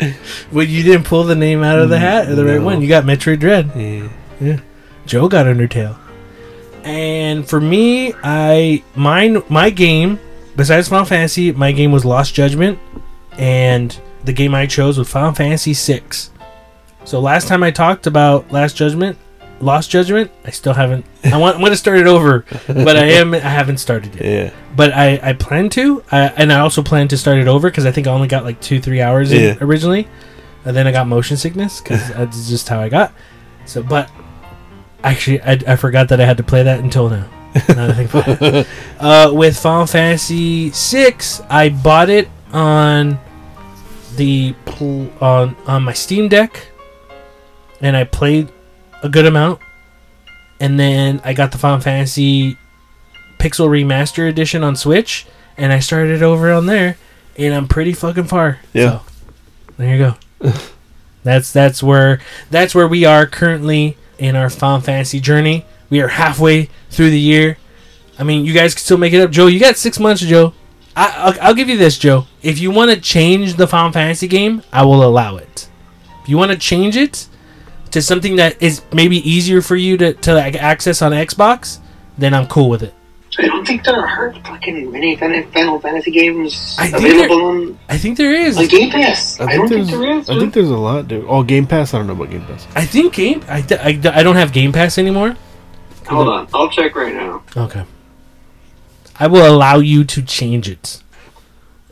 Well, 0.52 0.64
you 0.64 0.82
didn't 0.82 1.04
pull 1.04 1.24
the 1.24 1.34
name 1.34 1.62
out 1.62 1.78
of 1.78 1.88
the 1.88 1.98
hat 1.98 2.28
or 2.28 2.34
the 2.34 2.44
right 2.44 2.62
one. 2.62 2.80
You 2.80 2.88
got 2.88 3.04
Metroid 3.04 3.40
Dread. 3.40 3.70
yeah. 4.40 4.60
Joe 5.06 5.28
got 5.28 5.46
Undertale. 5.46 5.98
And 6.84 7.48
for 7.48 7.60
me, 7.60 8.14
I 8.22 8.82
mine 8.94 9.42
my 9.48 9.70
game 9.70 10.18
besides 10.58 10.88
Final 10.88 11.06
Fantasy, 11.06 11.52
my 11.52 11.72
game 11.72 11.92
was 11.92 12.04
Lost 12.04 12.34
Judgment, 12.34 12.78
and 13.38 13.98
the 14.24 14.32
game 14.32 14.54
I 14.54 14.66
chose 14.66 14.98
was 14.98 15.08
Final 15.08 15.32
Fantasy 15.32 15.72
VI. 15.72 16.02
So 17.04 17.20
last 17.20 17.48
time 17.48 17.62
I 17.62 17.70
talked 17.70 18.06
about 18.06 18.50
Last 18.52 18.76
Judgment, 18.76 19.16
Lost 19.60 19.90
Judgment, 19.90 20.30
I 20.44 20.50
still 20.50 20.72
haven't. 20.72 21.04
I 21.24 21.36
want. 21.36 21.56
I'm 21.56 21.60
going 21.60 21.72
to 21.72 21.76
start 21.76 21.98
it 21.98 22.06
over, 22.06 22.44
but 22.66 22.96
I 22.96 23.06
am. 23.06 23.34
I 23.34 23.38
haven't 23.38 23.78
started 23.78 24.16
it. 24.16 24.24
Yeah. 24.24 24.54
But 24.76 24.92
I 24.92 25.18
I 25.22 25.32
plan 25.32 25.68
to, 25.70 26.02
I, 26.12 26.26
and 26.36 26.52
I 26.52 26.60
also 26.60 26.82
plan 26.82 27.08
to 27.08 27.18
start 27.18 27.38
it 27.38 27.48
over 27.48 27.68
because 27.68 27.84
I 27.84 27.90
think 27.90 28.06
I 28.06 28.12
only 28.12 28.28
got 28.28 28.44
like 28.44 28.60
two 28.60 28.80
three 28.80 29.00
hours 29.00 29.32
in 29.32 29.58
originally, 29.60 30.06
and 30.64 30.76
then 30.76 30.86
I 30.86 30.92
got 30.92 31.08
motion 31.08 31.36
sickness 31.36 31.80
because 31.80 32.08
that's 32.14 32.48
just 32.48 32.68
how 32.68 32.80
I 32.80 32.88
got. 32.88 33.12
So, 33.66 33.82
but 33.82 34.10
actually, 35.02 35.40
I, 35.42 35.58
I 35.66 35.76
forgot 35.76 36.08
that 36.10 36.20
I 36.20 36.24
had 36.24 36.36
to 36.36 36.44
play 36.44 36.62
that 36.62 36.80
until 36.80 37.10
now. 37.10 37.28
Now 37.68 37.86
that 37.86 37.90
I 37.90 37.92
think 37.94 38.14
about 38.14 38.42
it. 38.42 38.68
uh, 39.00 39.30
with 39.34 39.58
Final 39.58 39.86
Fantasy 39.86 40.70
six, 40.70 41.40
I 41.50 41.70
bought 41.70 42.10
it 42.10 42.28
on 42.52 43.18
the 44.16 44.54
pl- 44.66 45.10
on 45.20 45.56
on 45.66 45.82
my 45.82 45.92
Steam 45.92 46.28
Deck, 46.28 46.70
and 47.80 47.96
I 47.96 48.04
played 48.04 48.52
a 49.02 49.08
good 49.08 49.26
amount, 49.26 49.60
and 50.60 50.78
then 50.78 51.20
I 51.24 51.32
got 51.32 51.52
the 51.52 51.58
Final 51.58 51.80
Fantasy 51.80 52.56
Pixel 53.38 53.68
Remaster 53.68 54.28
Edition 54.28 54.64
on 54.64 54.76
Switch, 54.76 55.26
and 55.56 55.72
I 55.72 55.78
started 55.78 56.22
over 56.22 56.52
on 56.52 56.66
there, 56.66 56.96
and 57.36 57.54
I'm 57.54 57.68
pretty 57.68 57.92
fucking 57.92 58.24
far. 58.24 58.58
Yeah. 58.72 59.00
So, 59.00 59.02
there 59.76 59.96
you 59.96 60.14
go. 60.42 60.52
that's 61.22 61.52
that's 61.52 61.82
where 61.82 62.20
that's 62.50 62.74
where 62.74 62.88
we 62.88 63.04
are 63.04 63.26
currently 63.26 63.96
in 64.18 64.36
our 64.36 64.50
Final 64.50 64.80
Fantasy 64.80 65.20
journey. 65.20 65.64
We 65.90 66.00
are 66.00 66.08
halfway 66.08 66.68
through 66.90 67.10
the 67.10 67.20
year. 67.20 67.56
I 68.18 68.24
mean, 68.24 68.44
you 68.44 68.52
guys 68.52 68.74
can 68.74 68.82
still 68.82 68.98
make 68.98 69.12
it 69.12 69.20
up, 69.20 69.30
Joe. 69.30 69.46
You 69.46 69.60
got 69.60 69.76
six 69.76 69.98
months, 70.00 70.22
Joe. 70.22 70.52
I, 70.96 71.14
I'll, 71.16 71.48
I'll 71.48 71.54
give 71.54 71.68
you 71.68 71.76
this, 71.76 71.96
Joe. 71.96 72.26
If 72.42 72.58
you 72.58 72.72
want 72.72 72.90
to 72.90 73.00
change 73.00 73.54
the 73.54 73.68
Final 73.68 73.92
Fantasy 73.92 74.26
game, 74.26 74.62
I 74.72 74.84
will 74.84 75.04
allow 75.04 75.36
it. 75.36 75.68
If 76.22 76.28
you 76.28 76.36
want 76.36 76.50
to 76.50 76.58
change 76.58 76.96
it 76.96 77.28
to 77.92 78.02
something 78.02 78.36
that 78.36 78.62
is 78.62 78.82
maybe 78.92 79.16
easier 79.28 79.60
for 79.60 79.76
you 79.76 79.96
to, 79.96 80.14
to 80.14 80.34
like, 80.34 80.54
access 80.54 81.02
on 81.02 81.12
Xbox, 81.12 81.78
then 82.16 82.34
I'm 82.34 82.46
cool 82.46 82.68
with 82.68 82.82
it. 82.82 82.94
I 83.40 83.46
don't 83.46 83.64
think 83.64 83.84
there 83.84 83.94
are 83.94 84.32
fucking 84.32 84.90
many 84.90 85.14
Final 85.14 85.44
Final 85.52 85.78
Fantasy 85.78 86.10
games 86.10 86.74
I 86.76 86.90
think 86.90 87.04
available 87.04 87.46
on, 87.46 87.78
I 87.88 87.96
think 87.96 88.16
there 88.16 88.34
is. 88.34 88.58
on 88.58 88.66
Game 88.66 88.90
Pass. 88.90 89.38
I, 89.38 89.44
I 89.44 89.56
don't 89.56 89.68
think 89.68 89.86
think 89.86 90.00
there's. 90.00 90.28
I 90.28 90.38
think 90.38 90.54
there's 90.54 90.70
a 90.70 90.76
lot, 90.76 91.06
dude. 91.06 91.24
Oh, 91.28 91.44
Game 91.44 91.66
Pass. 91.66 91.94
I 91.94 91.98
don't 91.98 92.08
know 92.08 92.14
about 92.14 92.30
Game 92.30 92.44
Pass. 92.46 92.66
I 92.74 92.84
think 92.84 93.14
Game. 93.14 93.44
I, 93.46 93.58
I, 93.70 94.18
I 94.18 94.22
don't 94.24 94.34
have 94.34 94.52
Game 94.52 94.72
Pass 94.72 94.98
anymore. 94.98 95.36
Hold 96.08 96.28
on, 96.28 96.48
I'll 96.52 96.70
check 96.70 96.96
right 96.96 97.14
now. 97.14 97.44
Okay. 97.56 97.84
I 99.20 99.26
will 99.28 99.46
allow 99.46 99.78
you 99.78 100.04
to 100.04 100.22
change 100.22 100.68
it. 100.68 101.02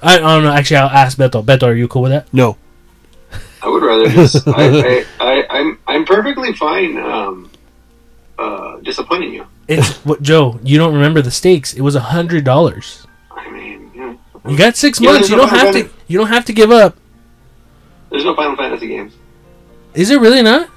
I, 0.02 0.16
I 0.16 0.18
don't 0.18 0.42
know. 0.42 0.52
Actually, 0.52 0.78
I'll 0.78 0.88
ask 0.88 1.16
Beto. 1.16 1.44
Beto, 1.44 1.64
are 1.64 1.74
you 1.74 1.86
cool 1.86 2.02
with 2.02 2.12
that? 2.12 2.32
No. 2.32 2.56
I 3.62 3.68
would 3.68 3.82
rather 3.82 4.08
just. 4.08 4.46
I, 4.48 4.52
I, 4.52 4.58
I, 4.58 4.82
I'm 4.88 5.04
I'm 5.15 5.15
perfectly 6.22 6.52
fine. 6.52 6.96
Um, 6.98 7.50
uh, 8.38 8.76
disappointing 8.80 9.32
you. 9.34 9.46
It's 9.68 9.96
what 10.04 10.22
Joe. 10.22 10.58
You 10.62 10.78
don't 10.78 10.94
remember 10.94 11.22
the 11.22 11.30
stakes. 11.30 11.74
It 11.74 11.80
was 11.80 11.94
a 11.94 12.00
hundred 12.00 12.44
dollars. 12.44 13.06
I 13.30 13.50
mean, 13.50 13.90
yeah. 13.94 14.14
You 14.48 14.56
got 14.56 14.76
six 14.76 15.00
Yeah, 15.00 15.12
months. 15.12 15.28
You 15.30 15.36
don't 15.36 15.52
no 15.52 15.58
have 15.58 15.74
to. 15.74 15.90
You 16.08 16.18
don't 16.18 16.28
have 16.28 16.44
to 16.46 16.52
give 16.52 16.70
up. 16.70 16.96
There's 18.10 18.24
no 18.24 18.34
Final 18.34 18.56
Fantasy 18.56 18.88
games. 18.88 19.12
Is 19.94 20.10
it 20.10 20.20
really 20.20 20.42
not? 20.42 20.68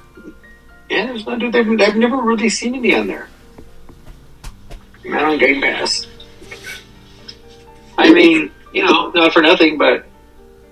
Yeah, 0.90 1.06
there's 1.06 1.26
no. 1.26 1.38
Dude, 1.38 1.54
I've, 1.54 1.68
I've 1.80 1.96
never 1.96 2.16
really 2.16 2.48
seen 2.48 2.74
any 2.74 2.94
on 2.94 3.06
there. 3.06 3.28
Not 5.04 5.24
on 5.24 5.38
Game 5.38 5.60
Pass. 5.60 6.06
I 7.96 8.12
mean, 8.12 8.50
you 8.72 8.84
know, 8.84 9.10
not 9.10 9.32
for 9.32 9.42
nothing, 9.42 9.78
but 9.78 10.06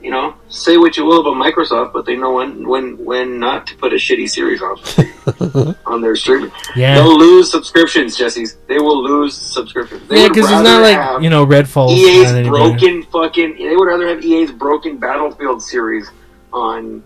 you 0.02 0.10
know, 0.10 0.34
say 0.48 0.76
what 0.76 0.96
you 0.96 1.04
will 1.04 1.20
about 1.20 1.34
Microsoft, 1.34 1.92
but 1.92 2.06
they 2.06 2.16
know 2.16 2.34
when 2.34 2.66
when 2.68 3.04
when 3.04 3.40
not 3.40 3.66
to 3.66 3.76
put 3.76 3.92
a 3.92 3.96
shitty 3.96 4.28
series 4.30 4.62
on 4.62 5.76
on 5.86 6.00
their 6.00 6.14
streaming. 6.14 6.52
Yeah. 6.76 6.94
They'll 6.94 7.18
lose 7.18 7.50
subscriptions, 7.50 8.16
Jesse. 8.16 8.46
They 8.68 8.78
will 8.78 9.02
lose 9.02 9.36
subscriptions. 9.36 10.06
They 10.08 10.16
yeah, 10.16 10.22
would 10.24 10.34
because 10.34 10.50
it's 10.50 10.62
not 10.62 10.82
like 10.82 11.22
you 11.22 11.30
know 11.30 11.44
Redfall. 11.44 11.90
EA's 11.90 12.48
broken 12.48 13.02
fucking. 13.04 13.56
They 13.58 13.74
would 13.74 13.86
rather 13.86 14.08
have 14.08 14.24
EA's 14.24 14.52
broken 14.52 14.98
Battlefield 14.98 15.62
series 15.62 16.10
on 16.52 17.02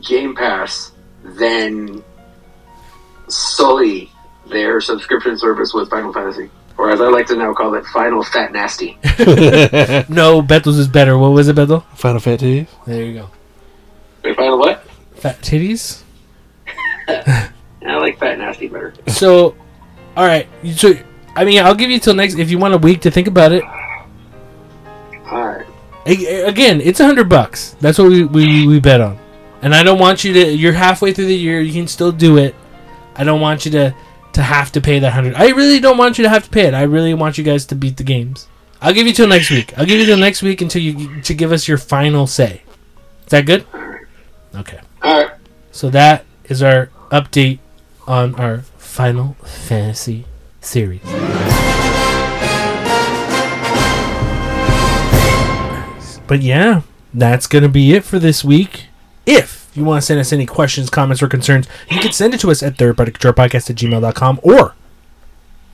Game 0.00 0.34
Pass 0.34 0.92
than 1.22 2.02
sully 3.28 4.10
their 4.48 4.80
subscription 4.80 5.38
service 5.38 5.72
with 5.72 5.90
Final 5.90 6.12
Fantasy, 6.12 6.50
or 6.78 6.90
as 6.90 7.00
I 7.00 7.08
like 7.08 7.26
to 7.26 7.36
now 7.36 7.52
call 7.54 7.74
it, 7.74 7.84
Final 7.86 8.22
Fat 8.22 8.52
Nasty. 8.52 8.98
No, 10.08 10.42
Beto's 10.42 10.78
is 10.78 10.88
better. 10.88 11.16
What 11.18 11.28
was 11.32 11.48
it, 11.48 11.56
Beto? 11.56 11.84
Final 11.96 12.20
Fat 12.20 12.40
Titties. 12.40 12.66
There 12.86 13.02
you 13.04 13.14
go. 13.14 13.30
Wait, 14.22 14.36
Final 14.36 14.58
what? 14.58 14.82
Fat 15.14 15.40
titties. 15.40 16.02
I 17.08 17.50
like 17.82 18.18
Fat 18.18 18.38
Nasty 18.38 18.68
better. 18.68 18.92
So, 19.08 19.56
all 20.16 20.26
right. 20.26 20.48
So, 20.74 20.92
I 21.34 21.44
mean, 21.44 21.62
I'll 21.62 21.74
give 21.74 21.90
you 21.90 21.98
till 21.98 22.14
next. 22.14 22.36
If 22.38 22.50
you 22.50 22.58
want 22.58 22.74
a 22.74 22.78
week 22.78 23.00
to 23.02 23.10
think 23.10 23.28
about 23.28 23.52
it. 23.52 23.62
All 25.30 25.46
right. 25.46 25.66
A- 26.06 26.42
Again, 26.48 26.80
it's 26.80 27.00
a 27.00 27.04
hundred 27.04 27.28
bucks. 27.28 27.76
That's 27.80 27.98
what 27.98 28.08
we, 28.08 28.24
we 28.24 28.66
we 28.66 28.80
bet 28.80 29.00
on. 29.00 29.18
And 29.62 29.74
I 29.74 29.82
don't 29.82 29.98
want 29.98 30.22
you 30.24 30.32
to. 30.34 30.52
You're 30.52 30.72
halfway 30.72 31.12
through 31.12 31.26
the 31.26 31.34
year. 31.36 31.60
You 31.60 31.72
can 31.72 31.88
still 31.88 32.12
do 32.12 32.36
it. 32.38 32.54
I 33.16 33.24
don't 33.24 33.40
want 33.40 33.64
you 33.64 33.70
to 33.72 33.94
to 34.36 34.42
have 34.42 34.70
to 34.70 34.82
pay 34.82 34.98
that 34.98 35.14
hundred. 35.14 35.34
I 35.34 35.48
really 35.48 35.80
don't 35.80 35.96
want 35.96 36.18
you 36.18 36.24
to 36.24 36.28
have 36.28 36.44
to 36.44 36.50
pay 36.50 36.66
it. 36.66 36.74
I 36.74 36.82
really 36.82 37.14
want 37.14 37.38
you 37.38 37.42
guys 37.42 37.64
to 37.66 37.74
beat 37.74 37.96
the 37.96 38.04
games. 38.04 38.46
I'll 38.82 38.92
give 38.92 39.06
you 39.06 39.14
till 39.14 39.26
next 39.26 39.50
week. 39.50 39.72
I'll 39.78 39.86
give 39.86 39.98
you 39.98 40.04
till 40.04 40.18
next 40.18 40.42
week 40.42 40.60
until 40.60 40.82
you 40.82 41.22
to 41.22 41.32
give 41.32 41.52
us 41.52 41.66
your 41.66 41.78
final 41.78 42.26
say. 42.26 42.60
Is 43.24 43.30
that 43.30 43.46
good? 43.46 43.64
Okay. 44.54 44.80
All 45.02 45.22
right. 45.22 45.30
So 45.72 45.88
that 45.88 46.26
is 46.44 46.62
our 46.62 46.90
update 47.10 47.60
on 48.06 48.34
our 48.34 48.58
Final 48.76 49.36
Fantasy 49.42 50.26
series. 50.60 51.00
But 56.26 56.42
yeah, 56.42 56.82
that's 57.14 57.46
going 57.46 57.62
to 57.62 57.70
be 57.70 57.94
it 57.94 58.04
for 58.04 58.18
this 58.18 58.44
week. 58.44 58.88
If 59.24 59.65
you 59.76 59.84
want 59.84 60.00
to 60.02 60.06
send 60.06 60.20
us 60.20 60.32
any 60.32 60.46
questions, 60.46 60.90
comments, 60.90 61.22
or 61.22 61.28
concerns, 61.28 61.66
you 61.90 62.00
can 62.00 62.12
send 62.12 62.34
it 62.34 62.40
to 62.40 62.50
us 62.50 62.62
at 62.62 62.76
thirdpartycontrolpodcast 62.76 63.70
at 63.70 63.76
gmail.com 63.76 64.40
or 64.42 64.74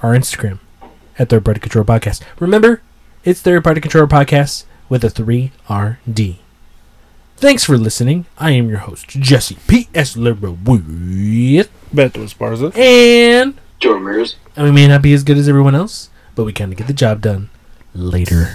our 0.01 0.13
Instagram 0.13 0.59
at 1.19 1.29
Third 1.29 1.45
Party 1.45 1.61
Control 1.61 1.85
Podcast. 1.85 2.23
Remember, 2.41 2.83
it's 3.25 3.41
Third 3.41 3.63
Party 3.65 3.81
Control 3.81 4.07
Podcast 4.07 4.65
with 4.89 5.05
a 5.05 5.09
3RD. 5.09 6.37
Thanks 7.37 7.65
for 7.65 7.77
listening. 7.77 8.27
I 8.39 8.53
am 8.53 8.69
your 8.69 8.79
host, 8.79 9.09
Jesse 9.09 9.59
P.S. 9.67 10.17
Leroy. 10.17 10.55
Beto 11.93 12.23
Esparza. 12.23 12.77
And 12.77 13.55
Joe 13.81 13.95
Ramirez. 13.95 14.37
and 14.57 14.65
we 14.65 14.71
may 14.71 14.87
not 14.87 15.03
be 15.03 15.13
as 15.13 15.25
good 15.25 15.39
as 15.39 15.49
everyone 15.49 15.75
else, 15.75 16.09
but 16.35 16.45
we 16.45 16.53
kind 16.53 16.73
of 16.73 16.79
get 16.79 16.87
the 16.87 16.93
job 16.93 17.21
done 17.21 17.51
later. 17.95 18.55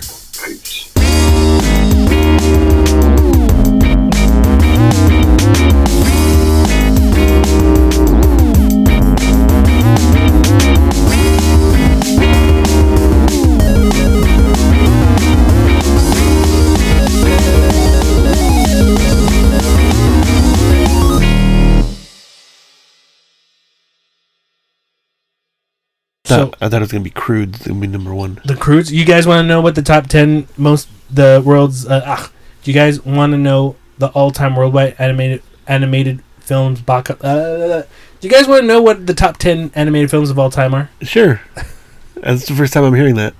So 26.27 26.51
I 26.61 26.69
thought 26.69 26.77
it 26.77 26.81
was 26.81 26.91
gonna 26.91 27.03
be 27.03 27.09
crude. 27.09 27.59
Gonna 27.63 27.79
be 27.79 27.87
number 27.87 28.13
one. 28.13 28.41
the 28.45 28.55
Croods. 28.55 28.91
You 28.91 29.05
guys 29.05 29.25
want 29.25 29.43
to 29.43 29.47
know 29.47 29.61
what 29.61 29.75
the 29.75 29.81
top 29.81 30.07
ten 30.07 30.47
most 30.57 30.89
the 31.09 31.41
world's? 31.45 31.85
Uh, 31.87 32.03
ah, 32.05 32.31
do 32.63 32.71
you 32.71 32.75
guys 32.75 33.03
want 33.05 33.31
to 33.31 33.37
know 33.37 33.75
the 33.97 34.07
all-time 34.09 34.55
worldwide 34.55 34.95
animated 34.99 35.41
animated 35.67 36.21
films? 36.39 36.81
Box, 36.81 37.11
uh, 37.11 37.85
do 38.19 38.27
you 38.27 38.33
guys 38.33 38.47
want 38.47 38.61
to 38.61 38.67
know 38.67 38.81
what 38.81 39.07
the 39.07 39.13
top 39.13 39.37
ten 39.37 39.71
animated 39.75 40.11
films 40.11 40.29
of 40.29 40.37
all 40.37 40.49
time 40.49 40.73
are? 40.73 40.89
Sure. 41.01 41.41
That's 42.15 42.45
the 42.47 42.55
first 42.55 42.73
time 42.73 42.83
I'm 42.83 42.95
hearing 42.95 43.15
that. 43.15 43.33